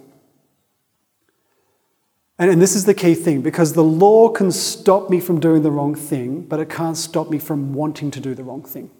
And, 2.40 2.50
and 2.50 2.60
this 2.60 2.74
is 2.74 2.86
the 2.86 2.92
key 2.92 3.14
thing 3.14 3.40
because 3.40 3.74
the 3.74 3.84
law 3.84 4.30
can 4.30 4.50
stop 4.50 5.08
me 5.08 5.20
from 5.20 5.38
doing 5.38 5.62
the 5.62 5.70
wrong 5.70 5.94
thing, 5.94 6.42
but 6.42 6.58
it 6.58 6.68
can't 6.68 6.96
stop 6.96 7.30
me 7.30 7.38
from 7.38 7.72
wanting 7.72 8.10
to 8.10 8.18
do 8.18 8.34
the 8.34 8.42
wrong 8.42 8.64
thing. 8.64 8.90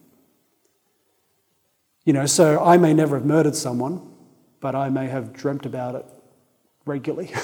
You 2.04 2.12
know, 2.12 2.26
so 2.26 2.62
I 2.62 2.76
may 2.76 2.94
never 2.94 3.16
have 3.16 3.26
murdered 3.26 3.56
someone, 3.56 4.00
but 4.60 4.76
I 4.76 4.90
may 4.90 5.08
have 5.08 5.32
dreamt 5.32 5.66
about 5.66 5.96
it 5.96 6.06
regularly. 6.86 7.34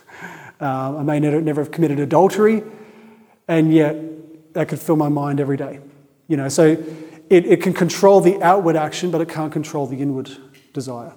um, 0.58 0.96
I 0.96 1.02
may 1.02 1.20
never, 1.20 1.42
never 1.42 1.62
have 1.62 1.70
committed 1.70 2.00
adultery, 2.00 2.62
and 3.50 3.74
yet 3.74 3.96
that 4.54 4.68
could 4.68 4.78
fill 4.78 4.94
my 4.94 5.08
mind 5.08 5.40
every 5.40 5.56
day. 5.56 5.80
You 6.28 6.36
know, 6.36 6.48
so 6.48 6.66
it, 7.28 7.46
it 7.46 7.62
can 7.62 7.72
control 7.72 8.20
the 8.20 8.40
outward 8.40 8.76
action, 8.76 9.10
but 9.10 9.20
it 9.20 9.28
can't 9.28 9.52
control 9.52 9.88
the 9.88 10.00
inward 10.00 10.30
desire. 10.72 11.12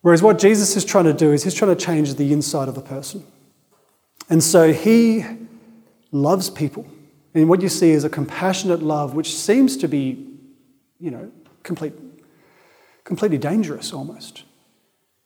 Whereas 0.00 0.20
what 0.20 0.40
Jesus 0.40 0.76
is 0.76 0.84
trying 0.84 1.04
to 1.04 1.12
do 1.12 1.32
is 1.32 1.44
he's 1.44 1.54
trying 1.54 1.76
to 1.76 1.80
change 1.80 2.14
the 2.14 2.32
inside 2.32 2.68
of 2.68 2.74
the 2.74 2.80
person. 2.80 3.24
And 4.28 4.42
so 4.42 4.72
he 4.72 5.24
loves 6.10 6.50
people. 6.50 6.84
And 7.34 7.48
what 7.48 7.62
you 7.62 7.68
see 7.68 7.90
is 7.90 8.02
a 8.02 8.10
compassionate 8.10 8.82
love, 8.82 9.14
which 9.14 9.32
seems 9.32 9.76
to 9.76 9.86
be, 9.86 10.26
you 10.98 11.12
know, 11.12 11.30
complete, 11.62 11.92
completely 13.04 13.38
dangerous 13.38 13.92
almost. 13.92 14.42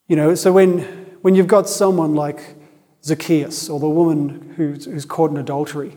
You 0.09 0.16
know, 0.16 0.35
so 0.35 0.53
when, 0.53 0.81
when 1.22 1.35
you've 1.35 1.46
got 1.46 1.70
someone 1.70 2.14
like 2.14 2.55
Zacchaeus 3.04 3.68
or 3.68 3.78
the 3.78 3.88
woman 3.88 4.54
who's, 4.56 4.86
who's 4.86 5.04
caught 5.04 5.30
in 5.30 5.36
adultery, 5.36 5.96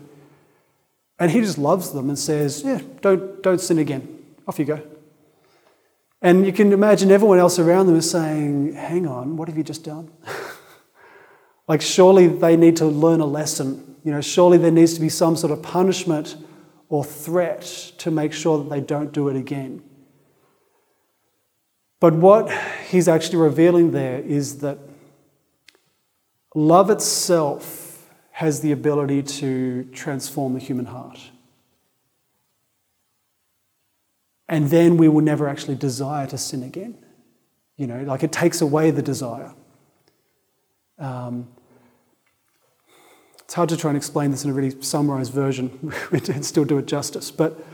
and 1.18 1.30
he 1.30 1.40
just 1.40 1.58
loves 1.58 1.92
them 1.92 2.08
and 2.08 2.18
says, 2.18 2.62
Yeah, 2.64 2.80
don't, 3.00 3.42
don't 3.42 3.60
sin 3.60 3.78
again. 3.78 4.24
Off 4.46 4.58
you 4.58 4.64
go. 4.64 4.82
And 6.20 6.44
you 6.46 6.52
can 6.52 6.72
imagine 6.72 7.10
everyone 7.10 7.38
else 7.38 7.58
around 7.58 7.86
them 7.86 7.96
is 7.96 8.10
saying, 8.10 8.74
Hang 8.74 9.06
on, 9.06 9.36
what 9.36 9.48
have 9.48 9.56
you 9.56 9.64
just 9.64 9.84
done? 9.84 10.10
like, 11.68 11.80
surely 11.80 12.28
they 12.28 12.56
need 12.56 12.76
to 12.76 12.86
learn 12.86 13.20
a 13.20 13.26
lesson. 13.26 13.96
You 14.04 14.12
know, 14.12 14.20
surely 14.20 14.58
there 14.58 14.70
needs 14.70 14.94
to 14.94 15.00
be 15.00 15.08
some 15.08 15.36
sort 15.36 15.52
of 15.52 15.62
punishment 15.62 16.36
or 16.88 17.04
threat 17.04 17.62
to 17.98 18.10
make 18.10 18.32
sure 18.32 18.58
that 18.58 18.70
they 18.70 18.80
don't 18.80 19.12
do 19.12 19.28
it 19.28 19.36
again. 19.36 19.82
But 22.00 22.14
what 22.14 22.50
he's 22.88 23.08
actually 23.08 23.38
revealing 23.38 23.90
there 23.90 24.20
is 24.20 24.58
that 24.60 24.78
love 26.58 26.90
itself 26.90 28.10
has 28.32 28.60
the 28.60 28.72
ability 28.72 29.22
to 29.22 29.84
transform 29.92 30.54
the 30.54 30.60
human 30.60 30.86
heart. 30.86 31.18
And 34.48 34.70
then 34.70 34.96
we 34.96 35.08
will 35.08 35.20
never 35.20 35.48
actually 35.48 35.76
desire 35.76 36.26
to 36.28 36.38
sin 36.38 36.62
again. 36.62 36.96
You 37.76 37.86
know, 37.86 38.02
like 38.02 38.22
it 38.22 38.32
takes 38.32 38.60
away 38.60 38.90
the 38.90 39.02
desire. 39.02 39.52
Um, 40.98 41.48
it's 43.44 43.54
hard 43.54 43.68
to 43.68 43.76
try 43.76 43.90
and 43.90 43.96
explain 43.96 44.30
this 44.30 44.44
in 44.44 44.50
a 44.50 44.52
really 44.52 44.82
summarized 44.82 45.32
version 45.32 45.92
and 46.10 46.44
still 46.44 46.64
do 46.64 46.78
it 46.78 46.86
justice. 46.86 47.30
But 47.30 47.64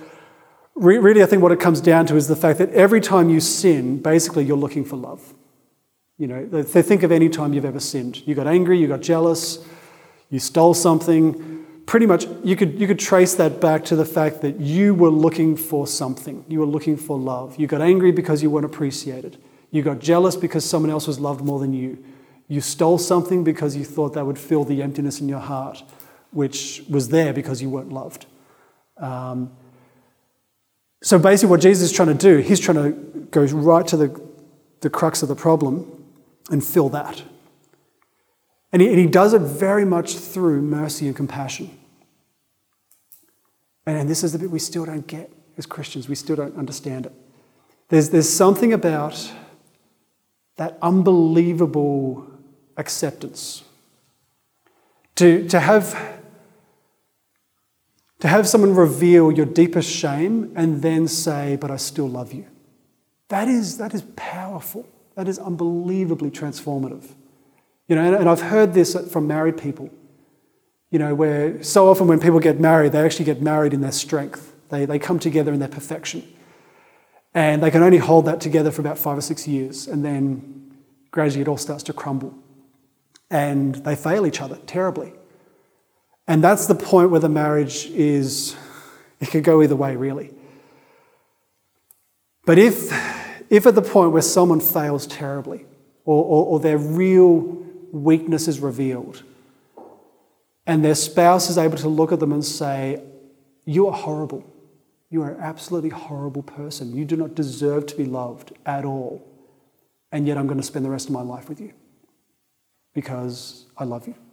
really, 0.74 1.22
I 1.22 1.26
think 1.26 1.42
what 1.42 1.52
it 1.52 1.60
comes 1.60 1.80
down 1.80 2.06
to 2.06 2.16
is 2.16 2.28
the 2.28 2.36
fact 2.36 2.58
that 2.58 2.70
every 2.70 3.00
time 3.00 3.30
you 3.30 3.40
sin, 3.40 4.00
basically 4.00 4.44
you're 4.44 4.56
looking 4.56 4.84
for 4.84 4.96
love. 4.96 5.34
You 6.16 6.28
know, 6.28 6.46
they 6.46 6.82
think 6.82 7.02
of 7.02 7.10
any 7.10 7.28
time 7.28 7.52
you've 7.54 7.64
ever 7.64 7.80
sinned. 7.80 8.26
You 8.26 8.34
got 8.34 8.46
angry, 8.46 8.78
you 8.78 8.86
got 8.86 9.00
jealous, 9.00 9.66
you 10.30 10.38
stole 10.38 10.74
something. 10.74 11.64
Pretty 11.86 12.06
much, 12.06 12.26
you 12.44 12.54
could, 12.56 12.80
you 12.80 12.86
could 12.86 13.00
trace 13.00 13.34
that 13.34 13.60
back 13.60 13.84
to 13.86 13.96
the 13.96 14.04
fact 14.04 14.40
that 14.42 14.60
you 14.60 14.94
were 14.94 15.10
looking 15.10 15.56
for 15.56 15.86
something. 15.86 16.44
You 16.48 16.60
were 16.60 16.66
looking 16.66 16.96
for 16.96 17.18
love. 17.18 17.56
You 17.58 17.66
got 17.66 17.82
angry 17.82 18.12
because 18.12 18.42
you 18.42 18.48
weren't 18.48 18.64
appreciated. 18.64 19.38
You 19.70 19.82
got 19.82 19.98
jealous 19.98 20.36
because 20.36 20.64
someone 20.64 20.90
else 20.90 21.08
was 21.08 21.18
loved 21.18 21.40
more 21.44 21.58
than 21.58 21.74
you. 21.74 22.02
You 22.46 22.60
stole 22.60 22.96
something 22.96 23.42
because 23.42 23.76
you 23.76 23.84
thought 23.84 24.14
that 24.14 24.24
would 24.24 24.38
fill 24.38 24.64
the 24.64 24.82
emptiness 24.82 25.20
in 25.20 25.28
your 25.28 25.40
heart, 25.40 25.82
which 26.30 26.84
was 26.88 27.08
there 27.08 27.32
because 27.32 27.60
you 27.60 27.68
weren't 27.68 27.92
loved. 27.92 28.26
Um, 28.98 29.50
so 31.02 31.18
basically, 31.18 31.50
what 31.50 31.60
Jesus 31.60 31.90
is 31.90 31.92
trying 31.92 32.08
to 32.08 32.14
do, 32.14 32.38
he's 32.38 32.60
trying 32.60 32.76
to 32.76 32.90
go 33.30 33.44
right 33.44 33.86
to 33.88 33.96
the, 33.96 34.22
the 34.80 34.88
crux 34.88 35.22
of 35.22 35.28
the 35.28 35.34
problem 35.34 35.90
and 36.50 36.64
fill 36.64 36.88
that. 36.90 37.22
And 38.72 38.82
he, 38.82 38.88
and 38.88 38.98
he 38.98 39.06
does 39.06 39.34
it 39.34 39.40
very 39.40 39.84
much 39.84 40.16
through 40.16 40.60
mercy 40.62 41.06
and 41.06 41.14
compassion. 41.14 41.70
And, 43.86 43.96
and 43.98 44.08
this 44.08 44.24
is 44.24 44.32
the 44.32 44.38
bit 44.38 44.50
we 44.50 44.58
still 44.58 44.84
don't 44.84 45.06
get 45.06 45.32
as 45.56 45.66
Christians, 45.66 46.08
we 46.08 46.16
still 46.16 46.36
don't 46.36 46.56
understand 46.56 47.06
it. 47.06 47.12
There's, 47.88 48.10
there's 48.10 48.28
something 48.28 48.72
about 48.72 49.32
that 50.56 50.78
unbelievable 50.82 52.26
acceptance. 52.76 53.62
To, 55.16 55.46
to 55.48 55.60
have 55.60 56.14
to 58.24 58.28
have 58.28 58.48
someone 58.48 58.74
reveal 58.74 59.30
your 59.30 59.44
deepest 59.44 59.90
shame 59.90 60.50
and 60.56 60.80
then 60.80 61.06
say, 61.08 61.56
But 61.56 61.70
I 61.70 61.76
still 61.76 62.08
love 62.08 62.32
you. 62.32 62.46
That 63.28 63.48
is, 63.48 63.76
that 63.76 63.92
is 63.92 64.02
powerful. 64.16 64.88
That 65.16 65.28
is 65.28 65.38
unbelievably 65.38 66.30
transformative. 66.30 67.12
You 67.88 67.96
know, 67.96 68.14
and 68.14 68.28
I've 68.28 68.40
heard 68.40 68.74
this 68.74 68.96
from 69.12 69.26
married 69.26 69.58
people, 69.58 69.90
you 70.90 70.98
know, 70.98 71.14
where 71.14 71.62
so 71.62 71.88
often 71.88 72.06
when 72.06 72.18
people 72.18 72.40
get 72.40 72.58
married, 72.58 72.92
they 72.92 73.04
actually 73.04 73.26
get 73.26 73.42
married 73.42 73.74
in 73.74 73.80
their 73.80 73.92
strength. 73.92 74.54
They, 74.70 74.86
they 74.86 74.98
come 74.98 75.18
together 75.18 75.52
in 75.52 75.60
their 75.60 75.68
perfection. 75.68 76.26
And 77.34 77.62
they 77.62 77.70
can 77.70 77.82
only 77.82 77.98
hold 77.98 78.24
that 78.26 78.40
together 78.40 78.70
for 78.70 78.80
about 78.80 78.96
five 78.96 79.18
or 79.18 79.20
six 79.20 79.46
years, 79.46 79.88
and 79.88 80.04
then 80.04 80.72
gradually 81.10 81.42
it 81.42 81.48
all 81.48 81.56
starts 81.58 81.82
to 81.84 81.92
crumble. 81.92 82.34
And 83.30 83.74
they 83.76 83.96
fail 83.96 84.26
each 84.26 84.40
other 84.40 84.56
terribly. 84.66 85.12
And 86.26 86.42
that's 86.42 86.66
the 86.66 86.74
point 86.74 87.10
where 87.10 87.20
the 87.20 87.28
marriage 87.28 87.86
is, 87.86 88.56
it 89.20 89.30
could 89.30 89.44
go 89.44 89.62
either 89.62 89.76
way, 89.76 89.96
really. 89.96 90.30
But 92.46 92.58
if, 92.58 92.92
if 93.50 93.66
at 93.66 93.74
the 93.74 93.82
point 93.82 94.12
where 94.12 94.22
someone 94.22 94.60
fails 94.60 95.06
terribly, 95.06 95.66
or, 96.04 96.24
or, 96.24 96.46
or 96.46 96.60
their 96.60 96.78
real 96.78 97.38
weakness 97.92 98.48
is 98.48 98.60
revealed, 98.60 99.22
and 100.66 100.84
their 100.84 100.94
spouse 100.94 101.50
is 101.50 101.58
able 101.58 101.76
to 101.78 101.88
look 101.88 102.12
at 102.12 102.20
them 102.20 102.32
and 102.32 102.44
say, 102.44 103.02
You 103.64 103.86
are 103.86 103.92
horrible. 103.92 104.44
You 105.10 105.22
are 105.22 105.30
an 105.30 105.40
absolutely 105.40 105.90
horrible 105.90 106.42
person. 106.42 106.96
You 106.96 107.04
do 107.04 107.16
not 107.16 107.34
deserve 107.34 107.86
to 107.86 107.96
be 107.96 108.04
loved 108.04 108.52
at 108.66 108.84
all. 108.84 109.24
And 110.10 110.26
yet 110.26 110.38
I'm 110.38 110.46
going 110.46 110.58
to 110.58 110.66
spend 110.66 110.84
the 110.84 110.90
rest 110.90 111.06
of 111.06 111.12
my 111.12 111.22
life 111.22 111.48
with 111.48 111.60
you 111.60 111.72
because 112.94 113.66
I 113.76 113.84
love 113.84 114.06
you. 114.06 114.14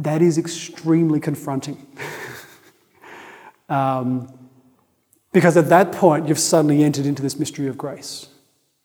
That 0.00 0.22
is 0.22 0.38
extremely 0.38 1.18
confronting. 1.18 1.84
um, 3.68 4.37
because 5.38 5.56
at 5.56 5.68
that 5.68 5.92
point, 5.92 6.26
you've 6.26 6.36
suddenly 6.36 6.82
entered 6.82 7.06
into 7.06 7.22
this 7.22 7.38
mystery 7.38 7.68
of 7.68 7.78
grace. 7.78 8.26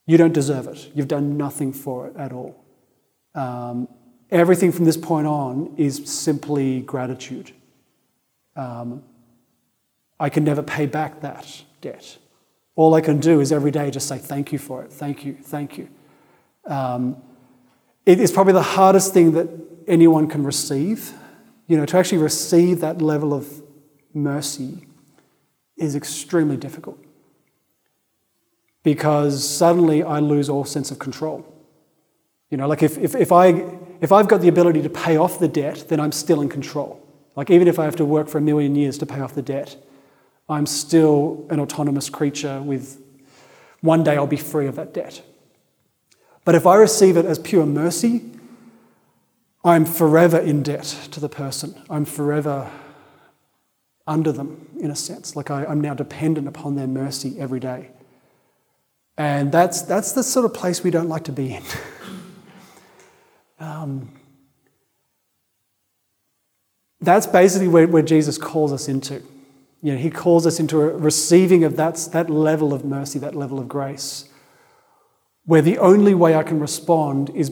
You 0.05 0.19
don't 0.19 0.33
deserve 0.33 0.67
it, 0.67 0.91
you've 0.93 1.07
done 1.07 1.35
nothing 1.35 1.73
for 1.73 2.05
it 2.05 2.15
at 2.15 2.31
all. 2.31 2.63
Um, 3.33 3.87
everything 4.29 4.71
from 4.71 4.85
this 4.85 4.95
point 4.95 5.25
on 5.25 5.73
is 5.77 6.07
simply 6.07 6.81
gratitude. 6.81 7.53
Um, 8.55 9.01
I 10.19 10.29
can 10.29 10.43
never 10.43 10.61
pay 10.61 10.85
back 10.85 11.21
that 11.21 11.63
debt. 11.81 12.19
All 12.75 12.93
I 12.93 13.01
can 13.01 13.19
do 13.19 13.39
is 13.39 13.51
every 13.51 13.71
day 13.71 13.89
just 13.89 14.07
say 14.07 14.19
thank 14.19 14.51
you 14.51 14.59
for 14.59 14.83
it, 14.83 14.93
thank 14.93 15.25
you, 15.25 15.33
thank 15.33 15.79
you. 15.79 15.89
Um, 16.67 17.17
it 18.05 18.19
is 18.19 18.31
probably 18.31 18.53
the 18.53 18.61
hardest 18.61 19.11
thing 19.11 19.31
that 19.31 19.49
anyone 19.87 20.27
can 20.27 20.43
receive. 20.43 21.13
You 21.65 21.77
know, 21.77 21.87
to 21.87 21.97
actually 21.97 22.19
receive 22.19 22.79
that 22.81 23.01
level 23.01 23.33
of 23.33 23.63
mercy 24.13 24.85
is 25.77 25.95
extremely 25.95 26.57
difficult 26.57 26.99
because 28.83 29.47
suddenly 29.47 30.03
I 30.03 30.19
lose 30.19 30.49
all 30.49 30.65
sense 30.65 30.91
of 30.91 30.99
control. 30.99 31.45
You 32.49 32.57
know, 32.57 32.67
like 32.67 32.83
if, 32.83 32.97
if, 32.97 33.15
if, 33.15 33.31
I, 33.31 33.65
if 34.01 34.11
I've 34.11 34.27
got 34.27 34.41
the 34.41 34.47
ability 34.47 34.81
to 34.83 34.89
pay 34.89 35.17
off 35.17 35.39
the 35.39 35.47
debt, 35.47 35.85
then 35.87 35.99
I'm 35.99 36.11
still 36.11 36.41
in 36.41 36.49
control. 36.49 37.01
Like 37.35 37.49
even 37.49 37.67
if 37.67 37.79
I 37.79 37.85
have 37.85 37.95
to 37.95 38.05
work 38.05 38.27
for 38.27 38.37
a 38.37 38.41
million 38.41 38.75
years 38.75 38.97
to 38.99 39.05
pay 39.05 39.21
off 39.21 39.33
the 39.33 39.41
debt, 39.41 39.75
I'm 40.47 40.65
still 40.65 41.47
an 41.49 41.59
autonomous 41.59 42.09
creature 42.09 42.61
with 42.61 43.01
one 43.81 44.03
day 44.03 44.15
I'll 44.15 44.27
be 44.27 44.37
free 44.37 44.67
of 44.67 44.75
that 44.75 44.93
debt. 44.93 45.21
But 46.45 46.55
if 46.55 46.67
I 46.67 46.75
receive 46.75 47.17
it 47.17 47.25
as 47.25 47.39
pure 47.39 47.65
mercy, 47.65 48.21
I'm 49.63 49.85
forever 49.85 50.37
in 50.37 50.61
debt 50.61 50.83
to 51.11 51.19
the 51.19 51.29
person. 51.29 51.81
I'm 51.89 52.03
forever 52.03 52.69
under 54.05 54.31
them, 54.31 54.67
in 54.79 54.91
a 54.91 54.95
sense. 54.95 55.35
Like 55.35 55.49
I, 55.49 55.65
am 55.65 55.81
now 55.81 55.93
dependent 55.93 56.47
upon 56.47 56.75
their 56.75 56.87
mercy 56.87 57.39
every 57.39 57.59
day. 57.59 57.91
And 59.17 59.51
that's, 59.51 59.83
that's 59.83 60.13
the 60.13 60.23
sort 60.23 60.45
of 60.45 60.53
place 60.53 60.83
we 60.83 60.91
don't 60.91 61.09
like 61.09 61.25
to 61.25 61.31
be 61.31 61.53
in. 61.53 61.63
um, 63.59 64.11
that's 66.99 67.27
basically 67.27 67.67
where, 67.67 67.87
where 67.87 68.01
Jesus 68.01 68.37
calls 68.37 68.73
us 68.73 68.87
into. 68.87 69.21
You 69.81 69.91
know, 69.93 69.97
he 69.97 70.09
calls 70.09 70.47
us 70.47 70.59
into 70.59 70.81
a 70.81 70.87
receiving 70.97 71.63
of 71.63 71.75
that, 71.75 71.95
that 72.13 72.29
level 72.29 72.73
of 72.73 72.85
mercy, 72.85 73.19
that 73.19 73.35
level 73.35 73.59
of 73.59 73.67
grace, 73.67 74.29
where 75.45 75.61
the 75.61 75.77
only 75.77 76.13
way 76.13 76.35
I 76.35 76.43
can 76.43 76.59
respond 76.59 77.29
is 77.35 77.51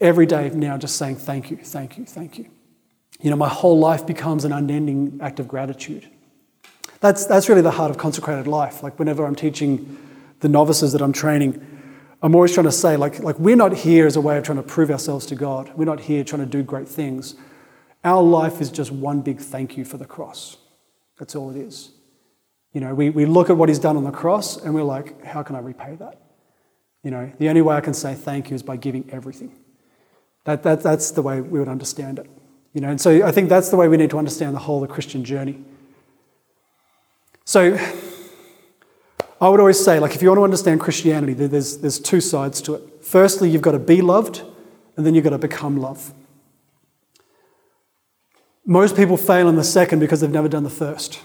every 0.00 0.24
day 0.26 0.48
now 0.50 0.78
just 0.78 0.96
saying 0.96 1.16
thank 1.16 1.50
you, 1.50 1.58
thank 1.58 1.98
you, 1.98 2.06
thank 2.06 2.38
you. 2.38 2.50
You 3.20 3.30
know, 3.30 3.36
my 3.36 3.48
whole 3.48 3.78
life 3.78 4.06
becomes 4.06 4.44
an 4.44 4.52
unending 4.52 5.18
act 5.20 5.40
of 5.40 5.48
gratitude. 5.48 6.08
That's, 7.00 7.26
that's 7.26 7.48
really 7.48 7.62
the 7.62 7.72
heart 7.72 7.90
of 7.90 7.98
consecrated 7.98 8.46
life. 8.46 8.82
Like 8.82 8.98
whenever 8.98 9.24
I'm 9.24 9.34
teaching 9.34 9.98
the 10.40 10.48
novices 10.48 10.92
that 10.92 11.02
I'm 11.02 11.12
training, 11.12 11.64
I'm 12.22 12.34
always 12.34 12.52
trying 12.52 12.66
to 12.66 12.72
say, 12.72 12.96
like, 12.96 13.20
like 13.20 13.38
we're 13.38 13.56
not 13.56 13.72
here 13.72 14.06
as 14.06 14.16
a 14.16 14.20
way 14.20 14.36
of 14.36 14.44
trying 14.44 14.58
to 14.58 14.62
prove 14.64 14.90
ourselves 14.90 15.26
to 15.26 15.36
God. 15.36 15.72
We're 15.76 15.84
not 15.84 16.00
here 16.00 16.24
trying 16.24 16.42
to 16.42 16.46
do 16.46 16.62
great 16.62 16.88
things. 16.88 17.36
Our 18.04 18.22
life 18.22 18.60
is 18.60 18.70
just 18.70 18.90
one 18.90 19.20
big 19.20 19.40
thank 19.40 19.76
you 19.76 19.84
for 19.84 19.98
the 19.98 20.04
cross. 20.04 20.56
That's 21.18 21.34
all 21.36 21.50
it 21.50 21.56
is. 21.56 21.90
You 22.72 22.80
know, 22.80 22.94
we, 22.94 23.10
we 23.10 23.26
look 23.26 23.50
at 23.50 23.56
what 23.56 23.68
he's 23.68 23.78
done 23.78 23.96
on 23.96 24.04
the 24.04 24.10
cross 24.10 24.56
and 24.56 24.74
we're 24.74 24.82
like, 24.82 25.24
how 25.24 25.42
can 25.42 25.56
I 25.56 25.60
repay 25.60 25.96
that? 25.96 26.20
You 27.02 27.10
know, 27.10 27.32
the 27.38 27.48
only 27.48 27.62
way 27.62 27.76
I 27.76 27.80
can 27.80 27.94
say 27.94 28.14
thank 28.14 28.50
you 28.50 28.56
is 28.56 28.62
by 28.62 28.76
giving 28.76 29.08
everything. 29.10 29.54
That, 30.44 30.62
that, 30.64 30.82
that's 30.82 31.12
the 31.12 31.22
way 31.22 31.40
we 31.40 31.58
would 31.58 31.68
understand 31.68 32.18
it. 32.18 32.28
You 32.78 32.82
know, 32.82 32.90
and 32.90 33.00
so 33.00 33.26
I 33.26 33.32
think 33.32 33.48
that's 33.48 33.70
the 33.70 33.76
way 33.76 33.88
we 33.88 33.96
need 33.96 34.10
to 34.10 34.18
understand 34.18 34.54
the 34.54 34.60
whole 34.60 34.80
of 34.80 34.88
the 34.88 34.94
Christian 34.94 35.24
journey. 35.24 35.58
So 37.44 37.76
I 39.40 39.48
would 39.48 39.58
always 39.58 39.84
say, 39.84 39.98
like, 39.98 40.14
if 40.14 40.22
you 40.22 40.28
want 40.28 40.38
to 40.38 40.44
understand 40.44 40.78
Christianity, 40.80 41.32
there's, 41.32 41.78
there's 41.78 41.98
two 41.98 42.20
sides 42.20 42.62
to 42.62 42.74
it. 42.74 43.04
Firstly, 43.04 43.50
you've 43.50 43.62
got 43.62 43.72
to 43.72 43.80
be 43.80 44.00
loved, 44.00 44.42
and 44.96 45.04
then 45.04 45.16
you've 45.16 45.24
got 45.24 45.30
to 45.30 45.38
become 45.38 45.76
love. 45.76 46.14
Most 48.64 48.94
people 48.94 49.16
fail 49.16 49.48
in 49.48 49.56
the 49.56 49.64
second 49.64 49.98
because 49.98 50.20
they've 50.20 50.30
never 50.30 50.48
done 50.48 50.62
the 50.62 50.70
first. 50.70 51.18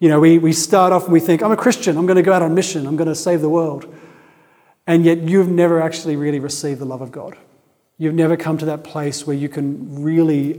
You 0.00 0.08
know, 0.08 0.18
we, 0.18 0.38
we 0.38 0.52
start 0.52 0.92
off 0.92 1.04
and 1.04 1.12
we 1.12 1.20
think, 1.20 1.44
I'm 1.44 1.52
a 1.52 1.56
Christian, 1.56 1.96
I'm 1.96 2.06
going 2.06 2.16
to 2.16 2.22
go 2.22 2.32
out 2.32 2.42
on 2.42 2.56
mission, 2.56 2.88
I'm 2.88 2.96
going 2.96 3.06
to 3.06 3.14
save 3.14 3.40
the 3.40 3.48
world. 3.48 3.86
And 4.88 5.04
yet 5.04 5.18
you've 5.18 5.48
never 5.48 5.80
actually 5.80 6.16
really 6.16 6.40
received 6.40 6.80
the 6.80 6.86
love 6.86 7.02
of 7.02 7.12
God. 7.12 7.36
You've 8.00 8.14
never 8.14 8.34
come 8.34 8.56
to 8.56 8.64
that 8.64 8.82
place 8.82 9.26
where 9.26 9.36
you 9.36 9.50
can 9.50 10.02
really 10.02 10.58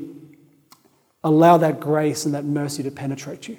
allow 1.23 1.57
that 1.57 1.79
grace 1.79 2.23
and 2.23 2.35
that 2.35 2.45
mercy 2.45 2.83
to 2.83 2.91
penetrate 2.91 3.47
you. 3.47 3.57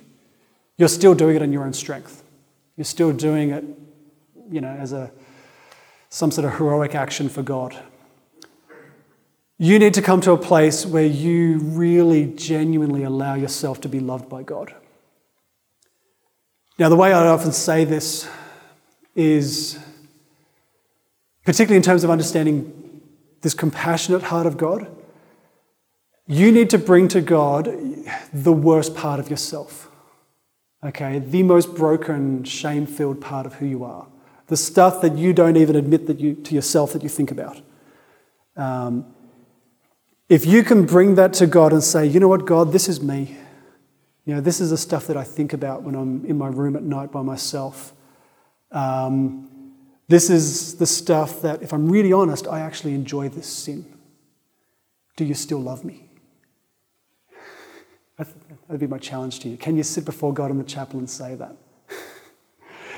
You're 0.77 0.89
still 0.89 1.17
doing 1.17 1.35
it 1.35 1.43
in 1.43 1.53
your 1.53 1.65
own 1.65 1.73
strength. 1.73 2.23
You're 2.77 2.85
still 2.85 3.13
doing 3.13 3.51
it, 3.51 3.65
you 4.49 4.61
know, 4.61 4.69
as 4.69 4.93
a 4.93 5.11
some 6.11 6.31
sort 6.31 6.45
of 6.45 6.59
heroic 6.59 6.95
action 6.95 7.29
for 7.29 7.43
God. 7.43 7.77
You 9.59 9.81
need 9.81 9.95
to 9.95 10.03
come 10.03 10.21
to 10.21 10.31
a 10.31 10.39
place 10.39 10.87
where 10.87 11.05
you 11.05 11.59
really 11.59 12.27
genuinely 12.27 13.03
allow 13.03 13.35
yourself 13.35 13.81
to 13.81 13.89
be 13.89 13.99
loved 13.99 14.29
by 14.29 14.45
God. 14.45 14.73
Now, 16.79 16.89
the 16.89 16.95
way 16.95 17.13
I 17.13 17.27
often 17.27 17.51
say 17.51 17.85
this 17.85 18.29
is, 19.17 19.77
particularly 21.45 21.79
in 21.79 21.83
terms 21.83 22.05
of 22.05 22.11
understanding 22.11 22.82
this 23.43 23.55
compassionate 23.55 24.25
heart 24.25 24.47
of 24.47 24.57
God, 24.57 24.91
you 26.27 26.51
need 26.51 26.71
to 26.71 26.79
bring 26.79 27.09
to 27.09 27.21
God 27.21 27.65
the 28.33 28.53
worst 28.53 28.95
part 28.95 29.21
of 29.21 29.29
yourself. 29.29 29.91
Okay, 30.85 31.19
the 31.19 31.43
most 31.43 31.75
broken, 31.75 32.43
shame 32.45 32.87
filled 32.87 33.21
part 33.21 33.47
of 33.47 33.55
who 33.55 33.67
you 33.67 33.85
are. 33.85 34.07
The 34.47 34.57
stuff 34.57 35.01
that 35.03 35.17
you 35.17 35.33
don't 35.33 35.57
even 35.57 35.77
admit 35.77 36.07
that 36.07 36.19
you, 36.19 36.35
to 36.35 36.55
yourself 36.55 36.93
that 36.93 37.03
you 37.03 37.09
think 37.09 37.31
about. 37.31 37.61
Um, 38.57 39.07
if 40.29 40.47
you 40.47 40.65
can 40.65 40.87
bring 40.87 41.15
that 41.17 41.33
to 41.35 41.47
God 41.47 41.73
and 41.73 41.83
say, 41.83 42.07
you 42.07 42.19
know 42.19 42.29
what, 42.29 42.47
God, 42.47 42.73
this 42.73 42.89
is 42.89 43.03
me. 43.03 43.37
You 44.25 44.37
know, 44.37 44.41
this 44.41 44.61
is 44.61 44.71
the 44.71 44.79
stuff 44.79 45.07
that 45.09 45.17
I 45.17 45.25
think 45.25 45.53
about 45.53 45.83
when 45.83 45.95
I'm 45.95 46.25
in 46.25 46.39
my 46.39 46.49
room 46.49 46.77
at 46.77 46.83
night 46.83 47.13
by 47.13 47.23
myself. 47.23 47.93
Um, 48.71 49.51
this 50.13 50.31
is 50.31 50.77
the 50.77 50.87
stuff 50.87 51.43
that, 51.43 51.63
if 51.63 51.73
I'm 51.73 51.91
really 51.91 52.13
honest, 52.13 52.47
I 52.47 52.61
actually 52.61 52.95
enjoy 52.95 53.29
this 53.29 53.47
sin. 53.47 53.85
Do 55.17 55.25
you 55.25 55.35
still 55.35 55.61
love 55.61 55.85
me? 55.85 56.09
That'd 58.19 58.81
be 58.81 58.87
my 58.87 58.99
challenge 58.99 59.41
to 59.41 59.49
you. 59.49 59.57
Can 59.57 59.77
you 59.77 59.83
sit 59.83 60.05
before 60.05 60.33
God 60.33 60.51
in 60.51 60.59
the 60.59 60.65
chapel 60.65 60.99
and 60.99 61.11
say 61.11 61.35
that? 61.35 61.57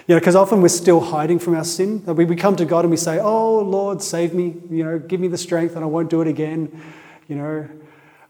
you 0.06 0.14
know, 0.14 0.18
because 0.18 0.36
often 0.36 0.60
we're 0.60 0.68
still 0.68 1.00
hiding 1.00 1.38
from 1.38 1.56
our 1.56 1.64
sin. 1.64 2.04
We 2.04 2.36
come 2.36 2.56
to 2.56 2.64
God 2.64 2.84
and 2.84 2.90
we 2.90 2.96
say, 2.96 3.18
Oh, 3.18 3.60
Lord, 3.60 4.02
save 4.02 4.34
me. 4.34 4.54
You 4.70 4.84
know, 4.84 4.98
give 4.98 5.20
me 5.20 5.28
the 5.28 5.38
strength 5.38 5.74
and 5.74 5.84
I 5.84 5.88
won't 5.88 6.10
do 6.10 6.20
it 6.20 6.28
again 6.28 6.82
you 7.28 7.36
know. 7.36 7.68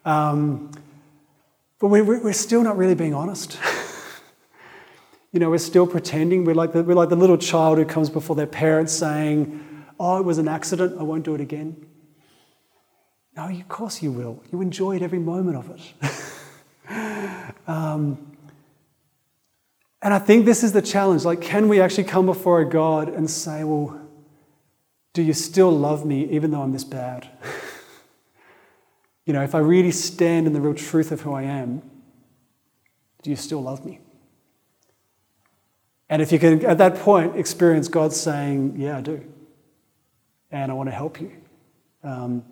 Um, 0.05 0.71
but 1.79 1.89
we're, 1.89 2.05
we're 2.05 2.33
still 2.33 2.63
not 2.63 2.77
really 2.77 2.95
being 2.95 3.15
honest. 3.15 3.59
you 5.35 5.41
know, 5.41 5.51
we're 5.51 5.59
still 5.59 5.87
pretending. 5.87 6.45
We're 6.45 6.55
like, 6.55 6.73
the, 6.73 6.85
we're 6.85 6.95
like 6.95 7.09
the 7.09 7.17
little 7.17 7.37
child 7.37 7.79
who 7.79 7.85
comes 7.85 8.09
before 8.09 8.37
their 8.37 8.47
parents 8.47 8.93
saying, 8.93 9.61
Oh, 9.99 10.19
it 10.19 10.25
was 10.25 10.39
an 10.39 10.47
accident, 10.47 10.97
I 10.99 11.03
won't 11.03 11.25
do 11.25 11.35
it 11.35 11.41
again. 11.41 11.87
No, 13.37 13.49
of 13.49 13.69
course 13.69 14.01
you 14.01 14.13
will. 14.13 14.43
You 14.53 14.61
enjoyed 14.61 15.03
every 15.03 15.19
moment 15.19 15.57
of 15.57 15.71
it. 15.71 16.89
um, 17.69 18.37
and 20.03 20.15
I 20.15 20.21
think 20.21 20.45
this 20.45 20.63
is 20.63 20.73
the 20.73 20.83
challenge. 20.83 21.25
Like, 21.25 21.41
can 21.41 21.69
we 21.69 21.81
actually 21.81 22.05
come 22.05 22.27
before 22.27 22.61
a 22.61 22.69
God 22.69 23.09
and 23.09 23.29
say, 23.29 23.65
Well, 23.65 24.01
do 25.15 25.23
you 25.23 25.33
still 25.33 25.73
love 25.73 26.07
me 26.07 26.31
even 26.31 26.53
though 26.53 26.63
I'm 26.63 26.73
this 26.73 26.85
bad? 26.85 27.29
You 29.27 29.33
know, 29.33 29.41
if 29.41 29.55
I 29.55 29.59
really 29.61 29.91
stand 29.91 30.47
in 30.47 30.53
the 30.53 30.61
real 30.61 30.75
truth 30.75 31.11
of 31.11 31.23
who 31.23 31.33
I 31.33 31.45
am, 31.45 31.81
do 33.23 33.31
you 33.31 33.37
still 33.37 33.63
love 33.63 33.87
me? 33.87 34.01
And 36.09 36.21
if 36.21 36.33
you 36.33 36.39
can, 36.39 36.65
at 36.65 36.79
that 36.79 36.97
point, 36.97 37.37
experience 37.37 37.89
God 37.89 38.13
saying, 38.13 38.75
Yeah, 38.77 38.99
I 38.99 39.01
do. 39.01 39.25
And 40.51 40.71
I 40.71 40.75
want 40.75 40.89
to 40.89 40.95
help 40.95 41.21
you. 41.21 41.33
Um, 42.03 42.45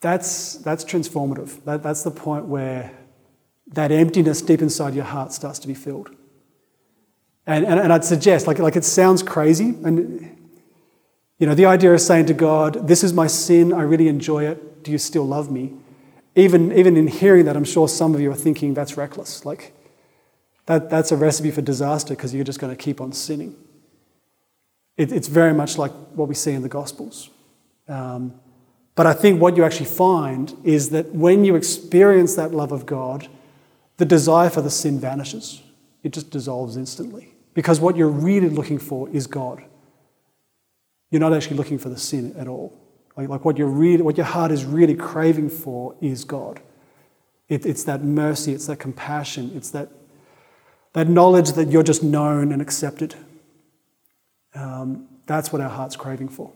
that's, 0.00 0.54
that's 0.56 0.84
transformative. 0.84 1.64
That, 1.64 1.82
that's 1.82 2.02
the 2.02 2.10
point 2.10 2.46
where 2.46 2.92
that 3.68 3.92
emptiness 3.92 4.42
deep 4.42 4.60
inside 4.60 4.94
your 4.94 5.04
heart 5.04 5.32
starts 5.32 5.58
to 5.60 5.68
be 5.68 5.74
filled. 5.74 6.10
And, 7.46 7.64
and, 7.64 7.78
and 7.78 7.92
I'd 7.92 8.04
suggest, 8.04 8.46
like, 8.46 8.58
like 8.58 8.76
it 8.76 8.84
sounds 8.84 9.22
crazy, 9.22 9.74
and 9.84 10.38
you 11.38 11.46
know, 11.46 11.54
the 11.54 11.66
idea 11.66 11.92
of 11.92 12.00
saying 12.00 12.26
to 12.26 12.34
God, 12.34 12.86
This 12.86 13.02
is 13.02 13.12
my 13.12 13.26
sin, 13.26 13.72
I 13.72 13.82
really 13.82 14.08
enjoy 14.08 14.44
it, 14.44 14.84
do 14.84 14.92
you 14.92 14.98
still 14.98 15.24
love 15.24 15.50
me? 15.50 15.72
Even, 16.34 16.72
even 16.72 16.96
in 16.96 17.08
hearing 17.08 17.44
that, 17.46 17.56
I'm 17.56 17.64
sure 17.64 17.88
some 17.88 18.14
of 18.14 18.20
you 18.20 18.30
are 18.30 18.36
thinking 18.36 18.74
that's 18.74 18.96
reckless. 18.96 19.44
Like, 19.44 19.72
that, 20.66 20.90
that's 20.90 21.12
a 21.12 21.16
recipe 21.16 21.50
for 21.50 21.62
disaster 21.62 22.14
because 22.14 22.34
you're 22.34 22.44
just 22.44 22.60
going 22.60 22.74
to 22.74 22.82
keep 22.82 23.00
on 23.00 23.12
sinning. 23.12 23.56
It, 24.96 25.12
it's 25.12 25.28
very 25.28 25.54
much 25.54 25.78
like 25.78 25.92
what 26.14 26.28
we 26.28 26.34
see 26.34 26.52
in 26.52 26.62
the 26.62 26.68
Gospels. 26.68 27.30
Um, 27.88 28.34
but 28.94 29.06
I 29.06 29.14
think 29.14 29.40
what 29.40 29.56
you 29.56 29.64
actually 29.64 29.86
find 29.86 30.54
is 30.64 30.90
that 30.90 31.14
when 31.14 31.44
you 31.44 31.56
experience 31.56 32.34
that 32.36 32.52
love 32.52 32.72
of 32.72 32.86
God, 32.86 33.28
the 33.96 34.04
desire 34.04 34.50
for 34.50 34.60
the 34.62 34.70
sin 34.70 34.98
vanishes. 34.98 35.62
It 36.02 36.12
just 36.12 36.30
dissolves 36.30 36.76
instantly. 36.76 37.34
Because 37.54 37.78
what 37.78 37.96
you're 37.96 38.08
really 38.08 38.48
looking 38.48 38.78
for 38.78 39.08
is 39.10 39.26
God. 39.26 39.62
You're 41.10 41.20
not 41.20 41.32
actually 41.32 41.56
looking 41.56 41.78
for 41.78 41.88
the 41.88 41.98
sin 41.98 42.34
at 42.36 42.48
all. 42.48 42.76
Like, 43.16 43.28
like 43.28 43.44
what, 43.44 43.58
you 43.58 43.66
really, 43.66 44.02
what 44.02 44.16
your 44.16 44.26
heart 44.26 44.50
is 44.50 44.64
really 44.64 44.96
craving 44.96 45.50
for 45.50 45.94
is 46.00 46.24
God. 46.24 46.60
It, 47.48 47.64
it's 47.66 47.84
that 47.84 48.02
mercy, 48.02 48.52
it's 48.52 48.66
that 48.66 48.78
compassion, 48.78 49.52
it's 49.54 49.70
that, 49.70 49.90
that 50.92 51.08
knowledge 51.08 51.52
that 51.52 51.68
you're 51.68 51.82
just 51.82 52.02
known 52.02 52.52
and 52.52 52.60
accepted. 52.60 53.14
Um, 54.54 55.08
that's 55.26 55.52
what 55.52 55.62
our 55.62 55.68
heart's 55.68 55.96
craving 55.96 56.28
for. 56.28 56.52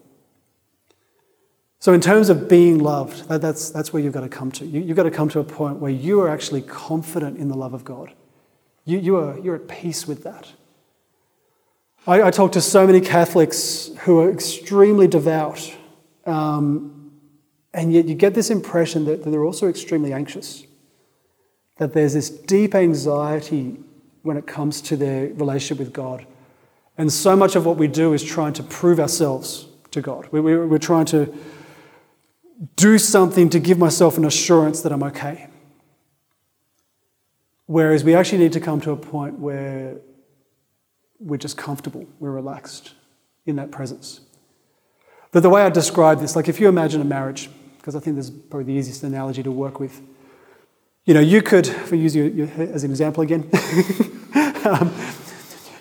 So, 1.78 1.92
in 1.92 2.00
terms 2.00 2.28
of 2.28 2.48
being 2.48 2.78
loved, 2.78 3.28
that, 3.28 3.40
that's, 3.40 3.70
that's 3.70 3.92
where 3.92 4.02
you've 4.02 4.12
got 4.12 4.22
to 4.22 4.28
come 4.28 4.50
to. 4.52 4.66
You, 4.66 4.86
have 4.88 4.96
got 4.96 5.02
to 5.04 5.10
come 5.10 5.28
to 5.30 5.40
a 5.40 5.44
point 5.44 5.78
where 5.78 5.90
you 5.90 6.20
are 6.20 6.28
actually 6.28 6.62
confident 6.62 7.38
in 7.38 7.48
the 7.48 7.56
love 7.56 7.74
of 7.74 7.84
God. 7.84 8.12
You, 8.84 8.98
you 8.98 9.16
are, 9.16 9.38
you're 9.38 9.56
at 9.56 9.68
peace 9.68 10.06
with 10.06 10.24
that. 10.24 10.52
I, 12.06 12.22
I 12.22 12.30
talk 12.30 12.52
to 12.52 12.60
so 12.60 12.86
many 12.86 13.00
Catholics 13.00 13.90
who 14.00 14.20
are 14.20 14.30
extremely 14.30 15.06
devout 15.06 15.76
um, 16.26 17.12
and 17.72 17.92
yet 17.92 18.06
you 18.06 18.14
get 18.14 18.34
this 18.34 18.50
impression 18.50 19.04
that, 19.04 19.22
that 19.22 19.30
they're 19.30 19.44
also 19.44 19.68
extremely 19.68 20.12
anxious, 20.12 20.64
that 21.76 21.92
there's 21.92 22.14
this 22.14 22.28
deep 22.28 22.74
anxiety 22.74 23.78
when 24.26 24.36
it 24.36 24.46
comes 24.46 24.80
to 24.82 24.96
their 24.96 25.28
relationship 25.34 25.78
with 25.78 25.92
God. 25.92 26.26
And 26.98 27.12
so 27.12 27.36
much 27.36 27.56
of 27.56 27.64
what 27.64 27.76
we 27.76 27.86
do 27.86 28.12
is 28.12 28.24
trying 28.24 28.54
to 28.54 28.62
prove 28.62 28.98
ourselves 28.98 29.66
to 29.92 30.00
God. 30.00 30.28
We, 30.32 30.40
we, 30.40 30.56
we're 30.56 30.78
trying 30.78 31.06
to 31.06 31.32
do 32.74 32.98
something 32.98 33.48
to 33.50 33.60
give 33.60 33.78
myself 33.78 34.16
an 34.18 34.24
assurance 34.24 34.80
that 34.82 34.92
I'm 34.92 35.02
okay. 35.04 35.46
Whereas 37.66 38.02
we 38.02 38.14
actually 38.14 38.38
need 38.38 38.52
to 38.52 38.60
come 38.60 38.80
to 38.80 38.90
a 38.90 38.96
point 38.96 39.38
where 39.38 39.98
we're 41.20 41.36
just 41.36 41.56
comfortable, 41.56 42.06
we're 42.18 42.32
relaxed 42.32 42.94
in 43.46 43.56
that 43.56 43.70
presence. 43.70 44.20
But 45.30 45.42
the 45.42 45.50
way 45.50 45.62
I 45.62 45.70
describe 45.70 46.20
this, 46.20 46.34
like 46.34 46.48
if 46.48 46.58
you 46.60 46.68
imagine 46.68 47.00
a 47.00 47.04
marriage, 47.04 47.48
because 47.78 47.94
I 47.94 48.00
think 48.00 48.16
this 48.16 48.26
is 48.26 48.30
probably 48.32 48.72
the 48.72 48.78
easiest 48.78 49.02
analogy 49.04 49.42
to 49.42 49.50
work 49.52 49.78
with. 49.78 50.00
You 51.06 51.14
know, 51.14 51.20
you 51.20 51.40
could, 51.40 51.68
if 51.68 51.92
we 51.92 51.98
use 51.98 52.16
you, 52.16 52.50
as 52.58 52.82
an 52.82 52.90
example 52.90 53.22
again, 53.22 53.48
um, 54.64 54.92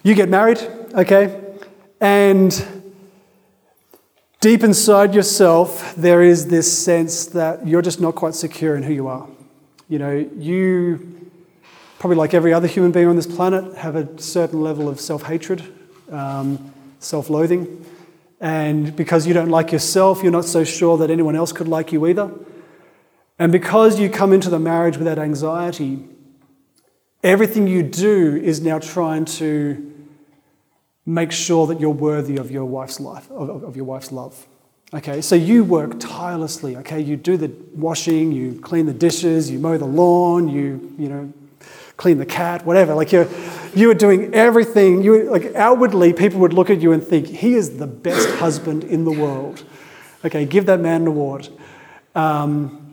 you 0.04 0.14
get 0.14 0.30
married, 0.30 0.60
okay, 0.94 1.42
and 2.00 2.54
deep 4.40 4.64
inside 4.64 5.16
yourself, 5.16 5.96
there 5.96 6.22
is 6.22 6.46
this 6.50 6.72
sense 6.72 7.26
that 7.26 7.66
you're 7.66 7.82
just 7.82 8.00
not 8.00 8.14
quite 8.14 8.36
secure 8.36 8.76
in 8.76 8.84
who 8.84 8.94
you 8.94 9.08
are. 9.08 9.28
You 9.90 9.98
know, 9.98 10.30
you, 10.38 11.32
probably 11.98 12.18
like 12.18 12.36
every 12.36 12.54
other 12.54 12.68
human 12.68 12.92
being 12.92 13.08
on 13.08 13.16
this 13.16 13.26
planet, 13.26 13.78
have 13.78 13.96
a 13.96 14.22
certain 14.22 14.62
level 14.62 14.88
of 14.88 15.02
self 15.02 15.24
hatred, 15.24 15.64
um, 16.12 16.72
self 17.00 17.32
loathing. 17.32 17.84
And 18.40 18.96
because 18.96 19.26
you 19.26 19.34
don't 19.34 19.50
like 19.50 19.72
yourself, 19.72 20.22
you're 20.22 20.32
not 20.32 20.46
so 20.46 20.64
sure 20.64 21.00
that 21.00 21.10
anyone 21.10 21.36
else 21.36 21.52
could 21.52 21.68
like 21.68 21.92
you 21.92 22.06
either. 22.06 22.30
And 23.38 23.52
because 23.52 24.00
you 24.00 24.10
come 24.10 24.32
into 24.32 24.50
the 24.50 24.60
marriage 24.60 24.98
with 24.98 25.06
that 25.06 25.20
anxiety, 25.20 26.08
everything 27.24 27.68
you 27.68 27.84
do 27.84 28.38
is 28.38 28.62
now 28.62 28.80
trying 28.80 29.26
to 29.26 29.92
make 31.06 31.32
sure 31.32 31.68
that 31.68 31.80
you're 31.80 31.90
worthy 31.90 32.38
of 32.38 32.50
your 32.50 32.66
wife's 32.66 33.00
life, 33.00 33.30
of, 33.32 33.64
of 33.64 33.76
your 33.76 33.86
wife's 33.86 34.12
love. 34.12 34.48
Okay, 34.94 35.22
so 35.22 35.36
you 35.36 35.64
work 35.64 36.00
tirelessly. 36.00 36.78
Okay, 36.78 37.02
you 37.02 37.18
do 37.18 37.36
the 37.38 37.52
washing, 37.74 38.32
you 38.32 38.60
clean 38.62 38.86
the 38.86 38.94
dishes, 38.94 39.52
you 39.52 39.60
mow 39.60 39.78
the 39.78 39.86
lawn, 39.86 40.48
you 40.48 40.96
you 40.98 41.10
know 41.10 41.34
clean 41.98 42.18
the 42.18 42.26
cat, 42.26 42.66
whatever. 42.66 42.94
Like 42.94 43.12
you're 43.12 43.28
you 43.74 43.90
are 43.92 43.96
doing 43.96 44.34
everything. 44.34 45.02
You 45.02 45.30
like 45.30 45.54
outwardly, 45.56 46.14
people 46.14 46.40
would 46.42 46.54
look 46.54 46.70
at 46.70 46.82
you 46.82 46.94
and 46.94 47.04
think 47.04 47.28
he 47.28 47.56
is 47.56 47.78
the 47.78 47.88
best 47.88 48.30
husband 48.36 48.84
in 48.84 49.04
the 49.04 49.12
world. 49.12 49.64
Okay, 50.24 50.46
give 50.46 50.68
that 50.68 50.80
man 50.80 51.02
an 51.02 51.08
award. 51.08 51.50
Um, 52.14 52.85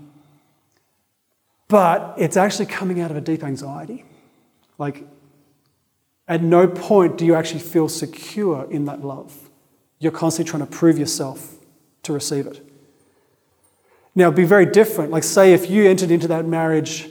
but 1.72 2.14
it's 2.18 2.36
actually 2.36 2.66
coming 2.66 3.00
out 3.00 3.10
of 3.10 3.16
a 3.16 3.20
deep 3.22 3.42
anxiety. 3.42 4.04
Like 4.76 5.06
at 6.28 6.42
no 6.42 6.68
point 6.68 7.16
do 7.16 7.24
you 7.24 7.34
actually 7.34 7.60
feel 7.60 7.88
secure 7.88 8.70
in 8.70 8.84
that 8.84 9.02
love. 9.02 9.48
You're 9.98 10.12
constantly 10.12 10.50
trying 10.50 10.66
to 10.66 10.70
prove 10.70 10.98
yourself 10.98 11.54
to 12.02 12.12
receive 12.12 12.46
it. 12.46 12.60
Now, 14.14 14.24
it'd 14.24 14.36
be 14.36 14.44
very 14.44 14.66
different. 14.66 15.10
Like, 15.10 15.24
say, 15.24 15.54
if 15.54 15.70
you 15.70 15.88
entered 15.88 16.10
into 16.10 16.28
that 16.28 16.44
marriage 16.44 17.08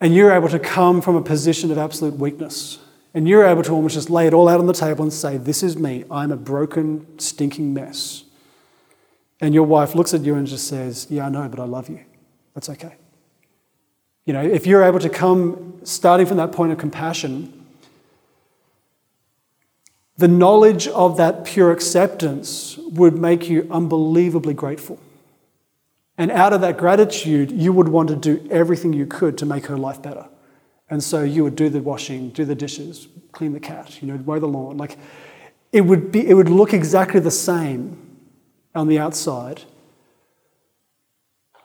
and 0.00 0.12
you're 0.12 0.32
able 0.32 0.48
to 0.48 0.58
come 0.58 1.00
from 1.00 1.14
a 1.14 1.22
position 1.22 1.70
of 1.70 1.78
absolute 1.78 2.14
weakness, 2.14 2.80
and 3.14 3.28
you're 3.28 3.46
able 3.46 3.62
to 3.62 3.72
almost 3.72 3.94
just 3.94 4.10
lay 4.10 4.26
it 4.26 4.34
all 4.34 4.48
out 4.48 4.58
on 4.58 4.66
the 4.66 4.72
table 4.72 5.04
and 5.04 5.12
say, 5.12 5.36
This 5.36 5.62
is 5.62 5.76
me. 5.76 6.04
I'm 6.10 6.32
a 6.32 6.36
broken, 6.36 7.18
stinking 7.20 7.72
mess. 7.74 8.24
And 9.40 9.54
your 9.54 9.64
wife 9.64 9.94
looks 9.94 10.14
at 10.14 10.22
you 10.22 10.34
and 10.34 10.48
just 10.48 10.66
says, 10.66 11.06
Yeah, 11.10 11.26
I 11.26 11.28
know, 11.28 11.48
but 11.48 11.60
I 11.60 11.64
love 11.64 11.88
you. 11.88 12.00
That's 12.54 12.68
okay. 12.68 12.94
You 14.26 14.32
know, 14.32 14.42
if 14.42 14.66
you're 14.66 14.84
able 14.84 15.00
to 15.00 15.08
come 15.08 15.80
starting 15.82 16.26
from 16.26 16.36
that 16.36 16.52
point 16.52 16.72
of 16.72 16.78
compassion 16.78 17.60
the 20.20 20.28
knowledge 20.28 20.86
of 20.88 21.16
that 21.16 21.46
pure 21.46 21.72
acceptance 21.72 22.76
would 22.76 23.16
make 23.16 23.48
you 23.48 23.66
unbelievably 23.70 24.52
grateful. 24.52 24.98
And 26.18 26.30
out 26.30 26.52
of 26.52 26.60
that 26.60 26.76
gratitude, 26.76 27.50
you 27.50 27.72
would 27.72 27.88
want 27.88 28.10
to 28.10 28.16
do 28.16 28.46
everything 28.50 28.92
you 28.92 29.06
could 29.06 29.38
to 29.38 29.46
make 29.46 29.64
her 29.64 29.78
life 29.78 30.02
better. 30.02 30.28
And 30.90 31.02
so 31.02 31.22
you 31.22 31.42
would 31.42 31.56
do 31.56 31.70
the 31.70 31.80
washing, 31.80 32.28
do 32.28 32.44
the 32.44 32.54
dishes, 32.54 33.08
clean 33.32 33.54
the 33.54 33.60
cat, 33.60 34.02
you 34.02 34.08
know, 34.08 34.18
mow 34.18 34.38
the 34.38 34.46
lawn. 34.46 34.76
Like 34.76 34.98
it 35.72 35.80
would 35.80 36.12
be, 36.12 36.28
it 36.28 36.34
would 36.34 36.50
look 36.50 36.74
exactly 36.74 37.20
the 37.20 37.30
same 37.30 37.96
on 38.74 38.88
the 38.88 38.98
outside, 38.98 39.62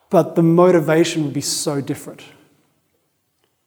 but 0.10 0.36
the 0.36 0.44
motivation 0.44 1.26
would 1.26 1.34
be 1.34 1.42
so 1.42 1.82
different. 1.82 2.24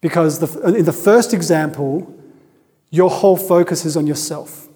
Because 0.01 0.39
the, 0.39 0.77
in 0.77 0.85
the 0.85 0.93
first 0.93 1.35
example, 1.35 2.15
your 2.91 3.11
whole 3.11 3.37
focus 3.37 3.85
is 3.85 3.97
on 3.97 4.07
yourself. 4.07 4.69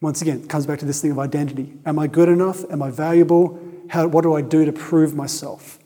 Once 0.00 0.22
again, 0.22 0.42
it 0.42 0.48
comes 0.48 0.66
back 0.66 0.78
to 0.78 0.84
this 0.84 1.02
thing 1.02 1.10
of 1.10 1.18
identity. 1.18 1.74
Am 1.84 1.98
I 1.98 2.06
good 2.06 2.28
enough? 2.28 2.64
Am 2.70 2.82
I 2.82 2.90
valuable? 2.90 3.58
How, 3.90 4.06
what 4.06 4.22
do 4.22 4.34
I 4.34 4.42
do 4.42 4.64
to 4.64 4.72
prove 4.72 5.14
myself? 5.14 5.78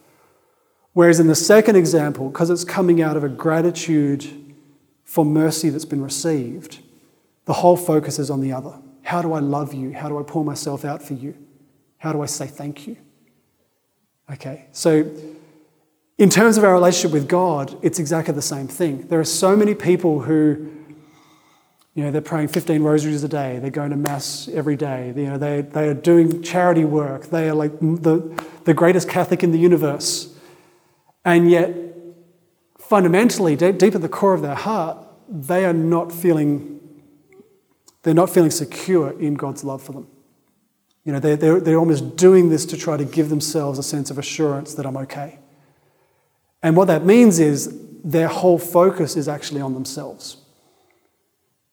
Whereas 0.93 1.19
in 1.19 1.29
the 1.29 1.35
second 1.35 1.77
example, 1.77 2.29
because 2.29 2.51
it's 2.51 2.65
coming 2.65 3.01
out 3.01 3.17
of 3.17 3.25
a 3.25 3.29
gratitude 3.29 4.55
for 5.05 5.25
mercy 5.25 5.71
that's 5.71 5.87
been 5.87 6.03
received, 6.03 6.81
the 7.47 7.55
whole 7.55 7.77
focus 7.77 8.19
is 8.19 8.31
on 8.31 8.41
the 8.41 8.53
other. 8.53 8.79
How 9.03 9.23
do 9.23 9.33
I 9.33 9.41
love 9.41 9.73
you? 9.73 9.93
How 9.93 10.09
do 10.09 10.19
I 10.19 10.23
pour 10.23 10.45
myself 10.45 10.85
out 10.85 11.03
for 11.03 11.15
you? 11.15 11.35
How 11.99 12.13
do 12.13 12.23
I 12.23 12.27
say 12.27 12.47
thank 12.47 12.87
you? 12.87 12.97
Okay, 14.31 14.67
so 14.73 15.11
in 16.23 16.31
terms 16.31 16.57
of 16.57 16.63
our 16.63 16.73
relationship 16.73 17.11
with 17.11 17.27
God, 17.27 17.77
it's 17.83 17.99
exactly 17.99 18.33
the 18.33 18.41
same 18.41 18.69
thing. 18.69 19.09
There 19.09 19.19
are 19.19 19.25
so 19.25 19.57
many 19.57 19.75
people 19.75 20.21
who 20.21 20.71
you 21.95 22.05
know, 22.05 22.13
they're 22.13 22.21
praying 22.21 22.47
15 22.47 22.81
rosaries 22.81 23.25
a 23.25 23.29
day. 23.29 23.59
They're 23.59 23.73
going 23.73 23.91
to 23.91 23.97
Mass 23.97 24.49
every 24.55 24.77
day. 24.77 25.13
You 25.17 25.31
know, 25.31 25.37
they, 25.37 25.63
they 25.63 25.89
are 25.89 25.95
doing 25.95 26.41
charity 26.41 26.85
work. 26.85 27.27
They 27.27 27.49
are 27.49 27.55
like 27.55 27.77
the, 27.81 28.41
the 28.63 28.73
greatest 28.73 29.09
Catholic 29.09 29.43
in 29.43 29.51
the 29.51 29.59
universe. 29.59 30.33
And 31.25 31.51
yet, 31.51 31.75
fundamentally, 32.79 33.57
deep, 33.57 33.79
deep 33.79 33.97
at 33.97 34.01
the 34.01 34.09
core 34.09 34.33
of 34.33 34.43
their 34.43 34.55
heart, 34.55 35.05
they 35.29 35.65
are 35.65 35.73
not 35.73 36.13
feeling, 36.13 36.81
they're 38.05 38.15
not 38.15 38.31
feeling 38.31 38.53
secure 38.53 39.11
in 39.19 39.35
God's 39.35 39.65
love 39.65 39.83
for 39.83 39.91
them. 39.91 40.07
You 41.05 41.15
know, 41.15 41.19
they're, 41.19 41.37
they're, 41.37 41.61
they're 41.61 41.79
almost 41.79 42.15
doing 42.17 42.49
this 42.49 42.65
to 42.67 42.77
try 42.77 42.97
to 42.97 43.05
give 43.05 43.29
themselves 43.29 43.81
a 43.81 43.83
sense 43.83 44.09
of 44.09 44.19
assurance 44.19 44.75
that 44.75 44.87
I'm 44.87 44.97
okay. 44.99 45.41
And 46.63 46.77
what 46.77 46.87
that 46.89 47.05
means 47.05 47.39
is 47.39 47.79
their 48.05 48.29
whole 48.29 48.59
focus 48.59 49.17
is 49.17 49.29
actually 49.29 49.61
on 49.61 49.75
themselves. 49.75 50.37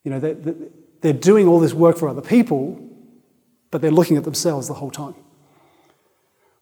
You 0.04 0.12
know, 0.12 0.20
they're, 0.20 0.56
they're 1.02 1.14
doing 1.14 1.48
all 1.48 1.60
this 1.60 1.74
work 1.74 1.98
for 1.98 2.08
other 2.08 2.22
people, 2.22 2.80
but 3.72 3.82
they're 3.82 3.92
looking 3.92 4.18
at 4.18 4.24
themselves 4.24 4.68
the 4.68 4.74
whole 4.76 4.92
time. 4.92 5.16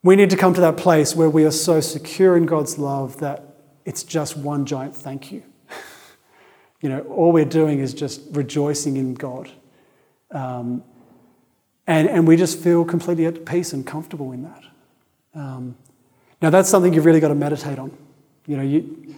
We 0.02 0.16
need 0.16 0.30
to 0.30 0.36
come 0.36 0.54
to 0.54 0.60
that 0.60 0.76
place 0.76 1.14
where 1.16 1.30
we 1.30 1.44
are 1.44 1.50
so 1.50 1.80
secure 1.80 2.36
in 2.36 2.46
God's 2.46 2.78
love 2.78 3.18
that 3.20 3.44
it's 3.84 4.02
just 4.02 4.36
one 4.36 4.64
giant 4.64 4.94
thank 4.94 5.32
you. 5.32 5.42
you 6.80 6.88
know, 6.88 7.00
all 7.00 7.32
we're 7.32 7.44
doing 7.44 7.80
is 7.80 7.94
just 7.94 8.20
rejoicing 8.32 8.96
in 8.96 9.14
God. 9.14 9.50
Um, 10.30 10.84
and, 11.86 12.08
and 12.08 12.28
we 12.28 12.36
just 12.36 12.58
feel 12.58 12.84
completely 12.84 13.26
at 13.26 13.46
peace 13.46 13.72
and 13.72 13.86
comfortable 13.86 14.32
in 14.32 14.42
that. 14.42 14.62
Um, 15.34 15.76
now, 16.40 16.50
that's 16.50 16.68
something 16.68 16.92
you've 16.92 17.06
really 17.06 17.20
got 17.20 17.28
to 17.28 17.34
meditate 17.34 17.78
on. 17.78 17.96
You 18.48 18.56
know, 18.56 18.62
you, 18.62 19.14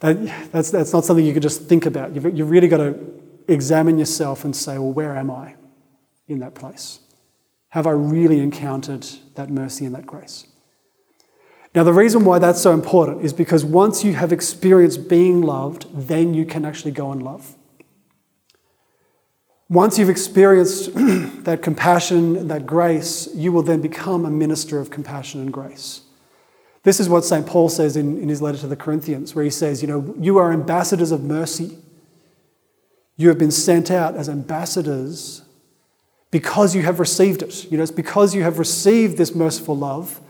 that, 0.00 0.50
that's, 0.50 0.70
that's 0.70 0.92
not 0.92 1.04
something 1.04 1.24
you 1.24 1.34
can 1.34 1.42
just 1.42 1.64
think 1.64 1.84
about. 1.86 2.14
You've, 2.14 2.36
you've 2.36 2.50
really 2.50 2.66
got 2.66 2.78
to 2.78 2.98
examine 3.46 3.98
yourself 3.98 4.44
and 4.44 4.56
say, 4.56 4.78
well, 4.78 4.92
where 4.92 5.16
am 5.16 5.30
I 5.30 5.54
in 6.26 6.40
that 6.40 6.54
place? 6.54 7.00
Have 7.68 7.86
I 7.86 7.90
really 7.90 8.40
encountered 8.40 9.06
that 9.34 9.50
mercy 9.50 9.84
and 9.84 9.94
that 9.94 10.06
grace? 10.06 10.46
Now, 11.74 11.84
the 11.84 11.92
reason 11.92 12.24
why 12.24 12.40
that's 12.40 12.60
so 12.60 12.72
important 12.72 13.24
is 13.24 13.32
because 13.32 13.64
once 13.64 14.02
you 14.02 14.14
have 14.14 14.32
experienced 14.32 15.08
being 15.08 15.42
loved, 15.42 15.86
then 15.94 16.34
you 16.34 16.44
can 16.44 16.64
actually 16.64 16.90
go 16.90 17.12
and 17.12 17.22
love. 17.22 17.54
Once 19.68 19.98
you've 19.98 20.10
experienced 20.10 20.90
that 21.44 21.60
compassion, 21.62 22.48
that 22.48 22.66
grace, 22.66 23.28
you 23.34 23.52
will 23.52 23.62
then 23.62 23.80
become 23.80 24.24
a 24.24 24.30
minister 24.30 24.80
of 24.80 24.90
compassion 24.90 25.40
and 25.40 25.52
grace. 25.52 26.00
This 26.82 26.98
is 26.98 27.08
what 27.08 27.24
St. 27.24 27.46
Paul 27.46 27.68
says 27.68 27.96
in, 27.96 28.18
in 28.20 28.28
his 28.28 28.40
letter 28.40 28.58
to 28.58 28.66
the 28.66 28.76
Corinthians, 28.76 29.34
where 29.34 29.44
he 29.44 29.50
says, 29.50 29.82
You 29.82 29.88
know, 29.88 30.14
you 30.18 30.38
are 30.38 30.52
ambassadors 30.52 31.12
of 31.12 31.22
mercy. 31.22 31.76
You 33.16 33.28
have 33.28 33.38
been 33.38 33.50
sent 33.50 33.90
out 33.90 34.16
as 34.16 34.28
ambassadors 34.28 35.42
because 36.30 36.74
you 36.74 36.82
have 36.82 37.00
received 37.00 37.42
it. 37.42 37.70
You 37.70 37.76
know, 37.76 37.82
it's 37.82 37.92
because 37.92 38.34
you 38.34 38.42
have 38.44 38.58
received 38.58 39.18
this 39.18 39.34
merciful 39.34 39.76
love, 39.76 40.20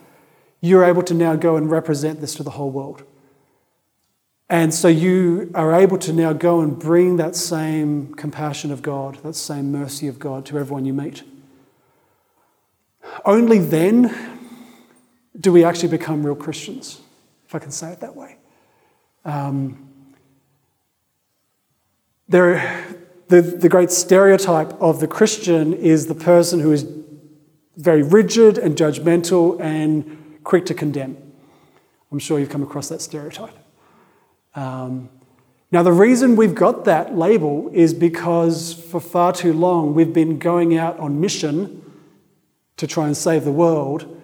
you're 0.61 0.85
able 0.85 1.03
to 1.05 1.15
now 1.15 1.37
go 1.37 1.57
and 1.57 1.71
represent 1.71 2.21
this 2.21 2.35
to 2.35 2.43
the 2.43 2.51
whole 2.51 2.71
world. 2.71 3.05
And 4.49 4.75
so 4.75 4.89
you 4.89 5.53
are 5.55 5.73
able 5.73 5.97
to 5.99 6.13
now 6.13 6.33
go 6.33 6.61
and 6.61 6.77
bring 6.77 7.17
that 7.19 7.37
same 7.37 8.13
compassion 8.15 8.73
of 8.73 8.83
God, 8.83 9.23
that 9.23 9.37
same 9.37 9.71
mercy 9.71 10.09
of 10.09 10.19
God 10.19 10.45
to 10.47 10.59
everyone 10.59 10.85
you 10.85 10.93
meet. 10.93 11.23
Only 13.25 13.61
then 13.61 14.40
do 15.41 15.53
we 15.53 15.65
actually 15.65 15.89
become 15.89 16.25
real 16.25 16.35
Christians, 16.35 17.01
if 17.47 17.55
I 17.55 17.59
can 17.59 17.71
say 17.71 17.91
it 17.93 18.01
that 18.01 18.15
way. 18.15 18.37
Um, 19.25 19.89
there, 22.29 22.87
the, 23.29 23.41
the 23.41 23.69
great 23.69 23.91
stereotype 23.91 24.73
of 24.81 25.01
the 25.01 25.09
Christian 25.09 25.73
is 25.73 26.07
the 26.07 26.15
person 26.15 26.61
who 26.61 26.73
is 26.73 26.87
very 27.77 28.03
rigid 28.03 28.59
and 28.59 28.77
judgmental 28.77 29.61
and 29.61 30.39
quick 30.45 30.67
to 30.67 30.75
condemn. 30.75 31.17
I'm 32.13 32.19
sure 32.19 32.39
you've 32.39 32.51
come 32.51 32.63
across 32.63 32.89
that 32.89 33.01
stereotype. 33.01 33.57
Um, 34.55 35.09
now, 35.73 35.85
the 35.85 35.93
reason 35.93 36.35
we've 36.35 36.55
got 36.55 36.85
that 36.85 37.17
label 37.17 37.71
is 37.73 37.95
because 37.95 38.75
for 38.75 39.01
far 39.01 39.33
too 39.33 39.53
long 39.53 39.95
we've 39.95 40.13
been 40.13 40.39
going 40.39 40.77
out 40.77 40.99
on 40.99 41.21
mission 41.21 41.83
to 42.77 42.87
try 42.89 43.07
and 43.07 43.17
save 43.17 43.45
the 43.45 43.53
world 43.53 44.20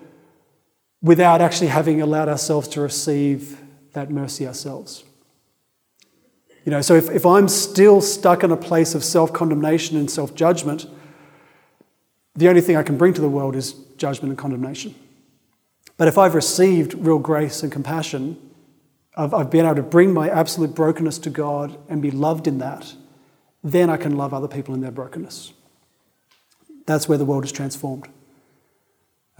without 1.07 1.41
actually 1.41 1.69
having 1.69 2.03
allowed 2.03 2.29
ourselves 2.29 2.67
to 2.67 2.81
receive 2.81 3.61
that 3.93 4.11
mercy 4.11 4.45
ourselves. 4.45 5.05
You 6.65 6.73
know, 6.73 6.81
so 6.81 6.95
if, 6.95 7.09
if 7.11 7.25
I'm 7.25 7.47
still 7.47 8.01
stuck 8.01 8.43
in 8.43 8.51
a 8.51 8.57
place 8.57 8.97
of 8.97 9.05
self 9.05 9.33
condemnation 9.33 9.97
and 9.97 10.11
self 10.11 10.35
judgment, 10.35 10.87
the 12.35 12.49
only 12.49 12.61
thing 12.61 12.77
I 12.77 12.83
can 12.83 12.99
bring 12.99 13.15
to 13.15 13.21
the 13.21 13.29
world 13.29 13.55
is 13.55 13.73
judgment 13.97 14.31
and 14.31 14.39
condemnation. 14.39 14.97
But 15.97 16.09
if 16.09 16.19
I've 16.19 16.35
received 16.35 16.95
real 16.95 17.21
grace 17.21 17.63
and 17.63 17.71
compassion, 17.71 18.37
I've, 19.17 19.33
I've 19.33 19.51
been 19.51 19.65
able 19.65 19.77
to 19.77 19.83
bring 19.83 20.13
my 20.13 20.29
absolute 20.29 20.75
brokenness 20.75 21.19
to 21.21 21.31
God 21.31 21.79
and 21.89 22.03
be 22.03 22.11
loved 22.11 22.49
in 22.49 22.59
that, 22.59 22.95
then 23.63 23.89
I 23.89 23.97
can 23.97 24.17
love 24.17 24.35
other 24.35 24.49
people 24.49 24.75
in 24.75 24.81
their 24.81 24.91
brokenness. 24.91 25.53
That's 26.85 27.09
where 27.09 27.17
the 27.17 27.25
world 27.25 27.45
is 27.45 27.53
transformed. 27.53 28.09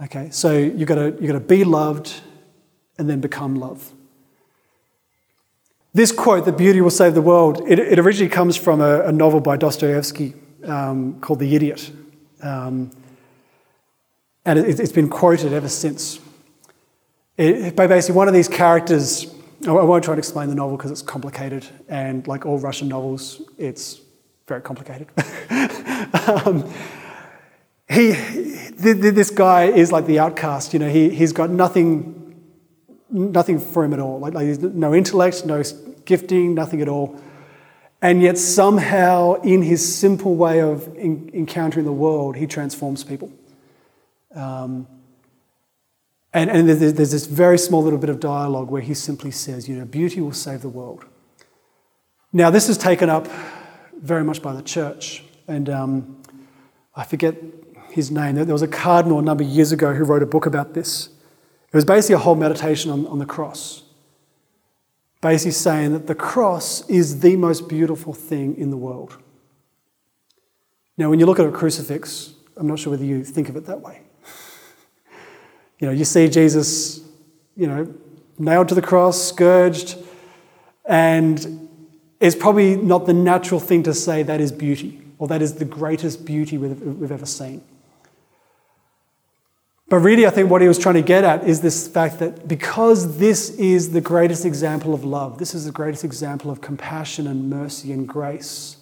Okay, 0.03 0.29
so 0.31 0.55
you've 0.55 0.87
got 0.87 0.95
to, 0.95 1.05
you've 1.19 1.27
got 1.27 1.33
to 1.33 1.39
be 1.39 1.63
loved 1.63 2.21
and 2.99 3.09
then 3.09 3.19
become 3.19 3.55
love. 3.55 3.91
This 5.93 6.11
quote, 6.11 6.45
"The 6.45 6.51
beauty 6.51 6.81
will 6.81 6.91
save 6.91 7.15
the 7.15 7.21
world," 7.21 7.63
it, 7.67 7.79
it 7.79 7.97
originally 7.97 8.29
comes 8.29 8.55
from 8.55 8.79
a, 8.79 9.01
a 9.01 9.11
novel 9.11 9.39
by 9.39 9.57
Dostoevsky 9.57 10.35
um, 10.65 11.19
called 11.19 11.39
The 11.39 11.55
Idiot. 11.55 11.91
Um, 12.43 12.91
and 14.45 14.59
it, 14.59 14.77
has 14.77 14.91
been 14.91 15.09
quoted 15.09 15.51
ever 15.51 15.67
since. 15.67 16.19
It, 17.35 17.75
by 17.75 17.87
basically, 17.87 18.15
one 18.15 18.27
of 18.27 18.35
these 18.35 18.47
characters, 18.47 19.25
I 19.67 19.71
won't 19.71 20.03
try 20.03 20.13
to 20.13 20.19
explain 20.19 20.49
the 20.49 20.55
novel 20.55 20.77
because 20.77 20.91
it's 20.91 21.01
complicated, 21.01 21.65
and 21.89 22.27
like 22.27 22.45
all 22.45 22.59
Russian 22.59 22.87
novels, 22.87 23.41
it's 23.57 23.99
very 24.47 24.61
complicated. 24.61 25.07
um, 26.45 26.71
he, 27.89 28.11
this 28.11 29.29
guy 29.29 29.65
is 29.65 29.91
like 29.91 30.05
the 30.05 30.19
outcast. 30.19 30.73
You 30.73 30.79
know, 30.79 30.89
he, 30.89 31.09
he's 31.09 31.33
got 31.33 31.49
nothing, 31.49 32.35
nothing 33.09 33.59
for 33.59 33.83
him 33.83 33.93
at 33.93 33.99
all. 33.99 34.19
Like, 34.19 34.33
like 34.33 34.59
no 34.61 34.93
intellect, 34.93 35.45
no 35.45 35.63
gifting, 36.05 36.53
nothing 36.53 36.81
at 36.81 36.89
all. 36.89 37.19
And 38.01 38.21
yet, 38.21 38.37
somehow, 38.37 39.41
in 39.41 39.63
his 39.63 39.97
simple 39.97 40.35
way 40.35 40.61
of 40.61 40.95
in, 40.95 41.31
encountering 41.33 41.85
the 41.85 41.91
world, 41.91 42.35
he 42.35 42.45
transforms 42.45 43.03
people. 43.03 43.31
Um, 44.35 44.87
and, 46.31 46.51
and 46.51 46.69
there's, 46.69 46.93
there's 46.93 47.11
this 47.11 47.25
very 47.25 47.57
small 47.57 47.81
little 47.81 47.97
bit 47.97 48.11
of 48.11 48.19
dialogue 48.19 48.69
where 48.69 48.83
he 48.83 48.93
simply 48.93 49.31
says, 49.31 49.67
you 49.67 49.75
know, 49.75 49.85
beauty 49.85 50.21
will 50.21 50.33
save 50.33 50.61
the 50.61 50.69
world. 50.69 51.05
Now, 52.31 52.51
this 52.51 52.69
is 52.69 52.77
taken 52.77 53.09
up 53.09 53.27
very 53.95 54.23
much 54.23 54.43
by 54.43 54.53
the 54.53 54.61
church. 54.61 55.23
And 55.47 55.67
um, 55.69 56.21
I 56.95 57.03
forget 57.03 57.35
his 57.97 58.09
name. 58.09 58.35
There 58.35 58.45
was 58.45 58.61
a 58.61 58.67
cardinal 58.67 59.19
a 59.19 59.21
number 59.21 59.43
of 59.43 59.49
years 59.49 59.73
ago 59.73 59.93
who 59.93 60.05
wrote 60.05 60.23
a 60.23 60.25
book 60.25 60.45
about 60.45 60.73
this. 60.73 61.07
It 61.07 61.75
was 61.75 61.83
basically 61.83 62.15
a 62.15 62.19
whole 62.19 62.35
meditation 62.35 62.91
on, 62.91 63.05
on 63.07 63.19
the 63.19 63.25
cross. 63.25 63.83
Basically 65.19 65.51
saying 65.51 65.91
that 65.93 66.07
the 66.07 66.15
cross 66.15 66.87
is 66.89 67.19
the 67.19 67.35
most 67.35 67.67
beautiful 67.67 68.13
thing 68.13 68.55
in 68.55 68.69
the 68.69 68.77
world. 68.77 69.17
Now, 70.95 71.09
when 71.09 71.19
you 71.19 71.25
look 71.25 71.39
at 71.39 71.45
a 71.45 71.51
crucifix, 71.51 72.33
I'm 72.55 72.67
not 72.67 72.79
sure 72.79 72.91
whether 72.91 73.03
you 73.03 73.23
think 73.23 73.49
of 73.49 73.57
it 73.57 73.65
that 73.65 73.81
way. 73.81 74.01
You 75.79 75.85
know, 75.85 75.93
you 75.93 76.05
see 76.05 76.27
Jesus, 76.27 77.01
you 77.55 77.67
know, 77.67 77.93
nailed 78.39 78.69
to 78.69 78.73
the 78.73 78.81
cross, 78.81 79.21
scourged, 79.21 79.95
and 80.85 81.69
it's 82.19 82.35
probably 82.35 82.75
not 82.75 83.05
the 83.05 83.13
natural 83.13 83.59
thing 83.59 83.83
to 83.83 83.93
say 83.93 84.23
that 84.23 84.41
is 84.41 84.51
beauty 84.51 84.99
or 85.19 85.27
that 85.27 85.43
is 85.43 85.53
the 85.53 85.65
greatest 85.65 86.25
beauty 86.25 86.57
we've, 86.57 86.81
we've 86.81 87.11
ever 87.11 87.27
seen. 87.27 87.61
But 89.89 89.97
really, 89.99 90.25
I 90.25 90.31
think 90.31 90.49
what 90.49 90.61
he 90.61 90.67
was 90.67 90.77
trying 90.77 90.95
to 90.95 91.01
get 91.01 91.23
at 91.23 91.47
is 91.47 91.61
this 91.61 91.87
fact 91.87 92.19
that 92.19 92.47
because 92.47 93.17
this 93.19 93.51
is 93.51 93.91
the 93.91 94.01
greatest 94.01 94.43
example 94.43 94.93
of 94.93 95.05
love, 95.05 95.37
this 95.37 95.55
is 95.55 95.65
the 95.65 95.71
greatest 95.71 96.03
example 96.03 96.51
of 96.51 96.59
compassion 96.59 97.25
and 97.25 97.49
mercy 97.49 97.93
and 97.93 98.07
grace, 98.07 98.77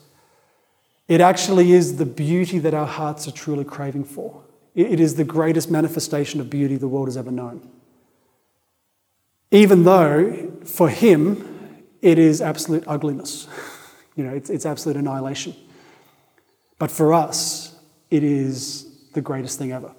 it 1.07 1.21
actually 1.21 1.73
is 1.73 1.97
the 1.97 2.05
beauty 2.05 2.57
that 2.57 2.73
our 2.73 2.87
hearts 2.87 3.27
are 3.27 3.31
truly 3.31 3.63
craving 3.63 4.03
for. 4.03 4.41
It 4.73 4.99
is 4.99 5.15
the 5.15 5.23
greatest 5.23 5.69
manifestation 5.69 6.41
of 6.41 6.49
beauty 6.49 6.75
the 6.75 6.87
world 6.87 7.07
has 7.07 7.17
ever 7.17 7.31
known. 7.31 7.69
Even 9.51 9.83
though, 9.83 10.51
for 10.65 10.89
him, 10.89 11.83
it 12.01 12.17
is 12.17 12.41
absolute 12.41 12.83
ugliness. 12.87 13.47
You 14.17 14.23
know, 14.23 14.33
it's, 14.33 14.49
it's 14.49 14.65
absolute 14.65 14.95
annihilation. 14.95 15.53
But 16.79 16.89
for 16.89 17.13
us, 17.13 17.77
it 18.09 18.23
is 18.23 19.09
the 19.11 19.19
greatest 19.19 19.59
thing 19.59 19.73
ever. 19.73 19.91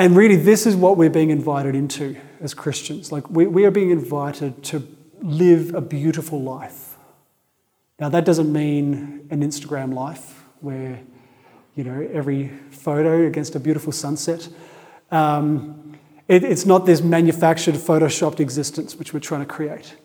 And 0.00 0.16
really, 0.16 0.36
this 0.36 0.64
is 0.64 0.74
what 0.76 0.96
we're 0.96 1.10
being 1.10 1.28
invited 1.28 1.74
into 1.74 2.16
as 2.40 2.54
Christians. 2.54 3.12
Like, 3.12 3.28
we, 3.28 3.46
we 3.46 3.66
are 3.66 3.70
being 3.70 3.90
invited 3.90 4.64
to 4.64 4.88
live 5.20 5.74
a 5.74 5.82
beautiful 5.82 6.40
life. 6.40 6.96
Now, 7.98 8.08
that 8.08 8.24
doesn't 8.24 8.50
mean 8.50 9.28
an 9.28 9.42
Instagram 9.42 9.92
life 9.92 10.42
where, 10.60 11.00
you 11.76 11.84
know, 11.84 12.08
every 12.14 12.48
photo 12.70 13.26
against 13.26 13.54
a 13.56 13.60
beautiful 13.60 13.92
sunset. 13.92 14.48
Um, 15.10 15.98
it, 16.28 16.44
it's 16.44 16.64
not 16.64 16.86
this 16.86 17.02
manufactured, 17.02 17.74
photoshopped 17.74 18.40
existence 18.40 18.96
which 18.96 19.12
we're 19.12 19.20
trying 19.20 19.42
to 19.42 19.46
create. 19.46 19.96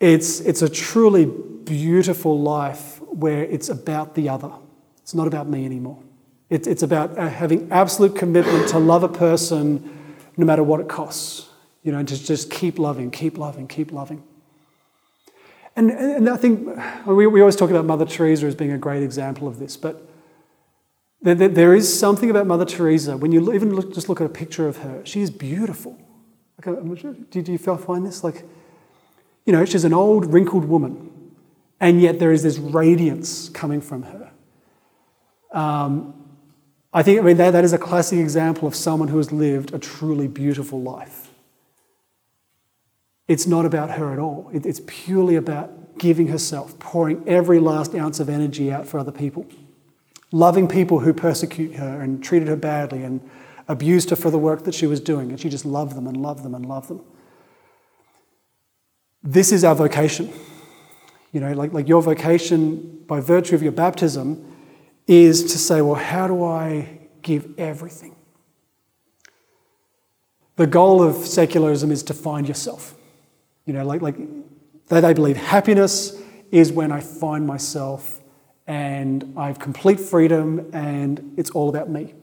It's, 0.00 0.40
it's 0.40 0.60
a 0.60 0.68
truly 0.68 1.24
beautiful 1.24 2.38
life 2.38 3.00
where 3.00 3.44
it's 3.44 3.70
about 3.70 4.14
the 4.14 4.28
other. 4.28 4.52
It's 4.98 5.14
not 5.14 5.26
about 5.26 5.48
me 5.48 5.64
anymore. 5.64 6.02
It, 6.50 6.66
it's 6.66 6.82
about 6.82 7.18
uh, 7.18 7.28
having 7.28 7.70
absolute 7.70 8.16
commitment 8.16 8.68
to 8.68 8.78
love 8.78 9.02
a 9.02 9.08
person 9.08 10.16
no 10.36 10.46
matter 10.46 10.62
what 10.62 10.80
it 10.80 10.88
costs. 10.88 11.48
You 11.82 11.92
know, 11.92 12.02
to 12.02 12.24
just 12.24 12.50
keep 12.50 12.78
loving, 12.78 13.10
keep 13.10 13.38
loving, 13.38 13.68
keep 13.68 13.92
loving. 13.92 14.22
And, 15.76 15.90
and 15.90 16.28
I 16.28 16.36
think 16.36 16.68
we, 17.06 17.26
we 17.26 17.40
always 17.40 17.54
talk 17.54 17.70
about 17.70 17.84
Mother 17.84 18.04
Teresa 18.04 18.46
as 18.46 18.54
being 18.54 18.72
a 18.72 18.78
great 18.78 19.02
example 19.02 19.46
of 19.46 19.58
this, 19.58 19.76
but 19.76 20.08
there, 21.22 21.34
there 21.34 21.74
is 21.74 21.98
something 21.98 22.30
about 22.30 22.46
Mother 22.46 22.64
Teresa, 22.64 23.16
when 23.16 23.32
you 23.32 23.52
even 23.52 23.74
look, 23.74 23.92
just 23.92 24.08
look 24.08 24.20
at 24.20 24.26
a 24.26 24.30
picture 24.30 24.68
of 24.68 24.78
her, 24.78 25.02
she 25.04 25.20
is 25.20 25.30
beautiful. 25.30 25.98
did 27.30 27.48
you 27.48 27.58
find 27.58 28.06
this? 28.06 28.22
Like, 28.22 28.44
you 29.44 29.52
know, 29.52 29.64
she's 29.64 29.84
an 29.84 29.94
old, 29.94 30.32
wrinkled 30.32 30.64
woman, 30.64 31.10
and 31.80 32.00
yet 32.00 32.18
there 32.18 32.32
is 32.32 32.42
this 32.42 32.58
radiance 32.58 33.48
coming 33.48 33.80
from 33.80 34.02
her. 34.02 34.30
Um, 35.52 36.14
I 36.92 37.02
think 37.02 37.20
I 37.20 37.22
mean, 37.22 37.36
that, 37.36 37.50
that 37.50 37.64
is 37.64 37.72
a 37.72 37.78
classic 37.78 38.18
example 38.18 38.66
of 38.66 38.74
someone 38.74 39.08
who 39.08 39.18
has 39.18 39.30
lived 39.30 39.74
a 39.74 39.78
truly 39.78 40.26
beautiful 40.26 40.80
life. 40.80 41.30
It's 43.26 43.46
not 43.46 43.66
about 43.66 43.90
her 43.92 44.12
at 44.12 44.18
all. 44.18 44.50
It, 44.54 44.64
it's 44.64 44.80
purely 44.86 45.36
about 45.36 45.98
giving 45.98 46.28
herself, 46.28 46.78
pouring 46.78 47.22
every 47.26 47.58
last 47.58 47.94
ounce 47.94 48.20
of 48.20 48.28
energy 48.28 48.72
out 48.72 48.86
for 48.86 48.98
other 48.98 49.12
people, 49.12 49.46
loving 50.32 50.66
people 50.66 51.00
who 51.00 51.12
persecute 51.12 51.74
her 51.74 52.00
and 52.00 52.24
treated 52.24 52.48
her 52.48 52.56
badly 52.56 53.02
and 53.02 53.20
abused 53.66 54.08
her 54.08 54.16
for 54.16 54.30
the 54.30 54.38
work 54.38 54.64
that 54.64 54.74
she 54.74 54.86
was 54.86 54.98
doing. 54.98 55.28
And 55.28 55.38
she 55.38 55.50
just 55.50 55.66
loved 55.66 55.94
them 55.94 56.06
and 56.06 56.16
loved 56.16 56.42
them 56.42 56.54
and 56.54 56.64
loved 56.64 56.88
them. 56.88 57.02
This 59.22 59.52
is 59.52 59.62
our 59.62 59.74
vocation. 59.74 60.32
You 61.32 61.40
know, 61.40 61.52
like, 61.52 61.74
like 61.74 61.86
your 61.86 62.00
vocation 62.00 63.04
by 63.06 63.20
virtue 63.20 63.54
of 63.54 63.62
your 63.62 63.72
baptism 63.72 64.57
is 65.08 65.42
to 65.52 65.58
say, 65.58 65.80
well, 65.80 65.94
how 65.94 66.28
do 66.28 66.44
I 66.44 66.98
give 67.22 67.58
everything? 67.58 68.14
The 70.56 70.66
goal 70.66 71.02
of 71.02 71.16
secularism 71.26 71.90
is 71.90 72.02
to 72.04 72.14
find 72.14 72.46
yourself. 72.46 72.94
You 73.64 73.72
know, 73.72 73.84
like, 73.84 74.02
like 74.02 74.16
they, 74.88 75.00
they 75.00 75.14
believe 75.14 75.36
happiness 75.36 76.20
is 76.50 76.70
when 76.70 76.92
I 76.92 77.00
find 77.00 77.46
myself 77.46 78.20
and 78.66 79.32
I 79.36 79.46
have 79.46 79.58
complete 79.58 79.98
freedom 79.98 80.70
and 80.74 81.34
it's 81.38 81.50
all 81.50 81.70
about 81.70 81.88
me. 81.88 82.14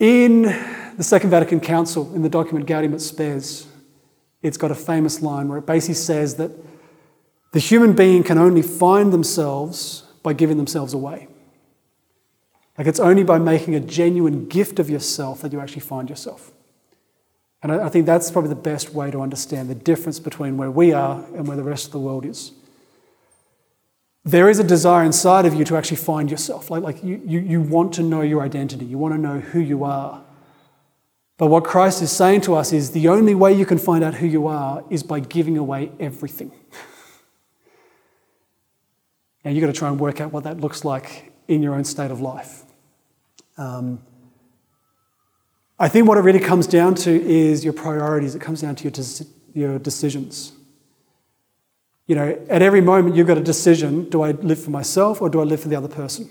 In 0.00 0.42
the 0.96 1.04
Second 1.04 1.30
Vatican 1.30 1.60
Council, 1.60 2.12
in 2.14 2.22
the 2.22 2.28
document 2.28 2.66
Gaudium 2.66 2.94
et 2.94 3.00
Spes, 3.00 3.66
it's 4.42 4.56
got 4.56 4.70
a 4.70 4.74
famous 4.74 5.22
line 5.22 5.48
where 5.48 5.58
it 5.58 5.66
basically 5.66 5.94
says 5.94 6.36
that 6.36 6.50
the 7.52 7.58
human 7.58 7.92
being 7.92 8.22
can 8.22 8.38
only 8.38 8.62
find 8.62 9.12
themselves 9.12 10.04
by 10.22 10.32
giving 10.32 10.56
themselves 10.56 10.92
away. 10.92 11.28
Like 12.78 12.86
it's 12.86 13.00
only 13.00 13.24
by 13.24 13.38
making 13.38 13.74
a 13.74 13.80
genuine 13.80 14.48
gift 14.48 14.78
of 14.78 14.88
yourself 14.88 15.42
that 15.42 15.52
you 15.52 15.60
actually 15.60 15.82
find 15.82 16.08
yourself. 16.08 16.52
And 17.62 17.72
I 17.72 17.90
think 17.90 18.06
that's 18.06 18.30
probably 18.30 18.48
the 18.48 18.54
best 18.54 18.94
way 18.94 19.10
to 19.10 19.20
understand 19.20 19.68
the 19.68 19.74
difference 19.74 20.18
between 20.18 20.56
where 20.56 20.70
we 20.70 20.92
are 20.92 21.22
and 21.36 21.46
where 21.46 21.58
the 21.58 21.62
rest 21.62 21.86
of 21.86 21.92
the 21.92 21.98
world 21.98 22.24
is. 22.24 22.52
There 24.24 24.48
is 24.48 24.58
a 24.58 24.64
desire 24.64 25.04
inside 25.04 25.46
of 25.46 25.54
you 25.54 25.64
to 25.66 25.76
actually 25.76 25.98
find 25.98 26.30
yourself. 26.30 26.70
Like, 26.70 26.82
like 26.82 27.04
you, 27.04 27.20
you, 27.24 27.40
you 27.40 27.60
want 27.60 27.92
to 27.94 28.02
know 28.02 28.22
your 28.22 28.42
identity, 28.42 28.84
you 28.84 28.98
want 28.98 29.14
to 29.14 29.20
know 29.20 29.40
who 29.40 29.60
you 29.60 29.84
are. 29.84 30.22
But 31.36 31.46
what 31.46 31.64
Christ 31.64 32.02
is 32.02 32.10
saying 32.10 32.42
to 32.42 32.54
us 32.54 32.72
is 32.72 32.90
the 32.90 33.08
only 33.08 33.34
way 33.34 33.52
you 33.52 33.64
can 33.64 33.78
find 33.78 34.04
out 34.04 34.14
who 34.14 34.26
you 34.26 34.46
are 34.46 34.84
is 34.90 35.02
by 35.02 35.20
giving 35.20 35.56
away 35.56 35.90
everything. 35.98 36.52
And 39.44 39.54
you've 39.54 39.62
got 39.64 39.72
to 39.72 39.78
try 39.78 39.88
and 39.88 39.98
work 39.98 40.20
out 40.20 40.32
what 40.32 40.44
that 40.44 40.60
looks 40.60 40.84
like 40.84 41.32
in 41.48 41.62
your 41.62 41.74
own 41.74 41.84
state 41.84 42.10
of 42.10 42.20
life. 42.20 42.62
Um, 43.56 44.02
I 45.78 45.88
think 45.88 46.06
what 46.06 46.18
it 46.18 46.20
really 46.20 46.40
comes 46.40 46.66
down 46.66 46.94
to 46.96 47.10
is 47.10 47.64
your 47.64 47.72
priorities. 47.72 48.34
It 48.34 48.40
comes 48.40 48.60
down 48.60 48.76
to 48.76 48.84
your, 48.84 48.90
des- 48.90 49.24
your 49.54 49.78
decisions. 49.78 50.52
You 52.06 52.16
know, 52.16 52.38
at 52.50 52.60
every 52.60 52.80
moment 52.80 53.16
you've 53.16 53.26
got 53.26 53.38
a 53.38 53.42
decision 53.42 54.08
do 54.10 54.22
I 54.22 54.32
live 54.32 54.62
for 54.62 54.70
myself 54.70 55.22
or 55.22 55.30
do 55.30 55.40
I 55.40 55.44
live 55.44 55.60
for 55.60 55.68
the 55.68 55.76
other 55.76 55.88
person? 55.88 56.28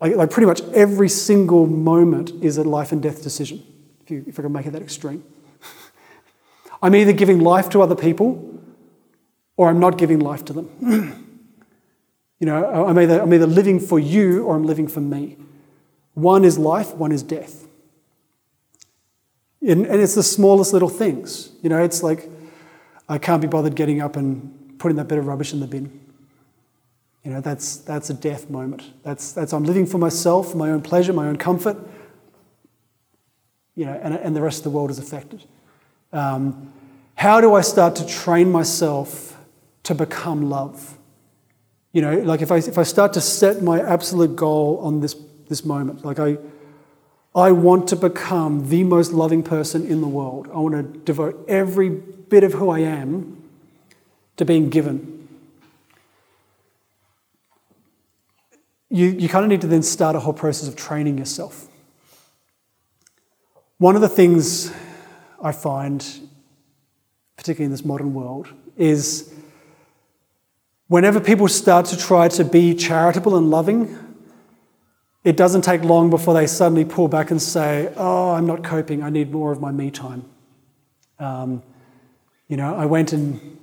Like, 0.00 0.16
like 0.16 0.30
pretty 0.30 0.46
much 0.46 0.62
every 0.74 1.08
single 1.08 1.66
moment 1.66 2.32
is 2.42 2.56
a 2.56 2.64
life 2.64 2.92
and 2.92 3.02
death 3.02 3.22
decision, 3.22 3.62
if, 4.02 4.10
you, 4.10 4.24
if 4.26 4.38
I 4.38 4.42
can 4.42 4.52
make 4.52 4.66
it 4.66 4.70
that 4.72 4.82
extreme. 4.82 5.24
I'm 6.82 6.94
either 6.94 7.12
giving 7.12 7.40
life 7.40 7.68
to 7.70 7.82
other 7.82 7.96
people 7.96 8.60
or 9.56 9.68
I'm 9.68 9.80
not 9.80 9.98
giving 9.98 10.20
life 10.20 10.44
to 10.46 10.52
them. 10.52 11.22
you 12.38 12.46
know, 12.46 12.86
I'm 12.86 12.98
either, 12.98 13.20
I'm 13.20 13.32
either 13.32 13.46
living 13.46 13.80
for 13.80 13.98
you 13.98 14.44
or 14.44 14.56
I'm 14.56 14.64
living 14.64 14.88
for 14.88 15.00
me. 15.00 15.36
One 16.14 16.44
is 16.44 16.58
life, 16.58 16.94
one 16.94 17.12
is 17.12 17.22
death. 17.22 17.66
And, 19.62 19.86
and 19.86 20.00
it's 20.00 20.14
the 20.14 20.22
smallest 20.22 20.72
little 20.72 20.88
things. 20.88 21.50
You 21.62 21.70
know, 21.70 21.82
it's 21.82 22.02
like 22.02 22.28
I 23.08 23.18
can't 23.18 23.40
be 23.40 23.48
bothered 23.48 23.74
getting 23.74 24.00
up 24.00 24.16
and 24.16 24.78
putting 24.78 24.96
that 24.96 25.08
bit 25.08 25.18
of 25.18 25.26
rubbish 25.26 25.52
in 25.52 25.60
the 25.60 25.66
bin. 25.66 26.00
You 27.24 27.32
know, 27.32 27.40
that's, 27.40 27.78
that's 27.78 28.10
a 28.10 28.14
death 28.14 28.50
moment. 28.50 28.92
That's, 29.02 29.32
that's 29.32 29.52
I'm 29.52 29.64
living 29.64 29.86
for 29.86 29.98
myself, 29.98 30.54
my 30.54 30.70
own 30.70 30.82
pleasure, 30.82 31.12
my 31.12 31.26
own 31.26 31.36
comfort. 31.36 31.76
You 33.74 33.86
know, 33.86 33.98
and, 34.00 34.14
and 34.14 34.36
the 34.36 34.42
rest 34.42 34.58
of 34.58 34.64
the 34.64 34.70
world 34.70 34.90
is 34.90 34.98
affected. 34.98 35.42
Um, 36.12 36.72
how 37.14 37.40
do 37.40 37.54
I 37.54 37.62
start 37.62 37.96
to 37.96 38.06
train 38.06 38.52
myself 38.52 39.38
to 39.84 39.94
become 39.94 40.48
love? 40.48 40.96
You 41.96 42.02
know, 42.02 42.18
like 42.18 42.42
if 42.42 42.52
I, 42.52 42.58
if 42.58 42.76
I 42.76 42.82
start 42.82 43.14
to 43.14 43.20
set 43.20 43.62
my 43.62 43.80
absolute 43.80 44.36
goal 44.36 44.80
on 44.82 45.00
this, 45.00 45.16
this 45.48 45.64
moment, 45.64 46.04
like 46.04 46.18
I, 46.18 46.36
I 47.34 47.52
want 47.52 47.88
to 47.88 47.96
become 47.96 48.68
the 48.68 48.84
most 48.84 49.12
loving 49.12 49.42
person 49.42 49.86
in 49.86 50.00
the 50.02 50.08
world. 50.08 50.48
I 50.52 50.58
want 50.58 50.74
to 50.74 50.98
devote 51.00 51.44
every 51.48 51.88
bit 51.88 52.44
of 52.44 52.52
who 52.52 52.68
I 52.68 52.80
am 52.80 53.42
to 54.36 54.44
being 54.44 54.68
given 54.68 55.16
you, 58.96 59.08
you 59.08 59.28
kind 59.28 59.44
of 59.44 59.50
need 59.50 59.60
to 59.60 59.66
then 59.66 59.82
start 59.82 60.16
a 60.16 60.20
whole 60.20 60.32
process 60.32 60.68
of 60.68 60.76
training 60.76 61.18
yourself. 61.18 61.68
One 63.78 63.94
of 63.94 64.00
the 64.00 64.08
things 64.08 64.72
I 65.42 65.52
find, 65.52 66.00
particularly 67.36 67.66
in 67.66 67.70
this 67.72 67.84
modern 67.84 68.14
world, 68.14 68.48
is 68.76 69.34
whenever 70.88 71.20
people 71.20 71.48
start 71.48 71.86
to 71.86 71.96
try 71.96 72.28
to 72.28 72.44
be 72.44 72.74
charitable 72.74 73.36
and 73.36 73.50
loving, 73.50 73.98
it 75.24 75.36
doesn't 75.36 75.62
take 75.62 75.82
long 75.82 76.10
before 76.10 76.34
they 76.34 76.46
suddenly 76.46 76.84
pull 76.84 77.08
back 77.08 77.30
and 77.30 77.42
say, 77.42 77.92
Oh, 77.96 78.30
I'm 78.30 78.46
not 78.46 78.62
coping, 78.62 79.02
I 79.02 79.10
need 79.10 79.32
more 79.32 79.52
of 79.52 79.60
my 79.60 79.72
me 79.72 79.90
time. 79.90 80.24
Um, 81.18 81.62
you 82.48 82.56
know, 82.56 82.76
I 82.76 82.86
went 82.86 83.12
and 83.12 83.58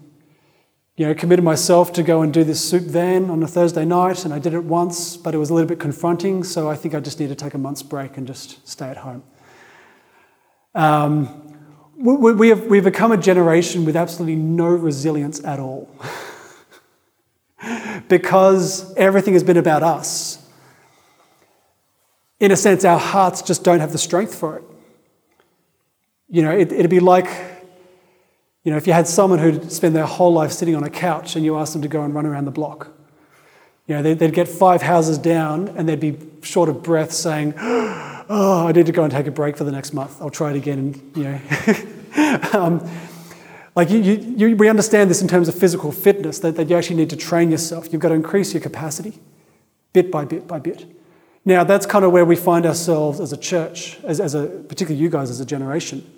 you 0.95 1.07
know, 1.07 1.15
committed 1.15 1.43
myself 1.43 1.91
to 1.93 2.03
go 2.03 2.21
and 2.21 2.31
do 2.31 2.43
this 2.43 2.63
soup 2.69 2.83
van 2.83 3.31
on 3.31 3.41
a 3.41 3.47
Thursday 3.47 3.83
night, 3.83 4.25
and 4.25 4.33
I 4.33 4.37
did 4.37 4.53
it 4.53 4.63
once, 4.63 5.17
but 5.17 5.33
it 5.33 5.39
was 5.39 5.49
a 5.49 5.53
little 5.53 5.67
bit 5.67 5.79
confronting, 5.79 6.43
so 6.43 6.69
I 6.69 6.75
think 6.75 6.93
I 6.93 6.99
just 6.99 7.19
need 7.19 7.29
to 7.29 7.35
take 7.35 7.55
a 7.55 7.57
month's 7.57 7.81
break 7.81 8.15
and 8.17 8.27
just 8.27 8.67
stay 8.67 8.89
at 8.89 8.97
home. 8.97 9.23
Um, 10.75 11.55
we, 11.97 12.33
we 12.33 12.49
have, 12.49 12.65
we've 12.67 12.83
become 12.83 13.11
a 13.11 13.17
generation 13.17 13.85
with 13.85 13.95
absolutely 13.95 14.35
no 14.35 14.67
resilience 14.67 15.43
at 15.43 15.59
all. 15.59 15.89
because 18.07 18.93
everything 18.95 19.33
has 19.33 19.43
been 19.43 19.57
about 19.57 19.83
us. 19.83 20.39
In 22.39 22.51
a 22.51 22.57
sense, 22.57 22.83
our 22.83 22.99
hearts 22.99 23.41
just 23.41 23.63
don't 23.63 23.79
have 23.79 23.91
the 23.91 23.97
strength 23.97 24.35
for 24.35 24.57
it. 24.57 24.63
You 26.29 26.41
know, 26.41 26.51
it, 26.51 26.71
it'd 26.71 26.89
be 26.89 26.99
like 26.99 27.27
you 28.63 28.71
know, 28.71 28.77
if 28.77 28.87
you 28.87 28.93
had 28.93 29.07
someone 29.07 29.39
who'd 29.39 29.71
spend 29.71 29.93
their 29.95 30.05
whole 30.05 30.31
life 30.31 30.51
sitting 30.51 30.75
on 30.75 30.83
a 30.83 30.89
couch 30.89 31.35
and 31.35 31.43
you 31.43 31.57
asked 31.57 31.73
them 31.73 31.81
to 31.81 31.89
go 31.89 32.01
and 32.03 32.15
run 32.15 32.25
around 32.25 32.45
the 32.45 32.51
block, 32.51 32.87
you 33.87 33.95
know, 33.95 34.01
they'd, 34.01 34.17
they'd 34.17 34.33
get 34.33 34.47
five 34.47 34.81
houses 34.81 35.17
down 35.17 35.67
and 35.69 35.87
they'd 35.87 35.99
be 35.99 36.17
short 36.41 36.69
of 36.69 36.81
breath 36.81 37.11
saying, 37.11 37.53
Oh, 37.57 38.65
I 38.67 38.71
need 38.71 38.85
to 38.85 38.93
go 38.93 39.03
and 39.03 39.11
take 39.11 39.27
a 39.27 39.31
break 39.31 39.57
for 39.57 39.65
the 39.65 39.71
next 39.71 39.93
month. 39.93 40.21
I'll 40.21 40.29
try 40.29 40.51
it 40.51 40.55
again. 40.55 40.79
And, 40.79 41.17
you 41.17 41.23
know, 41.23 42.49
um, 42.53 42.89
like 43.75 43.89
you, 43.89 43.99
you, 43.99 44.55
we 44.55 44.69
understand 44.69 45.09
this 45.09 45.21
in 45.21 45.27
terms 45.27 45.47
of 45.47 45.55
physical 45.55 45.91
fitness, 45.91 46.39
that, 46.39 46.55
that 46.55 46.69
you 46.69 46.77
actually 46.77 46.97
need 46.97 47.09
to 47.09 47.15
train 47.15 47.49
yourself. 47.51 47.91
You've 47.91 48.01
got 48.01 48.09
to 48.09 48.15
increase 48.15 48.53
your 48.53 48.61
capacity 48.61 49.19
bit 49.93 50.11
by 50.11 50.25
bit 50.25 50.47
by 50.47 50.59
bit. 50.59 50.85
Now, 51.45 51.63
that's 51.63 51.85
kind 51.85 52.05
of 52.05 52.11
where 52.11 52.25
we 52.25 52.35
find 52.35 52.65
ourselves 52.65 53.19
as 53.19 53.33
a 53.33 53.37
church, 53.37 53.99
as, 54.03 54.19
as 54.19 54.33
a, 54.33 54.47
particularly 54.47 55.01
you 55.01 55.09
guys 55.09 55.29
as 55.29 55.39
a 55.39 55.45
generation 55.45 56.09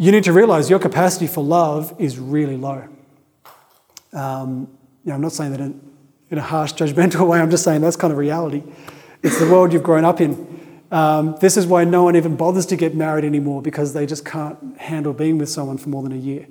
you 0.00 0.10
need 0.12 0.24
to 0.24 0.32
realize 0.32 0.70
your 0.70 0.78
capacity 0.78 1.26
for 1.26 1.44
love 1.44 1.94
is 1.98 2.18
really 2.18 2.56
low. 2.56 2.88
Um, 4.14 4.66
you 5.04 5.10
know, 5.10 5.14
I'm 5.14 5.20
not 5.20 5.32
saying 5.32 5.50
that 5.50 5.60
in, 5.60 5.78
in, 6.30 6.38
a 6.38 6.42
harsh, 6.42 6.72
judgmental 6.72 7.28
way, 7.28 7.38
I'm 7.38 7.50
just 7.50 7.64
saying 7.64 7.82
that's 7.82 7.96
kind 7.96 8.10
of 8.10 8.18
reality. 8.18 8.62
It's 9.22 9.38
the 9.38 9.44
world 9.44 9.74
you've 9.74 9.82
grown 9.82 10.06
up 10.06 10.22
in. 10.22 10.59
Um, 10.90 11.36
this 11.40 11.56
is 11.56 11.66
why 11.66 11.84
no 11.84 12.02
one 12.02 12.16
even 12.16 12.36
bothers 12.36 12.66
to 12.66 12.76
get 12.76 12.94
married 12.94 13.24
anymore 13.24 13.62
because 13.62 13.92
they 13.92 14.06
just 14.06 14.24
can't 14.24 14.76
handle 14.76 15.12
being 15.12 15.38
with 15.38 15.48
someone 15.48 15.78
for 15.78 15.88
more 15.88 16.02
than 16.02 16.12
a 16.12 16.16
year. 16.16 16.48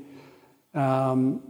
Um, 0.73 1.41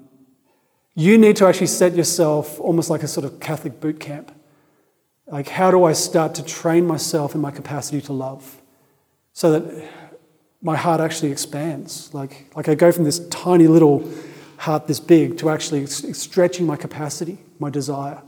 you 0.96 1.18
need 1.18 1.36
to 1.38 1.46
actually 1.46 1.68
set 1.68 1.96
yourself 1.96 2.60
almost 2.60 2.90
like 2.90 3.04
a 3.04 3.08
sort 3.08 3.26
of 3.26 3.40
Catholic 3.40 3.80
boot 3.80 4.00
camp. 4.00 4.34
Like, 5.28 5.48
how 5.48 5.70
do 5.70 5.84
I 5.84 5.94
start 5.94 6.34
to 6.36 6.44
train 6.44 6.88
myself 6.88 7.36
in 7.36 7.42
my 7.42 7.52
capacity 7.52 8.02
to 8.02 8.14
love? 8.14 8.62
So 9.34 9.60
that 9.60 9.90
my 10.62 10.76
heart 10.76 11.00
actually 11.00 11.32
expands. 11.32 12.14
Like, 12.14 12.48
like 12.56 12.68
I 12.68 12.76
go 12.76 12.92
from 12.92 13.04
this 13.04 13.26
tiny 13.30 13.68
little 13.68 14.12
heart 14.58 14.88
this 14.88 15.00
big 15.00 15.38
to 15.38 15.50
actually 15.50 15.86
stretching 15.86 16.66
my 16.66 16.76
capacity, 16.76 17.38
my 17.60 17.70
desire. 17.70 18.22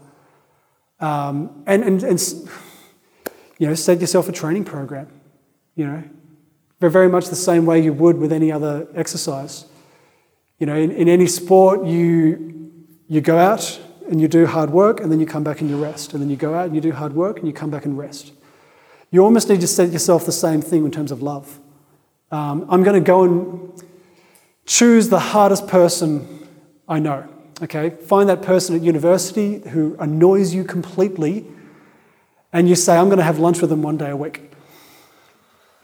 Um, 1.00 1.64
and, 1.66 1.84
and, 1.84 2.04
and, 2.04 2.50
you 3.62 3.68
know, 3.68 3.76
set 3.76 4.02
yourself 4.02 4.28
a 4.28 4.32
training 4.32 4.66
program, 4.66 5.08
you 5.76 5.86
know, 5.86 6.04
very 6.80 7.08
much 7.08 7.28
the 7.28 7.36
same 7.36 7.64
way 7.68 7.80
you 7.80 7.94
would 7.94 8.18
with 8.18 8.34
any 8.34 8.52
other 8.52 8.88
exercise. 8.96 9.66
You 10.58 10.66
know, 10.66 10.76
in, 10.76 10.90
in 10.90 11.08
any 11.08 11.28
sport, 11.28 11.86
you, 11.86 12.74
you 13.08 13.22
go 13.22 13.38
out 13.38 13.80
and 14.10 14.20
you 14.20 14.28
do 14.28 14.48
hard 14.48 14.72
work 14.72 15.00
and 15.00 15.12
then 15.12 15.20
you 15.20 15.28
come 15.28 15.44
back 15.44 15.62
and 15.62 15.70
you 15.70 15.80
rest. 15.80 16.14
And 16.14 16.24
then 16.24 16.32
you 16.32 16.38
go 16.38 16.56
out 16.56 16.66
and 16.66 16.74
you 16.74 16.82
do 16.82 16.92
hard 16.92 17.14
work 17.14 17.38
and 17.38 17.46
you 17.46 17.54
come 17.54 17.70
back 17.70 17.86
and 17.86 17.96
rest. 17.96 18.34
You 19.12 19.24
almost 19.24 19.48
need 19.48 19.62
to 19.62 19.68
set 19.68 19.92
yourself 19.92 20.26
the 20.26 20.32
same 20.32 20.64
thing 20.64 20.84
in 20.84 20.90
terms 20.90 21.12
of 21.12 21.22
love. 21.22 21.60
Um, 22.32 22.66
I'm 22.68 22.82
going 22.82 23.00
to 23.00 23.06
go 23.06 23.24
and 23.24 23.84
choose 24.66 25.10
the 25.10 25.20
hardest 25.20 25.68
person 25.68 26.48
I 26.88 26.98
know. 26.98 27.30
Okay, 27.62 27.92
find 27.92 28.28
that 28.28 28.42
person 28.42 28.76
at 28.76 28.82
university 28.82 29.60
who 29.70 29.96
annoys 30.00 30.52
you 30.52 30.64
completely, 30.64 31.46
and 32.54 32.68
you 32.68 32.76
say, 32.76 32.98
I'm 32.98 33.06
going 33.06 33.18
to 33.18 33.24
have 33.24 33.40
lunch 33.40 33.62
with 33.62 33.70
them 33.70 33.82
one 33.82 33.98
day 33.98 34.10
a 34.10 34.16
week. 34.16 34.52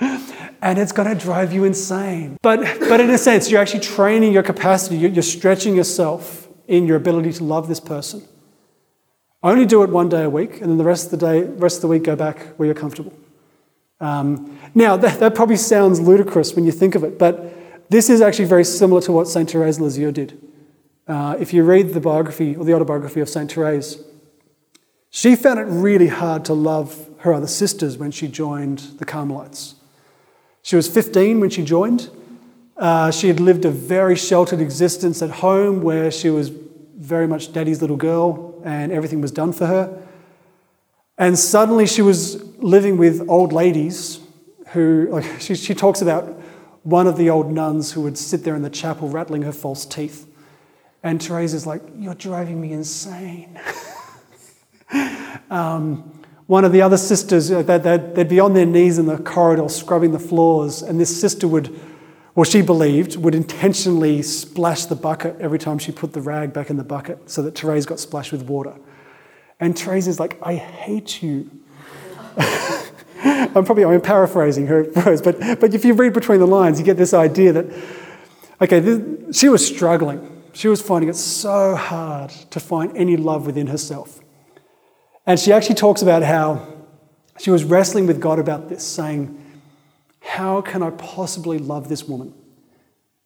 and 0.00 0.78
it's 0.78 0.92
going 0.92 1.08
to 1.08 1.14
drive 1.14 1.52
you 1.52 1.64
insane. 1.64 2.36
But, 2.42 2.60
but 2.80 3.00
in 3.00 3.10
a 3.10 3.18
sense, 3.18 3.50
you're 3.50 3.60
actually 3.60 3.80
training 3.80 4.32
your 4.32 4.42
capacity, 4.42 4.96
you're 4.96 5.22
stretching 5.22 5.76
yourself 5.76 6.48
in 6.66 6.86
your 6.86 6.96
ability 6.96 7.32
to 7.34 7.44
love 7.44 7.68
this 7.68 7.80
person. 7.80 8.22
Only 9.42 9.66
do 9.66 9.82
it 9.82 9.90
one 9.90 10.08
day 10.08 10.24
a 10.24 10.30
week, 10.30 10.60
and 10.60 10.70
then 10.70 10.78
the 10.78 10.84
rest 10.84 11.12
of 11.12 11.18
the 11.18 11.26
day, 11.26 11.42
rest 11.44 11.76
of 11.76 11.82
the 11.82 11.88
week, 11.88 12.02
go 12.02 12.16
back 12.16 12.54
where 12.56 12.66
you're 12.66 12.74
comfortable. 12.74 13.12
Um, 14.00 14.58
now, 14.74 14.96
that, 14.96 15.20
that, 15.20 15.34
probably 15.34 15.56
sounds 15.56 16.00
ludicrous 16.00 16.54
when 16.54 16.64
you 16.64 16.72
think 16.72 16.94
of 16.94 17.04
it, 17.04 17.18
but 17.18 17.90
this 17.90 18.10
is 18.10 18.20
actually 18.20 18.44
very 18.46 18.64
similar 18.64 19.00
to 19.02 19.12
what 19.12 19.28
St. 19.28 19.50
Therese 19.50 19.80
Lisieux 19.80 20.12
did. 20.12 20.40
Uh, 21.06 21.36
if 21.40 21.52
you 21.52 21.64
read 21.64 21.94
the 21.94 22.00
biography 22.00 22.54
or 22.54 22.64
the 22.64 22.74
autobiography 22.74 23.20
of 23.20 23.28
St. 23.28 23.50
Therese, 23.50 24.02
she 25.10 25.36
found 25.36 25.58
it 25.58 25.64
really 25.64 26.08
hard 26.08 26.44
to 26.46 26.54
love 26.54 27.08
her 27.18 27.32
other 27.32 27.46
sisters 27.46 27.96
when 27.96 28.10
she 28.10 28.28
joined 28.28 28.78
the 28.98 29.04
Carmelites. 29.04 29.74
She 30.62 30.76
was 30.76 30.88
15 30.88 31.40
when 31.40 31.50
she 31.50 31.64
joined. 31.64 32.10
Uh, 32.76 33.10
she 33.10 33.28
had 33.28 33.40
lived 33.40 33.64
a 33.64 33.70
very 33.70 34.14
sheltered 34.14 34.60
existence 34.60 35.20
at 35.22 35.30
home 35.30 35.82
where 35.82 36.10
she 36.10 36.30
was 36.30 36.50
very 36.96 37.26
much 37.26 37.52
daddy's 37.52 37.80
little 37.80 37.96
girl 37.96 38.60
and 38.64 38.92
everything 38.92 39.20
was 39.20 39.32
done 39.32 39.52
for 39.52 39.66
her. 39.66 40.02
And 41.16 41.38
suddenly 41.38 41.86
she 41.86 42.02
was 42.02 42.44
living 42.58 42.96
with 42.96 43.28
old 43.28 43.52
ladies 43.52 44.20
who, 44.68 45.08
like, 45.10 45.24
she, 45.40 45.54
she 45.54 45.74
talks 45.74 46.02
about 46.02 46.24
one 46.84 47.06
of 47.06 47.16
the 47.16 47.30
old 47.30 47.50
nuns 47.50 47.92
who 47.92 48.02
would 48.02 48.16
sit 48.16 48.44
there 48.44 48.54
in 48.54 48.62
the 48.62 48.70
chapel 48.70 49.08
rattling 49.08 49.42
her 49.42 49.52
false 49.52 49.84
teeth. 49.84 50.26
And 51.02 51.20
Teresa's 51.20 51.66
like, 51.66 51.82
You're 51.96 52.14
driving 52.14 52.60
me 52.60 52.72
insane. 52.72 53.58
um, 55.50 56.18
one 56.48 56.64
of 56.64 56.72
the 56.72 56.80
other 56.80 56.96
sisters, 56.96 57.48
they'd, 57.48 58.28
be 58.28 58.40
on 58.40 58.54
their 58.54 58.64
knees 58.64 58.98
in 58.98 59.04
the 59.04 59.18
corridor 59.18 59.68
scrubbing 59.68 60.12
the 60.12 60.18
floors, 60.18 60.80
and 60.80 60.98
this 60.98 61.20
sister 61.20 61.46
would, 61.46 61.78
well, 62.34 62.44
she 62.44 62.62
believed, 62.62 63.16
would 63.16 63.34
intentionally 63.34 64.22
splash 64.22 64.86
the 64.86 64.96
bucket 64.96 65.36
every 65.40 65.58
time 65.58 65.78
she 65.78 65.92
put 65.92 66.14
the 66.14 66.22
rag 66.22 66.54
back 66.54 66.70
in 66.70 66.78
the 66.78 66.84
bucket 66.84 67.30
so 67.30 67.42
that 67.42 67.58
Therese 67.58 67.84
got 67.84 68.00
splashed 68.00 68.32
with 68.32 68.42
water. 68.42 68.74
And 69.60 69.76
Teresa's 69.76 70.18
like, 70.18 70.38
I 70.42 70.54
hate 70.54 71.22
you. 71.22 71.50
I'm 73.22 73.64
probably 73.64 73.84
I'm 73.84 74.00
paraphrasing 74.00 74.68
her 74.68 74.84
words, 75.04 75.20
but, 75.20 75.38
but 75.60 75.74
if 75.74 75.84
you 75.84 75.92
read 75.92 76.14
between 76.14 76.38
the 76.38 76.46
lines, 76.46 76.78
you 76.78 76.84
get 76.84 76.96
this 76.96 77.12
idea 77.12 77.52
that, 77.52 77.66
okay, 78.62 78.80
this, 78.80 79.36
she 79.36 79.50
was 79.50 79.66
struggling. 79.66 80.42
She 80.54 80.68
was 80.68 80.80
finding 80.80 81.10
it 81.10 81.16
so 81.16 81.74
hard 81.74 82.30
to 82.30 82.58
find 82.58 82.96
any 82.96 83.18
love 83.18 83.44
within 83.44 83.66
herself. 83.66 84.17
And 85.28 85.38
she 85.38 85.52
actually 85.52 85.74
talks 85.74 86.00
about 86.00 86.22
how 86.22 86.66
she 87.38 87.50
was 87.50 87.62
wrestling 87.62 88.06
with 88.06 88.18
God 88.18 88.38
about 88.38 88.70
this, 88.70 88.82
saying, 88.82 89.38
How 90.20 90.62
can 90.62 90.82
I 90.82 90.88
possibly 90.88 91.58
love 91.58 91.90
this 91.90 92.04
woman? 92.04 92.32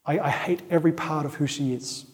I, 0.05 0.19
I 0.19 0.31
hate 0.31 0.63
every 0.69 0.91
part 0.91 1.25
of 1.25 1.35
who 1.35 1.47
she 1.47 1.73
is. 1.73 2.05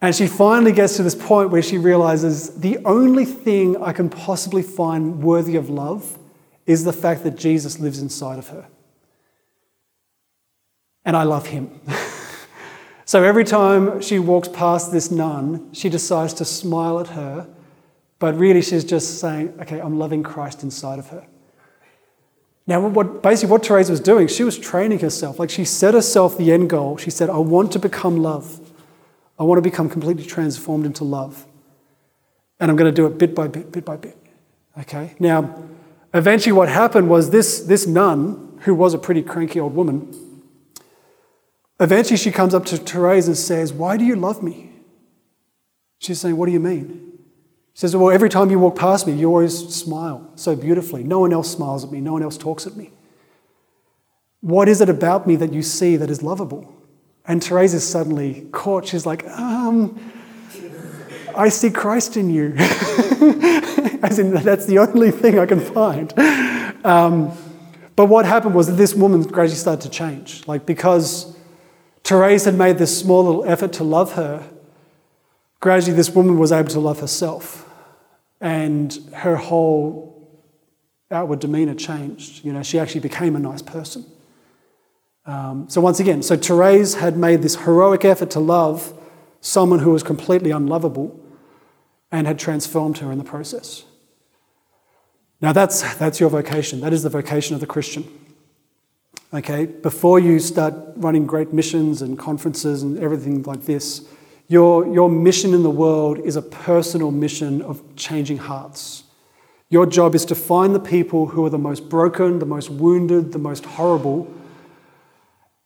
And 0.00 0.14
she 0.14 0.28
finally 0.28 0.70
gets 0.70 0.94
to 0.96 1.02
this 1.02 1.16
point 1.16 1.50
where 1.50 1.60
she 1.60 1.76
realizes 1.76 2.60
the 2.60 2.78
only 2.84 3.24
thing 3.24 3.76
I 3.82 3.92
can 3.92 4.08
possibly 4.08 4.62
find 4.62 5.24
worthy 5.24 5.56
of 5.56 5.68
love 5.68 6.16
is 6.66 6.84
the 6.84 6.92
fact 6.92 7.24
that 7.24 7.36
Jesus 7.36 7.80
lives 7.80 7.98
inside 7.98 8.38
of 8.38 8.46
her. 8.48 8.68
And 11.04 11.16
I 11.16 11.24
love 11.24 11.48
him. 11.48 11.80
so 13.04 13.24
every 13.24 13.44
time 13.44 14.00
she 14.00 14.20
walks 14.20 14.46
past 14.46 14.92
this 14.92 15.10
nun, 15.10 15.74
she 15.74 15.88
decides 15.88 16.32
to 16.34 16.44
smile 16.44 17.00
at 17.00 17.08
her, 17.08 17.48
but 18.20 18.36
really 18.38 18.62
she's 18.62 18.84
just 18.84 19.18
saying, 19.18 19.54
okay, 19.62 19.80
I'm 19.80 19.98
loving 19.98 20.22
Christ 20.22 20.62
inside 20.62 21.00
of 21.00 21.08
her. 21.08 21.26
Now, 22.66 22.86
what, 22.86 23.22
basically, 23.22 23.50
what 23.50 23.66
Therese 23.66 23.90
was 23.90 23.98
doing, 23.98 24.28
she 24.28 24.44
was 24.44 24.56
training 24.56 25.00
herself. 25.00 25.40
Like 25.40 25.50
she 25.50 25.64
set 25.64 25.94
herself 25.94 26.38
the 26.38 26.52
end 26.52 26.70
goal. 26.70 26.98
She 26.98 27.10
said, 27.10 27.28
I 27.28 27.38
want 27.38 27.72
to 27.72 27.80
become 27.80 28.18
love. 28.18 28.60
I 29.38 29.42
want 29.42 29.58
to 29.58 29.62
become 29.62 29.88
completely 29.88 30.24
transformed 30.24 30.86
into 30.86 31.02
love. 31.02 31.46
And 32.60 32.70
I'm 32.70 32.76
going 32.76 32.94
to 32.94 32.94
do 32.94 33.06
it 33.06 33.18
bit 33.18 33.34
by 33.34 33.48
bit, 33.48 33.72
bit 33.72 33.84
by 33.86 33.96
bit. 33.96 34.16
Okay? 34.78 35.16
Now, 35.18 35.64
eventually, 36.12 36.52
what 36.52 36.68
happened 36.68 37.08
was 37.08 37.30
this, 37.30 37.60
this 37.60 37.86
nun, 37.86 38.58
who 38.60 38.74
was 38.74 38.92
a 38.92 38.98
pretty 38.98 39.22
cranky 39.22 39.58
old 39.58 39.74
woman, 39.74 40.14
eventually 41.80 42.18
she 42.18 42.30
comes 42.30 42.54
up 42.54 42.66
to 42.66 42.76
Therese 42.76 43.26
and 43.26 43.36
says, 43.36 43.72
Why 43.72 43.96
do 43.96 44.04
you 44.04 44.14
love 44.14 44.42
me? 44.42 44.70
She's 45.98 46.20
saying, 46.20 46.36
What 46.36 46.46
do 46.46 46.52
you 46.52 46.60
mean? 46.60 47.09
Says, 47.80 47.96
Well, 47.96 48.10
every 48.10 48.28
time 48.28 48.50
you 48.50 48.58
walk 48.58 48.76
past 48.76 49.06
me, 49.06 49.14
you 49.14 49.28
always 49.28 49.56
smile 49.74 50.30
so 50.34 50.54
beautifully. 50.54 51.02
No 51.02 51.20
one 51.20 51.32
else 51.32 51.50
smiles 51.50 51.82
at 51.82 51.90
me, 51.90 51.98
no 52.02 52.12
one 52.12 52.22
else 52.22 52.36
talks 52.36 52.66
at 52.66 52.76
me. 52.76 52.90
What 54.42 54.68
is 54.68 54.82
it 54.82 54.90
about 54.90 55.26
me 55.26 55.34
that 55.36 55.54
you 55.54 55.62
see 55.62 55.96
that 55.96 56.10
is 56.10 56.22
lovable? 56.22 56.74
And 57.24 57.42
Therese 57.42 57.72
is 57.72 57.88
suddenly 57.88 58.46
caught. 58.52 58.86
She's 58.86 59.06
like, 59.06 59.26
um, 59.28 59.98
I 61.34 61.48
see 61.48 61.70
Christ 61.70 62.18
in 62.18 62.28
you. 62.28 62.52
As 64.02 64.18
in, 64.18 64.34
that's 64.34 64.66
the 64.66 64.76
only 64.78 65.10
thing 65.10 65.38
I 65.38 65.46
can 65.46 65.60
find. 65.60 66.12
Um, 66.84 67.32
but 67.96 68.10
what 68.10 68.26
happened 68.26 68.54
was 68.54 68.66
that 68.66 68.74
this 68.74 68.92
woman 68.92 69.22
gradually 69.22 69.56
started 69.56 69.80
to 69.80 69.88
change. 69.88 70.46
Like, 70.46 70.66
because 70.66 71.34
Therese 72.04 72.44
had 72.44 72.56
made 72.56 72.76
this 72.76 73.00
small 73.00 73.24
little 73.24 73.44
effort 73.46 73.72
to 73.74 73.84
love 73.84 74.16
her, 74.16 74.46
gradually 75.60 75.96
this 75.96 76.10
woman 76.10 76.38
was 76.38 76.52
able 76.52 76.68
to 76.68 76.80
love 76.80 77.00
herself. 77.00 77.68
And 78.40 78.92
her 79.14 79.36
whole 79.36 80.10
outward 81.10 81.40
demeanor 81.40 81.74
changed. 81.74 82.44
You 82.44 82.52
know, 82.52 82.62
she 82.62 82.78
actually 82.78 83.00
became 83.00 83.36
a 83.36 83.40
nice 83.40 83.62
person. 83.62 84.04
Um, 85.26 85.68
so, 85.68 85.80
once 85.80 86.00
again, 86.00 86.22
so 86.22 86.36
Therese 86.36 86.94
had 86.94 87.16
made 87.16 87.42
this 87.42 87.56
heroic 87.56 88.04
effort 88.04 88.30
to 88.32 88.40
love 88.40 88.92
someone 89.40 89.80
who 89.80 89.90
was 89.90 90.02
completely 90.02 90.50
unlovable 90.50 91.18
and 92.10 92.26
had 92.26 92.38
transformed 92.38 92.98
her 92.98 93.12
in 93.12 93.18
the 93.18 93.24
process. 93.24 93.84
Now, 95.40 95.52
that's, 95.52 95.94
that's 95.96 96.20
your 96.20 96.28
vocation. 96.28 96.80
That 96.80 96.92
is 96.92 97.02
the 97.02 97.08
vocation 97.08 97.54
of 97.54 97.60
the 97.60 97.66
Christian. 97.66 98.04
Okay, 99.32 99.66
before 99.66 100.18
you 100.18 100.38
start 100.40 100.74
running 100.96 101.24
great 101.24 101.52
missions 101.52 102.02
and 102.02 102.18
conferences 102.18 102.82
and 102.82 102.98
everything 102.98 103.42
like 103.44 103.64
this, 103.64 104.06
your, 104.50 104.84
your 104.92 105.08
mission 105.08 105.54
in 105.54 105.62
the 105.62 105.70
world 105.70 106.18
is 106.18 106.34
a 106.34 106.42
personal 106.42 107.12
mission 107.12 107.62
of 107.62 107.80
changing 107.94 108.38
hearts. 108.38 109.04
Your 109.68 109.86
job 109.86 110.16
is 110.16 110.24
to 110.24 110.34
find 110.34 110.74
the 110.74 110.80
people 110.80 111.28
who 111.28 111.46
are 111.46 111.50
the 111.50 111.56
most 111.56 111.88
broken, 111.88 112.40
the 112.40 112.46
most 112.46 112.68
wounded, 112.68 113.30
the 113.32 113.38
most 113.38 113.64
horrible, 113.64 114.28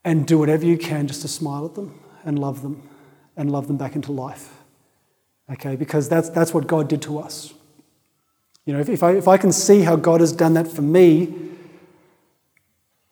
and 0.05 0.26
do 0.26 0.37
whatever 0.39 0.66
you 0.66 0.76
can 0.76 1.07
just 1.07 1.22
to 1.22 1.28
smile 1.28 1.64
at 1.64 1.74
them 1.74 1.99
and 2.26 2.39
love 2.39 2.61
them 2.61 2.82
and 3.39 3.51
love 3.51 3.68
them 3.68 3.78
back 3.78 3.97
into 3.97 4.12
life. 4.12 4.51
Okay, 5.51 5.76
because 5.76 6.11
that's, 6.11 6.28
that's 6.28 6.53
what 6.53 6.66
God 6.66 6.87
did 6.87 7.01
to 7.03 7.18
us. 7.18 7.55
You 8.66 8.74
know, 8.74 8.80
if, 8.80 8.91
if, 8.91 9.03
I, 9.03 9.12
if 9.12 9.28
I 9.28 9.39
can 9.39 9.53
see 9.53 9.80
how 9.80 9.97
God 9.97 10.20
has 10.20 10.30
done 10.30 10.53
that 10.55 10.68
for 10.68 10.82
me, 10.82 11.35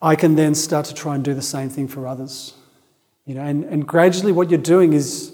I 0.03 0.17
can 0.17 0.35
then 0.35 0.55
start 0.55 0.85
to 0.87 0.95
try 0.95 1.15
and 1.15 1.25
do 1.25 1.33
the 1.33 1.41
same 1.41 1.71
thing 1.71 1.89
for 1.89 2.07
others. 2.07 2.53
You 3.25 3.37
know, 3.37 3.43
and, 3.43 3.65
and 3.65 3.89
gradually 3.89 4.33
what 4.33 4.51
you're 4.51 4.61
doing 4.61 4.93
is 4.93 5.33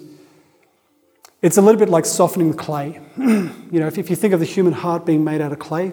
it's 1.41 1.57
a 1.57 1.63
little 1.63 1.79
bit 1.79 1.89
like 1.89 2.05
softening 2.05 2.51
the 2.51 2.57
clay. 2.57 3.01
you 3.17 3.53
know, 3.73 3.87
if, 3.87 3.99
if 3.99 4.11
you 4.11 4.17
think 4.17 4.35
of 4.35 4.41
the 4.41 4.47
human 4.47 4.73
heart 4.73 5.07
being 5.07 5.23
made 5.23 5.41
out 5.41 5.53
of 5.53 5.59
clay, 5.59 5.93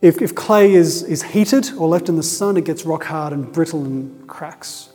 if, 0.00 0.22
if 0.22 0.34
clay 0.34 0.72
is, 0.72 1.02
is 1.02 1.22
heated 1.22 1.72
or 1.74 1.86
left 1.86 2.08
in 2.08 2.16
the 2.16 2.22
sun, 2.22 2.56
it 2.56 2.64
gets 2.64 2.84
rock 2.84 3.04
hard 3.04 3.32
and 3.32 3.52
brittle 3.52 3.84
and 3.84 4.26
cracks. 4.26 4.88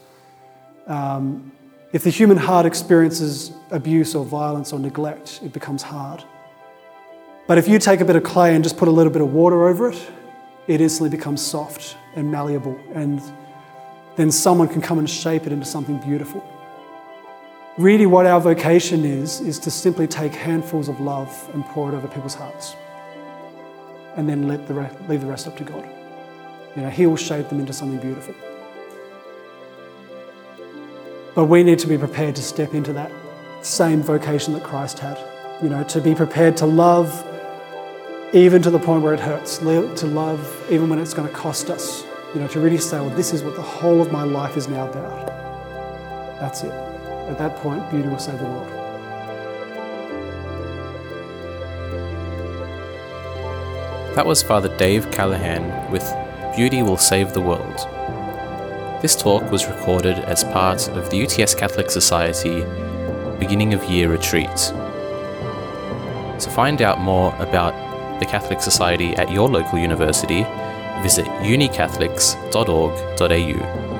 Um, 0.87 1.51
if 1.93 2.03
the 2.03 2.09
human 2.09 2.37
heart 2.37 2.65
experiences 2.65 3.51
abuse 3.71 4.15
or 4.15 4.25
violence 4.25 4.73
or 4.73 4.79
neglect, 4.79 5.39
it 5.43 5.53
becomes 5.53 5.83
hard. 5.83 6.23
But 7.47 7.57
if 7.59 7.67
you 7.67 7.77
take 7.77 8.01
a 8.01 8.05
bit 8.05 8.15
of 8.15 8.23
clay 8.23 8.55
and 8.55 8.63
just 8.63 8.77
put 8.77 8.87
a 8.87 8.91
little 8.91 9.13
bit 9.13 9.21
of 9.21 9.31
water 9.31 9.67
over 9.67 9.91
it, 9.91 10.11
it 10.67 10.81
instantly 10.81 11.15
becomes 11.15 11.41
soft 11.41 11.95
and 12.15 12.31
malleable, 12.31 12.77
and 12.93 13.21
then 14.15 14.31
someone 14.31 14.67
can 14.67 14.81
come 14.81 14.97
and 14.97 15.07
shape 15.07 15.45
it 15.45 15.51
into 15.51 15.65
something 15.65 15.99
beautiful. 15.99 16.43
Really, 17.77 18.05
what 18.05 18.25
our 18.25 18.39
vocation 18.39 19.03
is, 19.03 19.41
is 19.41 19.59
to 19.59 19.69
simply 19.69 20.07
take 20.07 20.33
handfuls 20.33 20.87
of 20.87 21.01
love 21.01 21.49
and 21.53 21.65
pour 21.65 21.91
it 21.91 21.95
over 21.95 22.07
people's 22.07 22.35
hearts 22.35 22.73
and 24.15 24.29
then 24.29 24.47
let 24.47 24.65
the 24.65 24.73
rest, 24.73 24.95
leave 25.09 25.19
the 25.19 25.27
rest 25.27 25.45
up 25.45 25.57
to 25.57 25.65
God. 25.65 25.85
You 26.77 26.83
know, 26.83 26.89
He 26.89 27.05
will 27.05 27.17
shape 27.17 27.49
them 27.49 27.59
into 27.59 27.73
something 27.73 27.99
beautiful. 27.99 28.33
But 31.35 31.45
we 31.45 31.63
need 31.63 31.79
to 31.79 31.87
be 31.87 31.97
prepared 31.97 32.37
to 32.37 32.41
step 32.41 32.73
into 32.73 32.93
that 32.93 33.11
same 33.61 34.01
vocation 34.01 34.53
that 34.53 34.63
Christ 34.63 34.99
had. 34.99 35.19
You 35.61 35.67
know, 35.67 35.83
to 35.83 35.99
be 35.99 36.15
prepared 36.15 36.55
to 36.57 36.65
love 36.65 37.25
even 38.33 38.61
to 38.61 38.69
the 38.69 38.79
point 38.79 39.03
where 39.03 39.13
it 39.13 39.19
hurts, 39.19 39.57
to 39.57 40.05
love 40.05 40.65
even 40.71 40.89
when 40.89 40.99
it's 40.99 41.13
going 41.13 41.27
to 41.27 41.33
cost 41.33 41.69
us. 41.69 42.05
You 42.33 42.39
know, 42.39 42.47
to 42.47 42.59
really 42.61 42.77
say, 42.77 42.99
well, 42.99 43.09
this 43.09 43.33
is 43.33 43.43
what 43.43 43.55
the 43.57 43.61
whole 43.61 44.01
of 44.01 44.13
my 44.13 44.23
life 44.23 44.55
is 44.55 44.69
now 44.69 44.89
about. 44.89 45.27
That's 46.39 46.63
it. 46.63 46.94
At 47.27 47.37
that 47.39 47.55
point, 47.57 47.89
beauty 47.89 48.07
will 48.07 48.19
save 48.19 48.39
the 48.39 48.45
world. 48.45 48.69
That 54.15 54.25
was 54.25 54.41
Father 54.41 54.75
Dave 54.77 55.11
Callaghan 55.11 55.91
with 55.91 56.03
Beauty 56.55 56.83
Will 56.83 56.97
Save 56.97 57.33
the 57.33 57.41
World. 57.41 57.87
This 59.01 59.15
talk 59.15 59.51
was 59.51 59.67
recorded 59.67 60.19
as 60.19 60.43
part 60.43 60.87
of 60.89 61.09
the 61.09 61.23
UTS 61.23 61.55
Catholic 61.55 61.91
Society 61.91 62.63
beginning 63.39 63.73
of 63.73 63.83
year 63.85 64.09
retreat. 64.09 64.55
To 66.39 66.49
find 66.49 66.81
out 66.81 66.99
more 66.99 67.33
about 67.39 67.73
the 68.19 68.25
Catholic 68.25 68.61
Society 68.61 69.15
at 69.15 69.31
your 69.31 69.47
local 69.49 69.79
university, 69.79 70.43
visit 71.01 71.25
unicatholics.org.au. 71.25 73.94